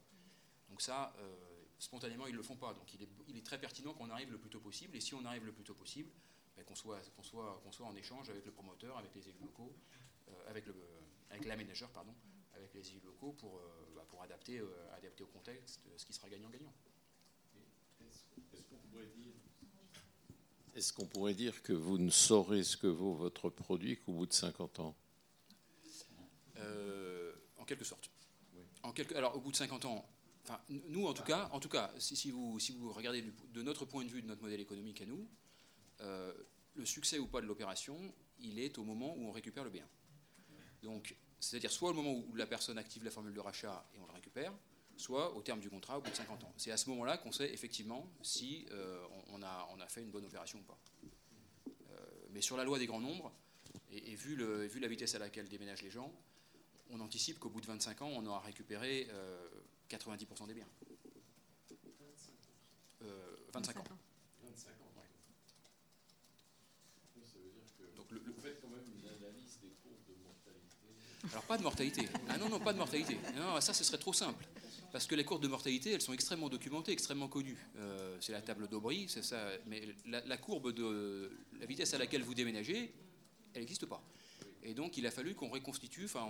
[0.68, 1.34] Donc ça, euh,
[1.78, 2.74] spontanément, ils ne le font pas.
[2.74, 4.96] Donc il est, très pertinent qu'on arrive le plus tôt possible.
[4.96, 6.10] Et si on arrive le plus tôt possible,
[6.56, 7.00] ben, qu'on soit,
[7.80, 9.74] en échange avec le promoteur, avec les élus locaux,
[10.28, 10.66] euh, avec
[11.46, 12.14] l'aménageur, pardon,
[12.56, 14.60] avec les élus locaux pour, euh, bah, pour adapter,
[14.96, 16.72] adapter au contexte ce qui sera gagnant-gagnant.
[18.52, 19.32] Est-ce qu'on pourrait dire
[20.76, 24.26] est-ce qu'on pourrait dire que vous ne saurez ce que vaut votre produit qu'au bout
[24.26, 24.94] de 50 ans?
[26.58, 28.10] Euh, En quelque sorte.
[28.82, 30.06] En quelque, alors, au bout de 50 ans,
[30.44, 33.86] enfin, nous, en tout cas, en tout cas si, vous, si vous regardez de notre
[33.86, 35.26] point de vue de notre modèle économique à nous,
[36.02, 36.34] euh,
[36.74, 37.98] le succès ou pas de l'opération,
[38.38, 39.88] il est au moment où on récupère le bien.
[40.82, 44.06] Donc, c'est-à-dire soit au moment où la personne active la formule de rachat et on
[44.06, 44.52] le récupère,
[44.96, 46.52] soit au terme du contrat au bout de 50 ans.
[46.56, 50.58] C'est à ce moment-là qu'on sait effectivement si euh, on, a, fait une bonne opération
[50.58, 50.78] ou pas.
[51.90, 51.96] Euh,
[52.30, 53.32] mais sur la loi des grands nombres,
[53.90, 56.12] et, vu, le, vu, la vitesse à laquelle déménagent les gens,
[56.90, 59.08] on anticipe qu'au bout de 25 ans, on aura récupéré
[59.90, 60.66] 90% euh, des biens.
[63.52, 63.84] 25 ans.
[64.42, 64.86] 25 ans.
[67.96, 70.86] Donc le, fait quand même une analyse des courbes de mortalité.
[71.32, 72.08] Alors pas de mortalité.
[72.28, 73.18] Ah non, non, pas de mortalité.
[73.36, 74.46] Non, ça, ce serait trop simple.
[74.92, 77.58] Parce que les courbes de mortalité, elles sont extrêmement documentées, extrêmement connues.
[77.76, 79.46] Euh, c'est la table d'Aubry, c'est ça.
[79.66, 82.94] Mais la, courbe de la vitesse à laquelle vous déménagez,
[83.52, 84.02] elle n'existe pas.
[84.62, 86.06] Et donc, il a fallu qu'on reconstitue.
[86.06, 86.26] Enfin,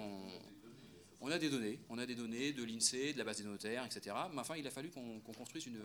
[1.20, 3.84] on, a des données, on a des données de l'Insee, de la base des notaires,
[3.84, 4.16] etc.
[4.32, 5.80] Mais enfin, il a fallu qu'on construise une,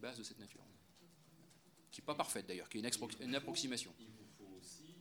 [0.00, 0.60] base de cette nature,
[1.90, 3.92] qui n'est pas parfaite d'ailleurs, qui est une, une approximation.
[4.00, 4.94] Il vous faut aussi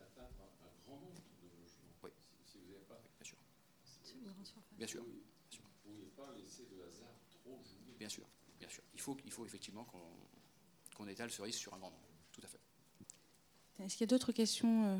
[0.00, 1.94] atteindre un grand nombre de logements.
[2.02, 2.10] Oui.
[2.46, 3.00] Si vous n'avez pas.
[3.18, 3.36] Bien sûr.
[4.78, 5.04] Bien sûr.
[7.98, 8.24] Bien sûr,
[8.60, 8.82] bien sûr.
[8.94, 9.84] Il faut, il faut effectivement
[10.94, 12.08] qu'on étale ce risque sur un grand nombre.
[12.32, 12.60] Tout à fait.
[13.80, 14.98] Est-ce qu'il y a d'autres questions euh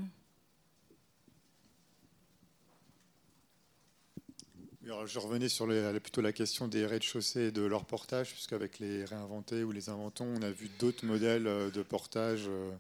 [5.07, 5.69] je revenais sur
[6.03, 10.25] plutôt la question des rez-de-chaussée et de leur portage, puisqu'avec les réinventés ou les inventons,
[10.25, 12.71] on a vu d'autres modèles euh, de portage euh,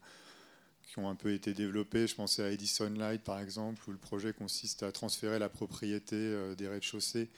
[0.88, 2.06] qui ont un peu été développés.
[2.06, 6.54] Je pensais à Edison Light, par exemple, où le projet consiste à transférer la propriété
[6.56, 7.28] des rez-de-chaussée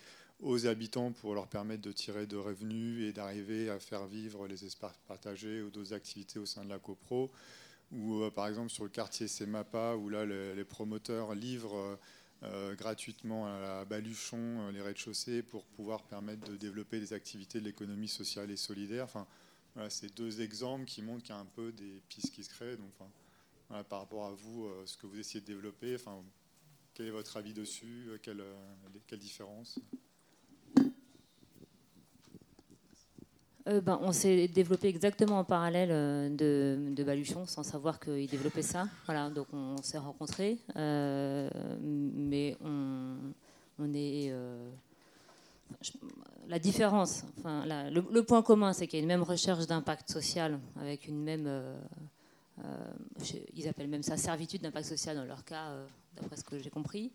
[0.42, 4.64] aux habitants pour leur permettre de tirer de revenus et d'arriver à faire vivre les
[4.64, 7.30] espaces partagés ou d'autres activités au sein de la copro.
[7.92, 11.98] Ou euh, par exemple sur le quartier Semapa, où là les, promoteurs livrent
[12.44, 17.64] euh, gratuitement à Baluchon euh, les rez-de-chaussée pour pouvoir permettre de développer des activités de
[17.64, 19.04] l'économie sociale et solidaire.
[19.04, 19.26] Enfin,
[19.74, 22.50] voilà, c'est deux exemples qui montrent qu'il y a un peu des pistes qui se
[22.50, 22.78] créent.
[23.88, 25.96] Par rapport à vous, ce que vous essayez de développer,
[26.94, 28.42] quel est votre avis dessus quelle,
[29.06, 29.78] quelle différence?
[33.68, 38.62] Euh, ben, on s'est développé exactement en parallèle euh, de, Baluchon, sans savoir qu'il développait
[38.62, 38.88] ça.
[39.06, 41.48] Voilà, donc on s'est rencontrés, euh,
[41.82, 44.32] mais on, est,
[46.48, 50.58] la différence, enfin, le, point commun, c'est qu'il y a une même recherche d'impact social
[50.80, 51.48] avec une même,
[53.54, 55.74] ils appellent même ça servitude d'impact social dans leur cas,
[56.16, 57.12] d'après ce que j'ai compris.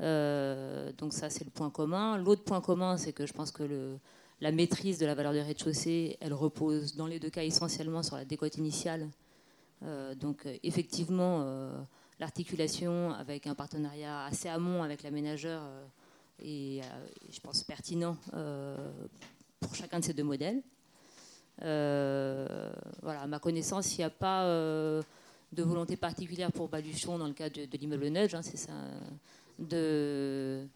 [0.00, 2.18] donc ça, c'est le point commun.
[2.18, 3.98] L'autre point commun, c'est que je pense que
[4.40, 8.16] la maîtrise de la valeur du rez-de-chaussée, elle repose dans les deux cas essentiellement sur
[8.16, 9.08] la décote initiale.
[9.82, 11.72] Euh, donc euh, effectivement, euh,
[12.20, 15.62] l'articulation avec un partenariat assez amont avec l'aménageur
[16.40, 16.82] est,
[17.30, 18.16] je pense, pertinent
[19.60, 20.62] pour chacun de ces deux modèles.
[21.60, 27.32] Voilà, à ma connaissance, il n'y a pas de volonté particulière pour Baluchon dans le
[27.32, 28.72] cas de, l'immeuble Nudge, hein, c'est ça,
[29.58, 30.66] de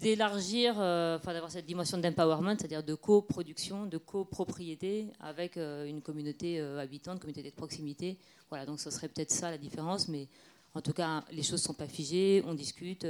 [0.00, 6.60] d'élargir, euh, d'avoir cette dimension d'empowerment, c'est-à-dire de coproduction, de copropriété avec euh, une communauté
[6.60, 8.18] euh, habitante, communauté de proximité.
[8.50, 10.28] Voilà, donc ce serait peut-être ça la différence, mais
[10.74, 13.06] en tout cas, les choses ne sont pas figées, on discute.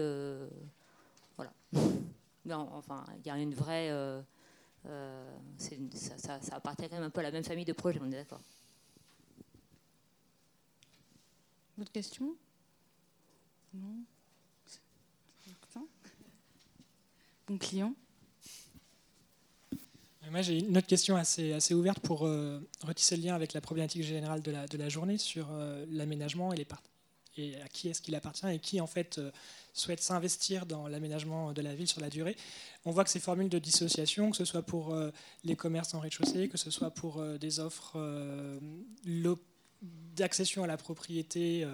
[1.36, 1.52] voilà.
[2.46, 3.90] Mais enfin, il y a une vraie.
[4.84, 8.06] Ça, ça, ça, appartient quand même un peu à la même famille de projets, on
[8.06, 8.40] est d'accord.
[11.76, 12.34] D'autres questions
[13.72, 14.04] Non?
[17.46, 17.94] Bon client?
[20.30, 23.60] Moi, j'ai une autre question assez, assez ouverte pour euh, retisser le lien avec la
[23.60, 26.64] problématique générale de la, de la journée sur euh, l'aménagement et, les
[27.36, 29.30] et à qui est-ce qu'il appartient et qui, en fait, euh,
[29.72, 32.36] souhaite s'investir dans l'aménagement de la ville sur la durée.
[32.84, 34.96] On voit que ces formules de dissociation, que ce soit pour
[35.42, 37.98] les commerces en rez-de-chaussée, que ce soit pour des offres
[39.82, 41.66] d'accession à la propriété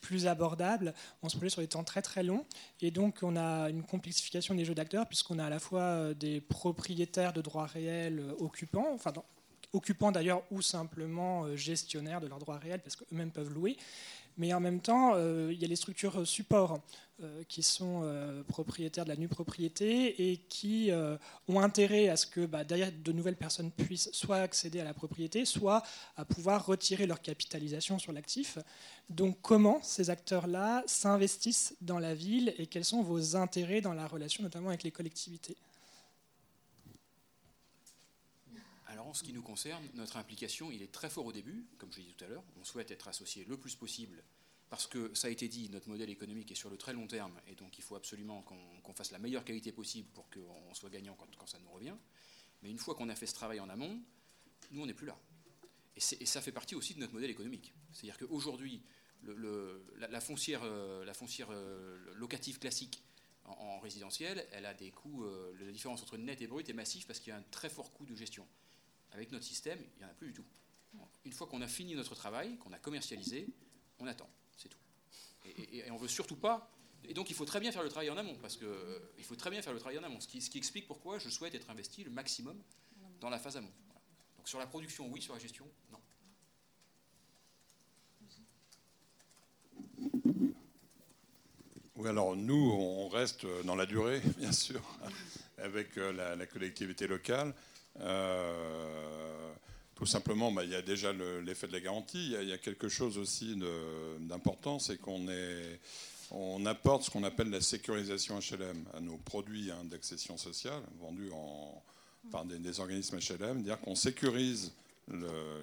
[0.00, 0.94] plus abordable.
[1.22, 2.44] On se projette sur des temps très très longs.
[2.80, 6.14] Et donc, on a une complexification des jeux d'acteurs, puisqu'on a à la fois euh,
[6.14, 9.12] des propriétaires de droits réels euh, occupants, enfin,
[9.72, 13.76] occupants d'ailleurs, ou simplement euh, gestionnaires de leurs droits réels, parce qu'eux-mêmes peuvent louer.
[14.38, 16.80] Mais en même temps, il y a les structures support
[17.48, 18.08] qui sont
[18.46, 20.90] propriétaires de la nue propriété et qui
[21.48, 25.44] ont intérêt à ce que bah, de nouvelles personnes puissent soit accéder à la propriété,
[25.44, 25.82] soit
[26.16, 28.58] à pouvoir retirer leur capitalisation sur l'actif.
[29.10, 34.06] Donc comment ces acteurs-là s'investissent dans la ville et quels sont vos intérêts dans la
[34.06, 35.56] relation notamment avec les collectivités
[38.86, 41.90] Alors en ce qui nous concerne, notre implication, il est très fort au début, comme
[41.90, 42.44] je l'ai dit tout à l'heure.
[42.60, 44.22] On souhaite être associé le plus possible
[44.68, 47.40] parce que ça a été dit, notre modèle économique est sur le très long terme
[47.46, 51.16] et donc il faut absolument qu'on fasse la meilleure qualité possible pour qu'on soit gagnant
[51.38, 51.94] quand, ça nous revient.
[52.62, 53.98] Mais une fois qu'on a fait ce travail en amont,
[54.72, 55.18] nous on n'est plus là.
[55.96, 57.72] Et, ça fait partie aussi de notre modèle économique.
[57.92, 58.82] C'est-à-dire qu'aujourd'hui,
[59.24, 61.04] la, foncière, euh,
[61.50, 63.02] euh, locative classique
[63.46, 67.06] en, résidentiel, elle a des coûts, euh, la différence entre net et brut est massive
[67.06, 68.46] parce qu'il y a un très fort coût de gestion.
[69.12, 70.44] Avec notre système, il n'y en a plus du tout.
[71.24, 73.48] Une fois qu'on a fini notre travail, qu'on a commercialisé,
[73.98, 74.78] on attend, c'est tout.
[75.44, 76.70] Et, on veut surtout pas.
[77.04, 78.68] Et donc il faut très bien faire le travail en amont, parce qu'il
[79.18, 81.18] il faut très bien faire le travail en amont, ce qui, ce qui, explique pourquoi
[81.18, 82.60] je souhaite être investi le maximum
[83.20, 83.72] dans la phase amont.
[84.36, 85.98] Donc sur la production, oui, sur la gestion, non.
[91.98, 94.80] Oui, alors nous, on reste dans la durée, bien sûr,
[95.56, 97.52] avec euh, la, collectivité locale.
[98.00, 99.52] Euh,
[99.94, 102.34] tout simplement, bah, il y a déjà l'effet de la garantie.
[102.40, 103.56] Il y, a, quelque chose aussi
[104.20, 105.26] d'important, c'est qu'on
[106.30, 111.30] on apporte ce qu'on appelle la sécurisation HLM à nos produits hein, d'accession sociale vendus
[111.32, 111.82] en,
[112.30, 114.72] par des, organismes HLM, dire qu'on sécurise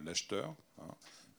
[0.04, 0.54] l'acheteur.
[0.80, 0.88] Hein.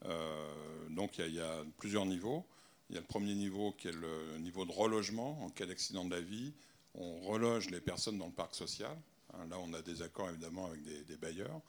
[0.04, 2.44] Euh, donc il y, a plusieurs niveaux.
[2.88, 6.04] Il y a le premier niveau qui est le niveau de relogement en cas d'accident
[6.04, 6.52] de la vie.
[6.94, 8.96] On reloge les personnes dans le parc social.
[9.38, 11.60] Hein, là, on a des accords évidemment avec des, bailleurs.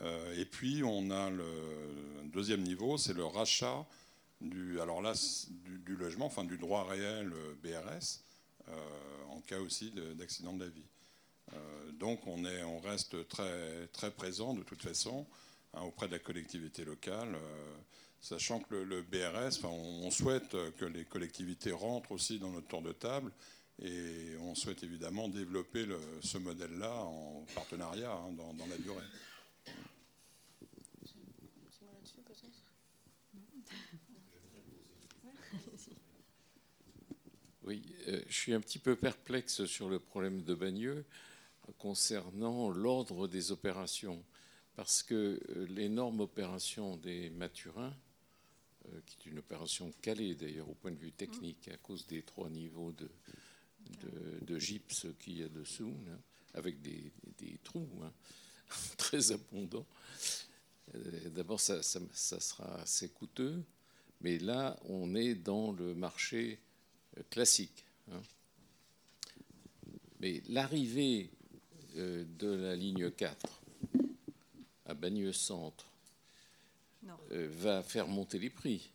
[0.00, 1.44] Euh, et puis, on a le
[2.26, 3.86] deuxième niveau, c'est le rachat
[4.40, 4.78] du,
[5.96, 8.20] logement, enfin du droit réel euh, BRS,
[8.68, 8.72] euh,
[9.30, 10.86] en cas aussi d'accident de, la vie.
[11.98, 15.26] donc, on, est, on reste très, très présent de toute façon
[15.74, 17.36] hein, auprès de la collectivité locale
[18.22, 22.92] sachant que le, BRS, on, souhaite que les collectivités rentrent aussi dans notre tour de
[22.92, 23.32] table
[23.82, 25.86] et on souhaite évidemment développer
[26.22, 29.04] ce modèle-là en partenariat hein, dans, la durée.
[37.62, 41.04] Oui, euh, je suis un petit peu perplexe sur le problème de Bagneux
[41.78, 44.24] concernant l'ordre des opérations,
[44.74, 47.94] parce que euh, l'énorme opération des Mathurins
[48.86, 52.22] euh, qui est une opération calée d'ailleurs au point de vue technique à cause des
[52.22, 53.08] trois niveaux de,
[54.42, 56.18] de, gypse qu'il y a dessous, hein,
[56.54, 57.12] avec des,
[57.64, 58.12] trous hein,
[58.96, 59.86] très abondants.
[60.94, 63.62] Euh, d'abord, ça, sera assez coûteux,
[64.20, 66.58] mais là, on est dans le marché
[67.16, 67.84] euh, classique.
[68.10, 68.20] Hein.
[70.20, 71.30] Mais l'arrivée
[71.96, 73.62] euh, de la ligne 4
[74.86, 75.86] à Bagneux Centre
[77.30, 78.90] va faire monter les prix.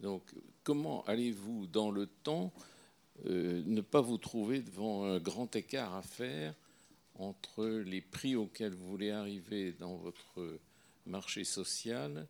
[0.00, 0.22] Donc,
[0.62, 2.52] comment allez-vous, dans le temps,
[3.26, 6.54] euh, ne pas vous trouver devant un grand écart à faire
[7.14, 10.58] entre les prix auxquels vous voulez arriver dans votre
[11.06, 12.28] marché social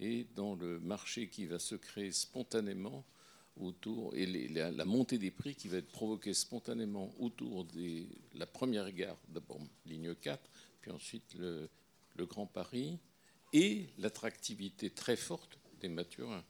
[0.00, 3.04] et dans le marché qui va se créer spontanément
[3.60, 8.90] autour, et la, montée des prix qui va être provoquée spontanément autour de la première
[8.92, 10.40] gare, d'abord ligne 4,
[10.80, 11.68] puis ensuite le,
[12.16, 12.98] le Grand Paris,
[13.52, 16.44] et l'attractivité très forte des Mathurins.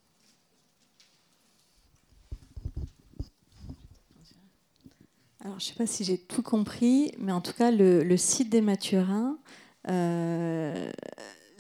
[5.45, 8.49] Alors, je ne sais pas si j'ai tout compris, mais en tout cas, le, site
[8.49, 9.39] des Mathurins,
[9.89, 10.93] euh,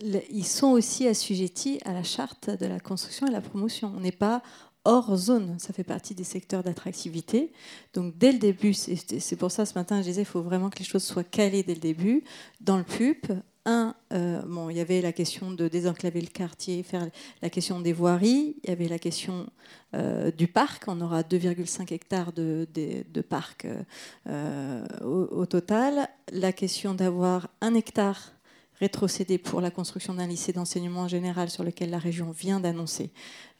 [0.00, 3.92] ils sont aussi assujettis à la charte de la construction et de la promotion.
[3.96, 4.40] On n'est pas
[4.84, 7.52] hors zone, ça fait partie des secteurs d'attractivité.
[7.94, 10.78] Donc dès le début, c'est pour ça ce matin je disais, il faut vraiment que
[10.78, 12.22] les choses soient calées dès le début.
[12.60, 13.32] Dans le PUP,
[13.64, 17.06] un, euh, bon, il y avait la question de désenclaver le quartier, faire
[17.42, 19.46] la question des voiries, il y avait la question
[19.94, 22.66] euh, du parc, on aura 2,5 hectares de,
[23.28, 23.66] parc
[24.28, 28.32] euh, au, total, la question d'avoir un hectare
[28.80, 33.10] rétrocédé pour la construction d'un lycée d'enseignement général sur lequel la région vient d'annoncer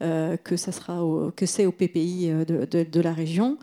[0.01, 3.57] que, que c'est au PPI de la région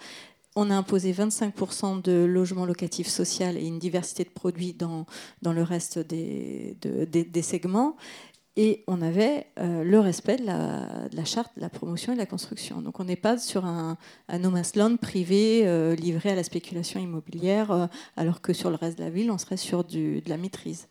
[0.55, 5.05] on a imposé 25% de logements locatifs sociaux et une diversité de produits dans,
[5.41, 7.95] dans le reste des, des, segments.
[8.55, 12.25] Et on avait euh, le respect de la, charte de la promotion et de la
[12.25, 12.81] construction.
[12.81, 13.97] Donc on n'est pas sur un,
[14.27, 17.87] un no land privé euh, livré à la spéculation immobilière, euh,
[18.17, 20.87] alors que sur le reste de la ville, on serait sur de la maîtrise.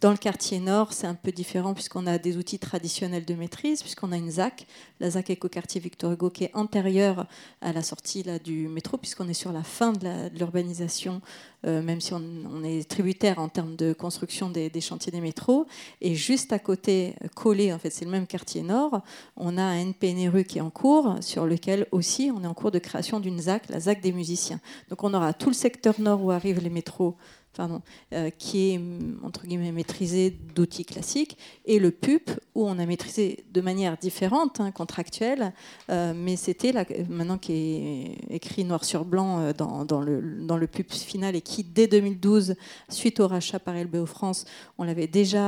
[0.00, 3.82] Dans le quartier nord, c'est un peu différent puisqu'on a des outils traditionnels de maîtrise,
[3.82, 4.66] puisqu'on a une ZAC,
[4.98, 7.26] la ZAC Écoquartier Victor Hugo, qui est antérieure
[7.60, 11.20] à la sortie là, du métro, puisqu'on est sur la fin de l'urbanisation,
[11.66, 15.66] euh, même si on, est tributaire en termes de construction des, chantiers des métros.
[16.00, 19.02] Et juste à côté, collé, en fait, c'est le même quartier nord,
[19.36, 22.70] on a un NPNRU qui est en cours, sur lequel aussi on est en cours
[22.70, 24.60] de création d'une ZAC, la ZAC des musiciens.
[24.88, 27.16] Donc on aura tout le secteur nord où arrivent les métros
[27.58, 31.36] euh, qui est mm, entre guillemets maîtrisé d'outils classiques,
[31.66, 35.52] et le PUP où on a maîtrisé de manière différente, hein, contractuelle,
[35.90, 36.72] euh, mais c'était
[37.08, 41.36] maintenant qui est écrit noir sur blanc euh, dans, dans, le, dans le PUP final
[41.36, 42.54] et qui dès 2012,
[42.88, 44.44] suite au rachat par LBO France,
[44.78, 45.40] on l'avait déjà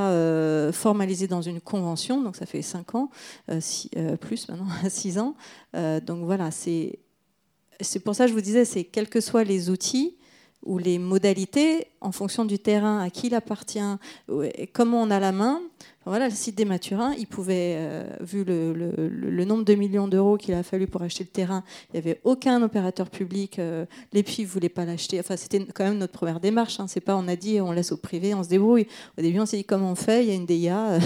[0.72, 3.11] formalisé dans une convention, donc ça fait 5 ans,
[4.20, 5.34] plus maintenant, 6 ans.
[6.05, 6.98] donc voilà, c'est
[7.80, 10.16] c'est pour ça que je vous disais, c'est quels que soient les outils,
[10.62, 13.80] ou les modalités, en fonction du terrain, à qui il appartient,
[14.72, 15.60] comment on a la main,
[16.05, 20.55] voilà, le site des Mathurins, il pouvait, euh, vu le, nombre de millions d'euros qu'il
[20.55, 23.59] a fallu pour acheter le terrain, il n'y avait aucun opérateur public.
[23.59, 25.20] Euh, les PIF ne voulaient pas l'acheter.
[25.20, 26.80] Enfin, c'était quand même notre première démarche.
[26.80, 26.87] Hein.
[26.89, 28.87] C'est pas, on a dit, on laisse au privé, on se débrouille.
[29.16, 30.24] Au début, on s'est dit comment on fait?
[30.24, 31.01] Il y a une DIA, euh,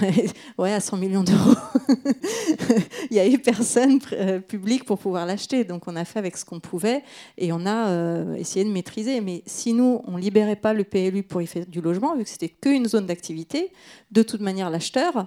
[0.58, 1.56] ouais, à 100 millions d'euros.
[3.10, 3.98] il n'y a eu personne
[4.46, 5.64] public pour pouvoir l'acheter.
[5.64, 7.02] Donc, on a fait avec ce qu'on pouvait
[7.36, 9.20] et on a essayé de maîtriser.
[9.20, 12.30] Mais si nous, on libérait pas le PLU pour y faire du logement, vu que
[12.30, 13.72] c'était qu'une zone d'activité,
[14.10, 15.26] de toute manière, l'acheteur,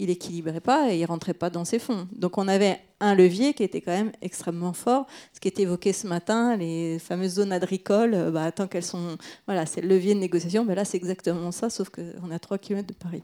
[0.00, 2.08] il n'équilibrait pas et il rentrait pas dans ses fonds.
[2.12, 5.06] Donc on avait un levier qui était quand même extrêmement fort.
[5.34, 9.18] Ce qui est évoqué ce matin, les fameuses zones agricoles, euh, bah, tant qu'elles sont,
[9.46, 10.64] voilà, c'est le levier de négociation.
[10.64, 13.22] Ben là, c'est exactement ça, sauf qu'on a 3 km de Paris.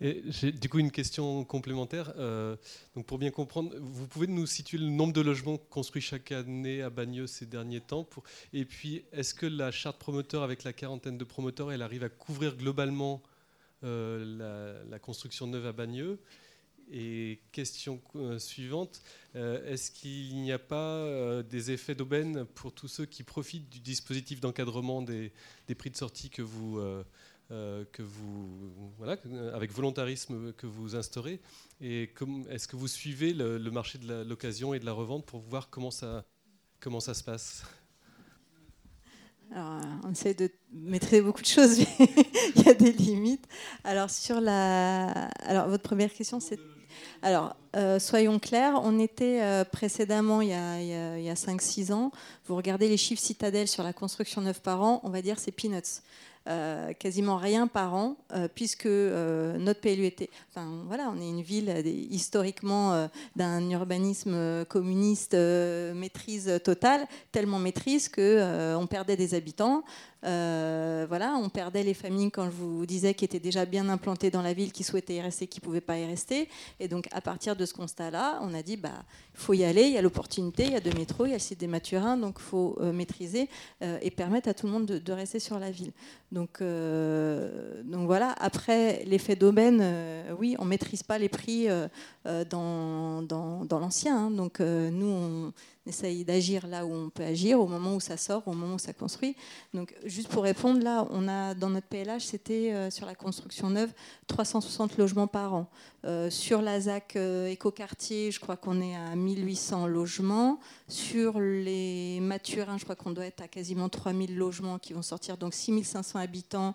[0.00, 2.12] J'ai du coup une question complémentaire.
[2.18, 2.56] Euh,
[2.96, 6.82] donc pour bien comprendre, vous pouvez nous situer le nombre de logements construits chaque année
[6.82, 8.06] à Bagneux ces derniers temps.
[8.52, 12.08] Et puis, est-ce que la charte promoteur, avec la quarantaine de promoteurs, elle arrive à
[12.08, 13.22] couvrir globalement
[13.84, 16.18] euh, la, construction neuve à Bagneux.
[16.90, 19.00] Et question euh, suivante,
[19.36, 23.80] euh, est-ce qu'il n'y a pas des effets d'aubaine pour tous ceux qui profitent du
[23.80, 25.32] dispositif d'encadrement des,
[25.78, 26.78] prix de sortie que vous,
[27.48, 29.16] que vous voilà,
[29.54, 31.40] avec volontarisme que vous instaurez
[31.80, 32.10] Et
[32.50, 35.70] est-ce que vous suivez le, le marché de l'occasion et de la revente pour voir
[35.70, 36.26] comment ça,
[36.80, 37.64] comment ça se passe?
[39.54, 42.08] Alors, on essaie de maîtriser beaucoup de choses, mais
[42.56, 43.46] il y a des limites.
[43.84, 45.28] Alors, sur la...
[45.46, 46.58] Alors, votre première question, c'est...
[47.22, 52.10] Alors, euh, soyons clairs, on était euh, précédemment, il y a, a 5-6 ans,
[52.46, 55.52] vous regardez les chiffres citadelles sur la construction neuve par an, on va dire c'est
[55.52, 56.02] peanuts.
[56.46, 60.28] Euh, quasiment rien par an, euh, puisque euh, notre PLU était.
[60.50, 61.70] Enfin, voilà, on est une ville
[62.10, 69.84] historiquement d'un urbanisme communiste maîtrise totale, tellement maîtrise qu'on perdait des habitants.
[70.24, 74.42] Voilà, on perdait les familles, quand je vous disais, qui étaient déjà bien implantées dans
[74.42, 76.48] la ville, qui souhaitaient y rester, qui ne pouvaient pas y rester.
[76.80, 79.92] Et donc, à partir de ce constat-là, on a dit, bah, faut y aller, il
[79.92, 82.16] y a l'opportunité, il y a deux métros, il y a le site des Mathurins,
[82.16, 83.48] donc faut maîtriser
[83.80, 85.92] et permettre à tout le monde de, rester sur la ville.
[86.32, 89.84] Donc, donc voilà, après, l'effet d'aubaine,
[90.38, 91.68] oui, on maîtrise pas les prix
[92.24, 94.26] dans, dans, dans l'ancien.
[94.26, 94.30] Hein.
[94.30, 95.52] donc, nous, on
[95.86, 98.78] essaye d'agir là où on peut agir, au moment où ça sort, au moment où
[98.78, 99.36] ça construit.
[99.72, 103.70] Donc, juste pour répondre, là, on a dans notre PLH, c'était euh, sur la construction
[103.70, 103.92] neuve,
[104.26, 105.68] 360 logements par an.
[106.04, 110.60] Euh, sur la ZAC euh, écoquartier, je crois qu'on est à 1800 logements.
[110.86, 115.38] Sur les Mathurins, je crois qu'on doit être à quasiment 3000 logements qui vont sortir,
[115.38, 116.74] donc 6500 habitants,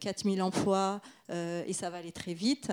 [0.00, 1.00] 4000 emplois,
[1.30, 2.70] et ça va aller très vite.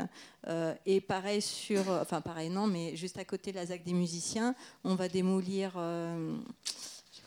[0.86, 4.56] et pareil sur, enfin pareil non, mais juste à côté de la ZAC des musiciens,
[4.84, 5.78] on va démolir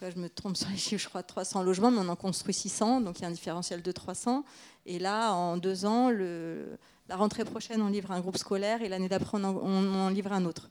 [0.02, 2.54] euh, je me trompe sur les chiffres, je crois 300 logements, mais on en construit
[2.54, 4.44] 600, donc il y a un différentiel de 300.
[4.84, 8.88] Et là, en deux ans, le, la rentrée prochaine, on livre un groupe scolaire et
[8.88, 10.70] l'année d'après, on, en livre un autre.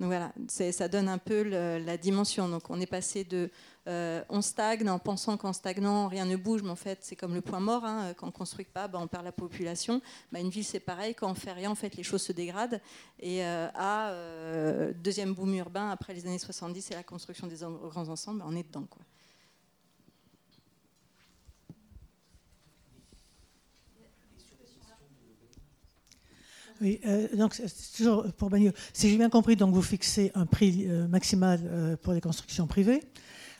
[0.00, 2.48] Donc voilà, ça donne un peu la dimension.
[2.48, 3.50] Donc on est passé de
[3.88, 7.34] euh, on stagne en pensant qu'en stagnant, rien ne bouge, mais en fait, c'est comme
[7.34, 7.84] le point mort.
[7.84, 8.14] Hein.
[8.16, 10.00] quand on ne construit pas, bah, on perd la population.
[10.30, 11.14] Bah, une ville, c'est pareil.
[11.14, 12.80] Quand on fait rien, en fait, les choses se dégradent.
[13.18, 17.56] Et euh, à euh, deuxième boom urbain, après les années 70 et la construction des
[17.56, 18.86] grands ensembles, bah, on est dedans.
[18.88, 19.02] Quoi.
[26.82, 27.00] Oui,
[27.36, 27.58] donc
[27.96, 28.72] toujours pour Bagneux.
[28.92, 33.00] Si j'ai bien compris, donc vous fixez un prix maximal pour les constructions privées.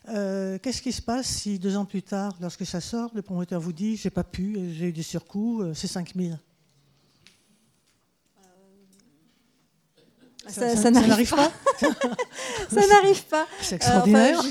[0.08, 3.60] Euh, qu'est-ce qui se passe si deux ans plus tard, lorsque ça sort, le promoteur
[3.60, 6.38] vous dit j'ai pas pu, j'ai eu des surcoûts, euh, c'est 5000
[10.48, 11.52] Ça, ça, n'arrive pas.
[12.68, 13.46] ça n'arrive pas.
[13.60, 14.42] C'est extraordinaire.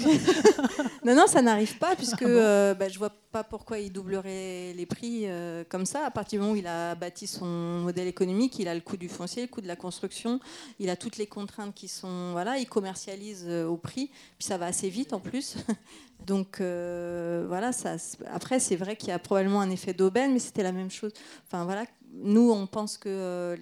[1.05, 4.73] non, non, ça n'arrive pas puisque ah euh, bah, je vois pas pourquoi il doublerait
[4.73, 6.05] les prix euh, comme ça.
[6.05, 7.45] À partir du moment où il a bâti son
[7.81, 10.39] modèle économique, il a le coût du foncier, le coût de la construction,
[10.79, 14.57] il a toutes les contraintes qui sont voilà, il commercialise euh, au prix, puis ça
[14.57, 15.57] va assez vite en plus.
[16.25, 17.95] Donc voilà, ça.
[18.31, 21.11] Après, c'est vrai qu'il y a probablement un effet d'aubaine, mais c'était la même chose.
[21.47, 23.55] Enfin voilà, nous, on pense que euh,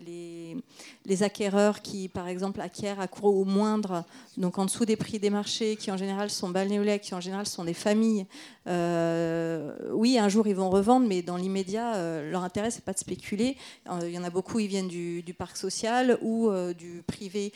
[1.06, 4.06] les, acquéreurs qui, par exemple, acquièrent à court ou moindre,
[4.38, 7.46] donc en dessous des prix des marchés, qui en général sont balnéolais, qui en général
[7.46, 8.26] sont des familles,
[8.68, 12.94] euh, oui, un jour ils vont revendre, mais dans l'immédiat, euh, leur intérêt, c'est pas
[12.94, 13.58] de spéculer.
[14.04, 17.54] Il y en a beaucoup, ils viennent du, parc social ou du privé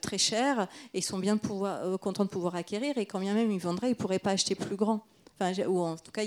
[0.00, 3.58] très cher, et ils sont bien contents de pouvoir acquérir, et quand bien même ils
[3.58, 5.04] vendraient, ils ne pourraient pas acheter plus grand
[5.68, 6.22] ou en tout cas,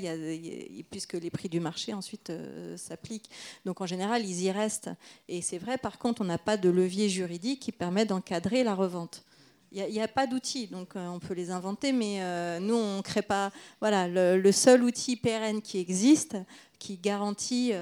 [0.90, 3.30] puisque les prix du marché ensuite euh, s'appliquent.
[3.66, 4.90] Donc en général, ils y restent.
[5.28, 8.76] Et c'est vrai, par contre, on n'a pas de levier juridique qui permet d'encadrer la
[8.76, 9.24] revente.
[9.72, 12.98] Il n'y a, pas d'outils, donc euh, on peut les inventer, mais euh, nous, on
[12.98, 13.52] ne crée pas.
[13.80, 16.38] Voilà, le, seul outil pérenne qui existe,
[16.80, 17.74] qui garantit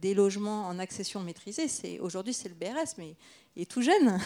[0.00, 1.68] des logements en accession maîtrisée,
[2.00, 3.14] aujourd'hui c'est le BRS, mais
[3.66, 4.18] tout jeune.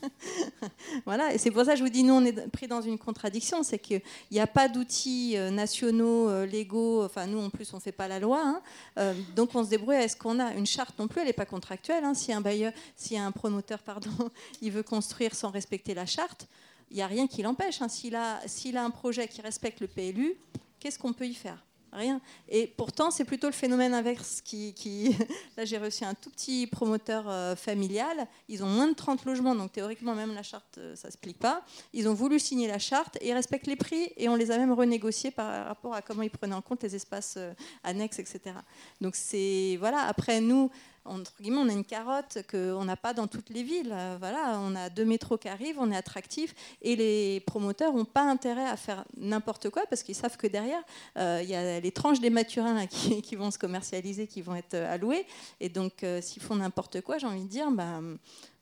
[1.04, 2.98] voilà, et c'est pour ça que je vous dis, nous, on est pris dans une
[2.98, 4.00] contradiction, c'est qu'il
[4.30, 7.92] n'y a pas d'outils euh, nationaux, euh, légaux, enfin, nous, en plus, on ne fait
[7.92, 8.60] pas la loi, hein.
[8.98, 10.54] euh, donc on se débrouille est ce qu'on a.
[10.54, 12.04] Une charte non plus, elle n'est pas contractuelle.
[12.04, 12.14] Hein.
[12.14, 14.10] Si un bailleur, si un promoteur, pardon,
[14.62, 16.46] il veut construire sans respecter la charte,
[16.90, 17.82] il n'y a rien qui l'empêche.
[17.82, 17.88] Hein.
[17.88, 20.34] S'il a, a un projet qui respecte le PLU,
[20.78, 21.62] qu'est-ce qu'on peut y faire?
[21.92, 22.20] Rien.
[22.48, 25.16] Et pourtant, c'est plutôt le phénomène inverse qui.
[25.56, 28.28] Là, j'ai reçu un tout petit promoteur euh, familial.
[28.48, 31.18] Ils ont moins de 30 logements, donc théoriquement, même la charte, euh, ça ne se
[31.18, 31.62] plique pas.
[31.92, 34.58] Ils ont voulu signer la charte et ils respectent les prix et on les a
[34.58, 37.52] même renégociés par rapport à comment ils prenaient en compte les espaces euh,
[37.82, 38.54] annexes, etc.
[39.00, 39.76] Donc, c'est.
[39.80, 40.70] Voilà, après, nous,
[41.04, 43.92] entre guillemets, on a une carotte qu'on n'a pas dans toutes les villes.
[43.92, 48.04] Euh, voilà, on a deux métros qui arrivent, on est attractif, et les promoteurs n'ont
[48.04, 50.82] pas intérêt à faire n'importe quoi parce qu'ils savent que derrière,
[51.16, 54.74] euh, il y a les tranches des maturins qui, vont se commercialiser, qui vont être
[54.74, 55.26] euh, allouées.
[55.60, 58.00] Et donc, s'ils font n'importe quoi, j'ai envie de dire, bah,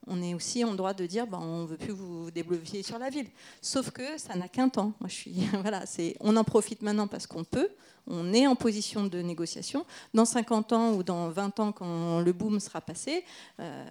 [0.08, 2.98] on est aussi en droit de dire ben, on ne veut plus vous développer sur
[2.98, 3.28] la ville.
[3.60, 4.92] Sauf que ça n'a qu'un temps.
[6.20, 7.68] On en profite maintenant parce qu'on peut,
[8.06, 9.84] on est en position de négociation.
[10.14, 13.24] Dans 50 ans ou dans 20 ans, quand le boom sera passé,
[13.60, 13.84] euh,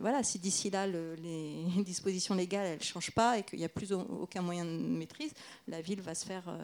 [0.00, 3.92] voilà, si d'ici là les dispositions légales ne changent pas et qu'il n'y a plus
[3.92, 5.32] aucun moyen de maîtrise,
[5.68, 6.58] la ville va se faire euh,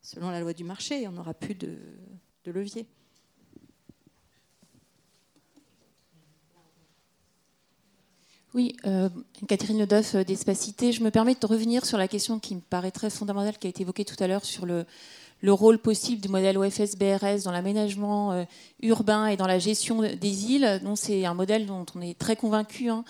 [0.00, 1.76] selon la loi du marché et on n'aura plus de,
[2.46, 2.86] levier.
[8.58, 9.08] Oui, euh,
[9.46, 10.90] Catherine Ledoff d'Espacité.
[10.90, 13.70] Je me permets de revenir sur la question qui me paraît très fondamentale, qui a
[13.70, 14.84] été évoquée tout à l'heure sur le,
[15.42, 18.44] le rôle possible du modèle OFS-BRS dans l'aménagement euh,
[18.82, 20.80] urbain et dans la gestion des îles.
[20.96, 23.04] C'est un modèle dont on est très convaincu hein,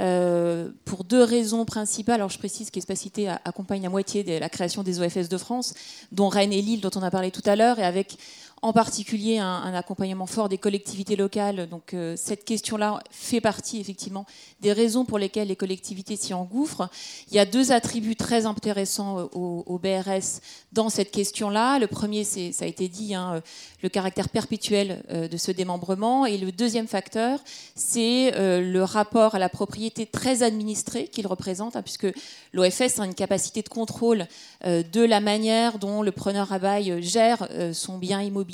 [0.00, 2.16] euh, pour deux raisons principales.
[2.16, 5.74] Alors je précise qu'Espacité accompagne à moitié la création des OFS de France,
[6.10, 8.18] dont Rennes et Lille, dont on a parlé tout à l'heure, et avec
[8.62, 11.68] en particulier un, accompagnement fort des collectivités locales.
[11.68, 14.26] Donc euh, cette question-là fait partie effectivement
[14.60, 16.88] des raisons pour lesquelles les collectivités s'y engouffrent.
[17.30, 20.40] Il y a deux attributs très intéressants euh, au, BRS
[20.72, 21.78] dans cette question-là.
[21.78, 23.40] Le premier, c'est, ça a été dit, hein, euh,
[23.82, 26.26] le caractère perpétuel de ce démembrement.
[26.26, 27.38] Et le deuxième facteur,
[27.76, 32.08] c'est le rapport à la propriété très administrée qu'il représente, hein, puisque
[32.52, 34.26] l'OFS a une capacité de contrôle
[34.64, 38.47] de la manière dont le preneur à bail gère son bien immobilier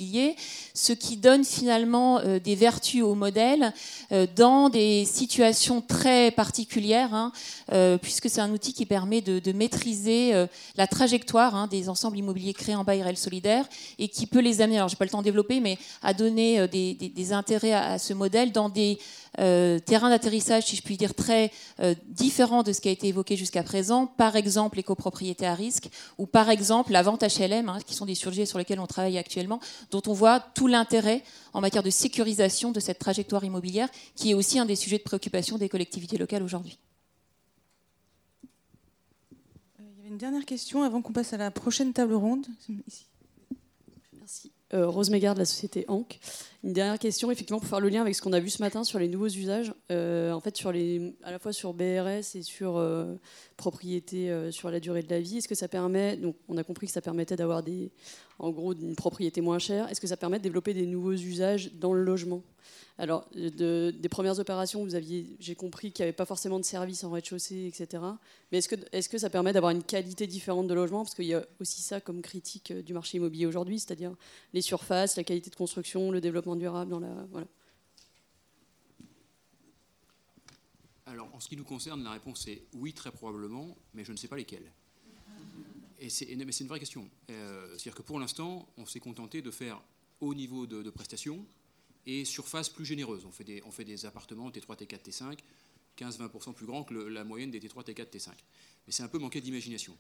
[0.75, 3.73] ce qui donne finalement euh, des vertus au modèle
[4.13, 7.33] euh, dans des situations très particulières, hein,
[7.73, 10.33] euh, puisque c'est un outil qui permet de, maîtriser
[10.77, 13.65] la trajectoire hein, des ensembles immobiliers créés en bail réel solidaire
[13.99, 16.67] et qui peut les amener, alors j'ai pas le temps de développer, mais à donner
[16.67, 18.99] des, intérêts à, ce modèle dans des
[19.41, 21.51] euh, terrain d'atterrissage, si je puis dire, très
[21.81, 24.07] euh, différent de ce qui a été évoqué jusqu'à présent.
[24.07, 25.89] Par exemple, les copropriétés à risque
[26.19, 29.19] ou par exemple la vente HLM, hein, qui sont des sujets sur lesquels on travaille
[29.19, 34.31] actuellement, dont on voit tout l'intérêt en matière de sécurisation de cette trajectoire immobilière, qui
[34.31, 36.79] est aussi un des sujets de préoccupation des collectivités locales aujourd'hui.
[39.81, 42.47] Euh, il y avait une dernière question avant qu'on passe à la prochaine table ronde.
[44.83, 46.19] Rose Mégard de la société Anc.
[46.65, 48.85] Une dernière question, effectivement, pour faire le lien avec ce qu'on a vu ce matin
[48.85, 52.43] sur les nouveaux usages, euh, en fait, sur les, à la fois sur BRS et
[52.43, 53.17] sur euh,
[53.59, 55.37] propriété euh, sur la durée de la vie.
[55.37, 57.93] Est-ce que ça permet, donc on a compris que ça permettait d'avoir des,
[58.39, 59.91] en gros, une propriété moins chère.
[59.91, 62.43] Est-ce que ça permet de développer des nouveaux usages dans le logement?
[62.97, 67.03] Alors, des premières opérations, vous aviez, j'ai compris qu'il n'y avait pas forcément de services
[67.03, 68.01] en rez-de-chaussée, etc.
[68.53, 71.03] Mais est-ce que, est que ça permet d'avoir une qualité différente de logement?
[71.03, 74.15] Parce qu'il y a aussi ça comme critique euh, du marché immobilier aujourd'hui, c'est-à-dire
[74.53, 77.27] les surfaces, la qualité de construction, le développement durable dans la.
[77.33, 77.49] Voilà.
[81.07, 84.17] Alors, en ce qui nous concerne, la réponse est oui, très probablement, mais je ne
[84.17, 84.71] sais pas lesquelles.
[85.99, 87.11] Et c'est, mais c'est une vraie question.
[87.31, 89.83] Euh, c'est-à-dire que pour l'instant, on s'est contenté de faire
[90.21, 91.45] haut niveau de prestations
[92.07, 93.25] et surface plus généreuse.
[93.25, 95.39] On fait des, appartements T3, T4, T5,
[95.99, 98.29] 15-20% plus grands que la moyenne des T3, T4, T5.
[98.87, 99.97] Mais c'est un peu manqué d'imagination.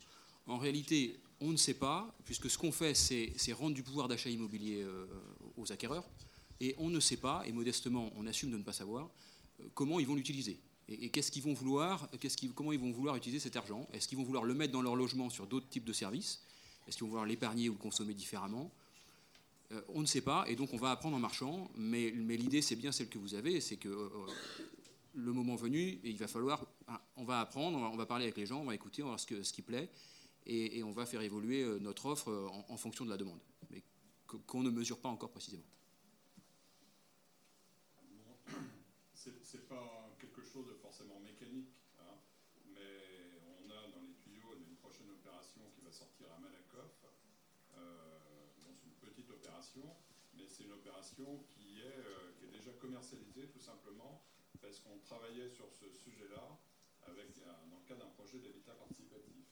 [0.47, 4.29] En réalité, on ne sait pas, puisque ce qu'on fait, c'est rendre du pouvoir d'achat
[4.29, 5.07] immobilier euh,
[5.57, 6.05] aux acquéreurs,
[6.61, 9.11] et on ne sait pas, et modestement, on assume de ne pas savoir,
[9.61, 10.61] euh, comment ils vont l'utiliser.
[10.89, 12.11] Et, qu'est-ce qu'ils vont vouloir,
[12.55, 13.89] comment ils vont vouloir utiliser cet argent?
[13.95, 16.43] Est-ce qu'ils vont vouloir le mettre dans leur logement sur d'autres types de services?
[16.87, 18.71] Est-ce qu'ils vont vouloir l'épargner ou le consommer différemment?
[19.73, 22.77] Euh, on ne sait pas, et donc on va apprendre en marchant, mais, l'idée c'est
[22.77, 24.09] bien celle que vous avez, c'est que euh,
[25.15, 28.47] le moment venu, il va falloir, ah, on va apprendre, on va, parler avec les
[28.47, 29.89] gens, on va écouter, on va voir ce, ce qui plaît,
[30.47, 32.31] et, on va faire évoluer euh, notre offre
[32.69, 33.83] en, fonction de la demande, mais
[34.47, 35.65] qu'on ne mesure pas encore précisément.
[39.15, 42.19] C'est pas quelque chose de forcément mécanique, hein,
[42.75, 47.05] mais on a dans les tuyaux une prochaine opération qui va sortir à Malakoff
[50.37, 50.47] mais
[51.21, 54.23] euh, qui est déjà commercialisée tout simplement
[54.61, 56.59] parce qu'on travaillait sur ce sujet-là
[57.07, 59.47] dans le cadre d'un projet d'habitat participatif.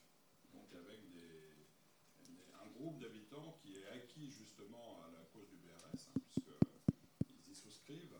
[0.53, 1.01] Donc avec
[2.61, 7.55] un groupe d'habitants qui est acquis justement à la cause du BRS, hein, puisqu'ils y
[7.55, 8.19] souscrivent,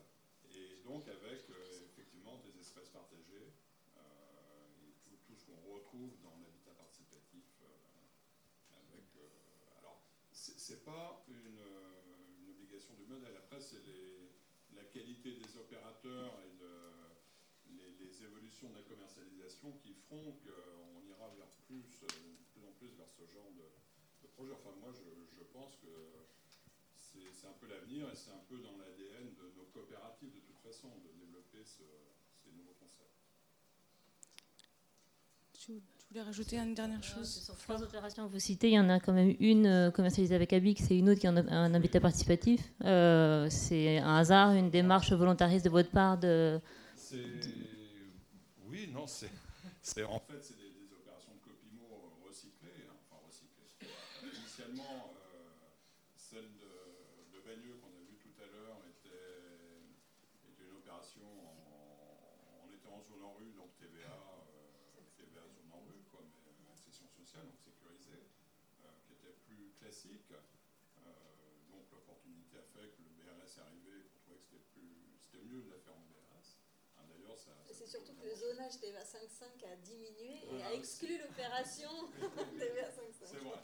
[0.55, 3.51] et donc avec euh, effectivement des espaces partagés,
[3.97, 7.43] euh, et tout, tout ce qu'on retrouve dans l'habitat participatif.
[8.71, 9.17] avec,
[9.79, 10.01] alors,
[10.31, 11.59] c'est pas une
[13.37, 13.81] après, c'est
[14.75, 16.51] la qualité des opérateurs et
[17.71, 22.07] les, évolutions de la commercialisation qui feront qu'on ira vers plus, de
[22.53, 24.53] plus en plus vers ce genre de, projet.
[24.53, 25.87] Enfin, moi, je, pense que
[26.95, 30.59] c'est un peu l'avenir et c'est un peu dans l'ADN de nos coopératives, de toute
[30.59, 31.85] façon, de développer ces
[32.51, 33.13] nouveaux concepts
[36.13, 38.99] voulais rajouter une dernière chose Sur trois opérations que vous citez, il y en a
[38.99, 42.61] quand même une euh, commercialisée avec Abix et une autre qui est un, habitat participatif.
[42.83, 46.59] Euh, c'est un hasard, une démarche volontariste de votre part de...
[48.69, 49.27] Oui, non, c'est
[50.03, 53.73] en fait c'est des, opérations de copimo recyclées, hein, enfin recyclées.
[54.21, 55.49] Initialement, euh,
[56.15, 59.97] celle de, de Bagneux qu'on a vue tout à l'heure était,
[60.45, 64.33] était, une opération en, en étant en zone en rue, donc TVA
[67.41, 68.29] donc sécurisé,
[68.85, 70.29] euh, qui était plus classique.
[70.31, 71.09] Euh,
[71.71, 71.89] donc
[73.61, 75.79] l'opportunité a fait que le BRS est arrivé pour trouver que c'était mieux de la
[75.79, 76.49] faire en BRS.
[76.97, 77.51] Hein, d'ailleurs, ça.
[77.71, 81.89] C'est surtout que le zonage TVA 5.5 a diminué et a exclu l'opération
[82.57, 83.25] TVA 5.5.
[83.25, 83.59] C'est vrai,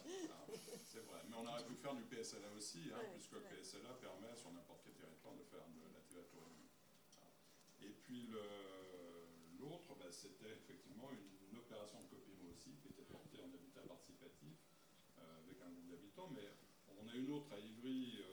[0.86, 1.22] c'est vrai.
[1.30, 4.82] Mais on aurait pu faire du PSLA aussi, hein, puisque le PSLA permet sur n'importe
[4.84, 6.68] quel territoire de faire de la TVA tourisme.
[7.82, 8.28] Et puis
[9.60, 14.58] l'autre, bah, c'était effectivement une, opération de Copimo aussi, qui était portée en habitat participatif
[15.20, 16.30] euh, avec un groupe d'habitants.
[16.34, 16.50] Mais
[16.98, 18.29] on a une autre à Ivry, euh,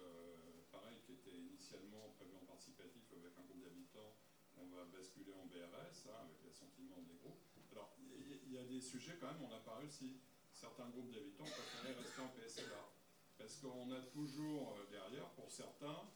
[1.66, 4.14] initialement prévue en participatif avec un groupe d'habitants.
[4.56, 7.42] On va basculer en BRS, hein, avec l'assentiment des groupes.
[7.72, 10.16] Alors, il y, a des sujets quand même, on n'a pas réussi.
[10.52, 12.88] Certains groupes d'habitants préféraient rester en PSLA.
[13.36, 16.08] Parce qu'on a toujours euh, derrière, pour certains,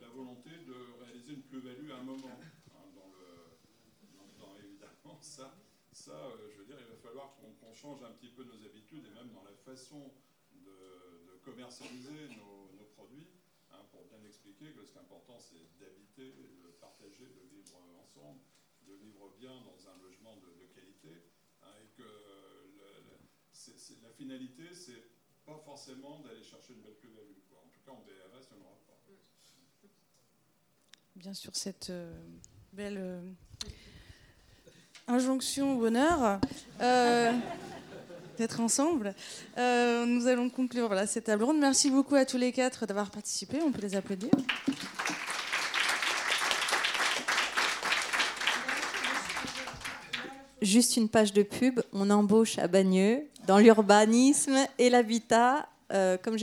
[0.00, 2.40] la volonté de réaliser une plus-value à un moment.
[2.72, 5.54] Hein, dans, le, dans, évidemment, ça,
[5.92, 9.04] ça euh, je veux dire, il va falloir qu'on change un petit peu nos habitudes
[9.04, 10.10] et même dans la façon
[10.54, 12.59] de, commercialiser nos,
[13.72, 17.78] hein, pour bien expliquer que ce qui est important, c'est d'habiter, de partager, de vivre
[18.02, 18.40] ensemble,
[18.86, 21.22] de vivre bien dans un logement de, qualité,
[21.62, 22.04] hein, et que
[24.02, 25.02] la finalité, c'est
[25.44, 27.36] pas forcément d'aller chercher une belle plus-value.
[27.52, 28.90] En tout cas, en BRS, il n'y en aura pas
[31.20, 32.10] bien sûr cette euh,
[32.72, 33.20] belle euh,
[35.06, 36.40] injonction au bonheur
[36.80, 37.32] euh,
[38.40, 39.14] d'être ensemble.
[39.56, 41.58] nous allons conclure voilà, cette table ronde.
[41.58, 43.58] Merci beaucoup à tous les quatre d'avoir participé.
[43.64, 44.30] On peut les applaudir.
[50.62, 51.80] Juste une page de pub.
[51.92, 55.68] On embauche à Bagneux dans l'urbanisme et l'habitat.
[56.22, 56.38] comme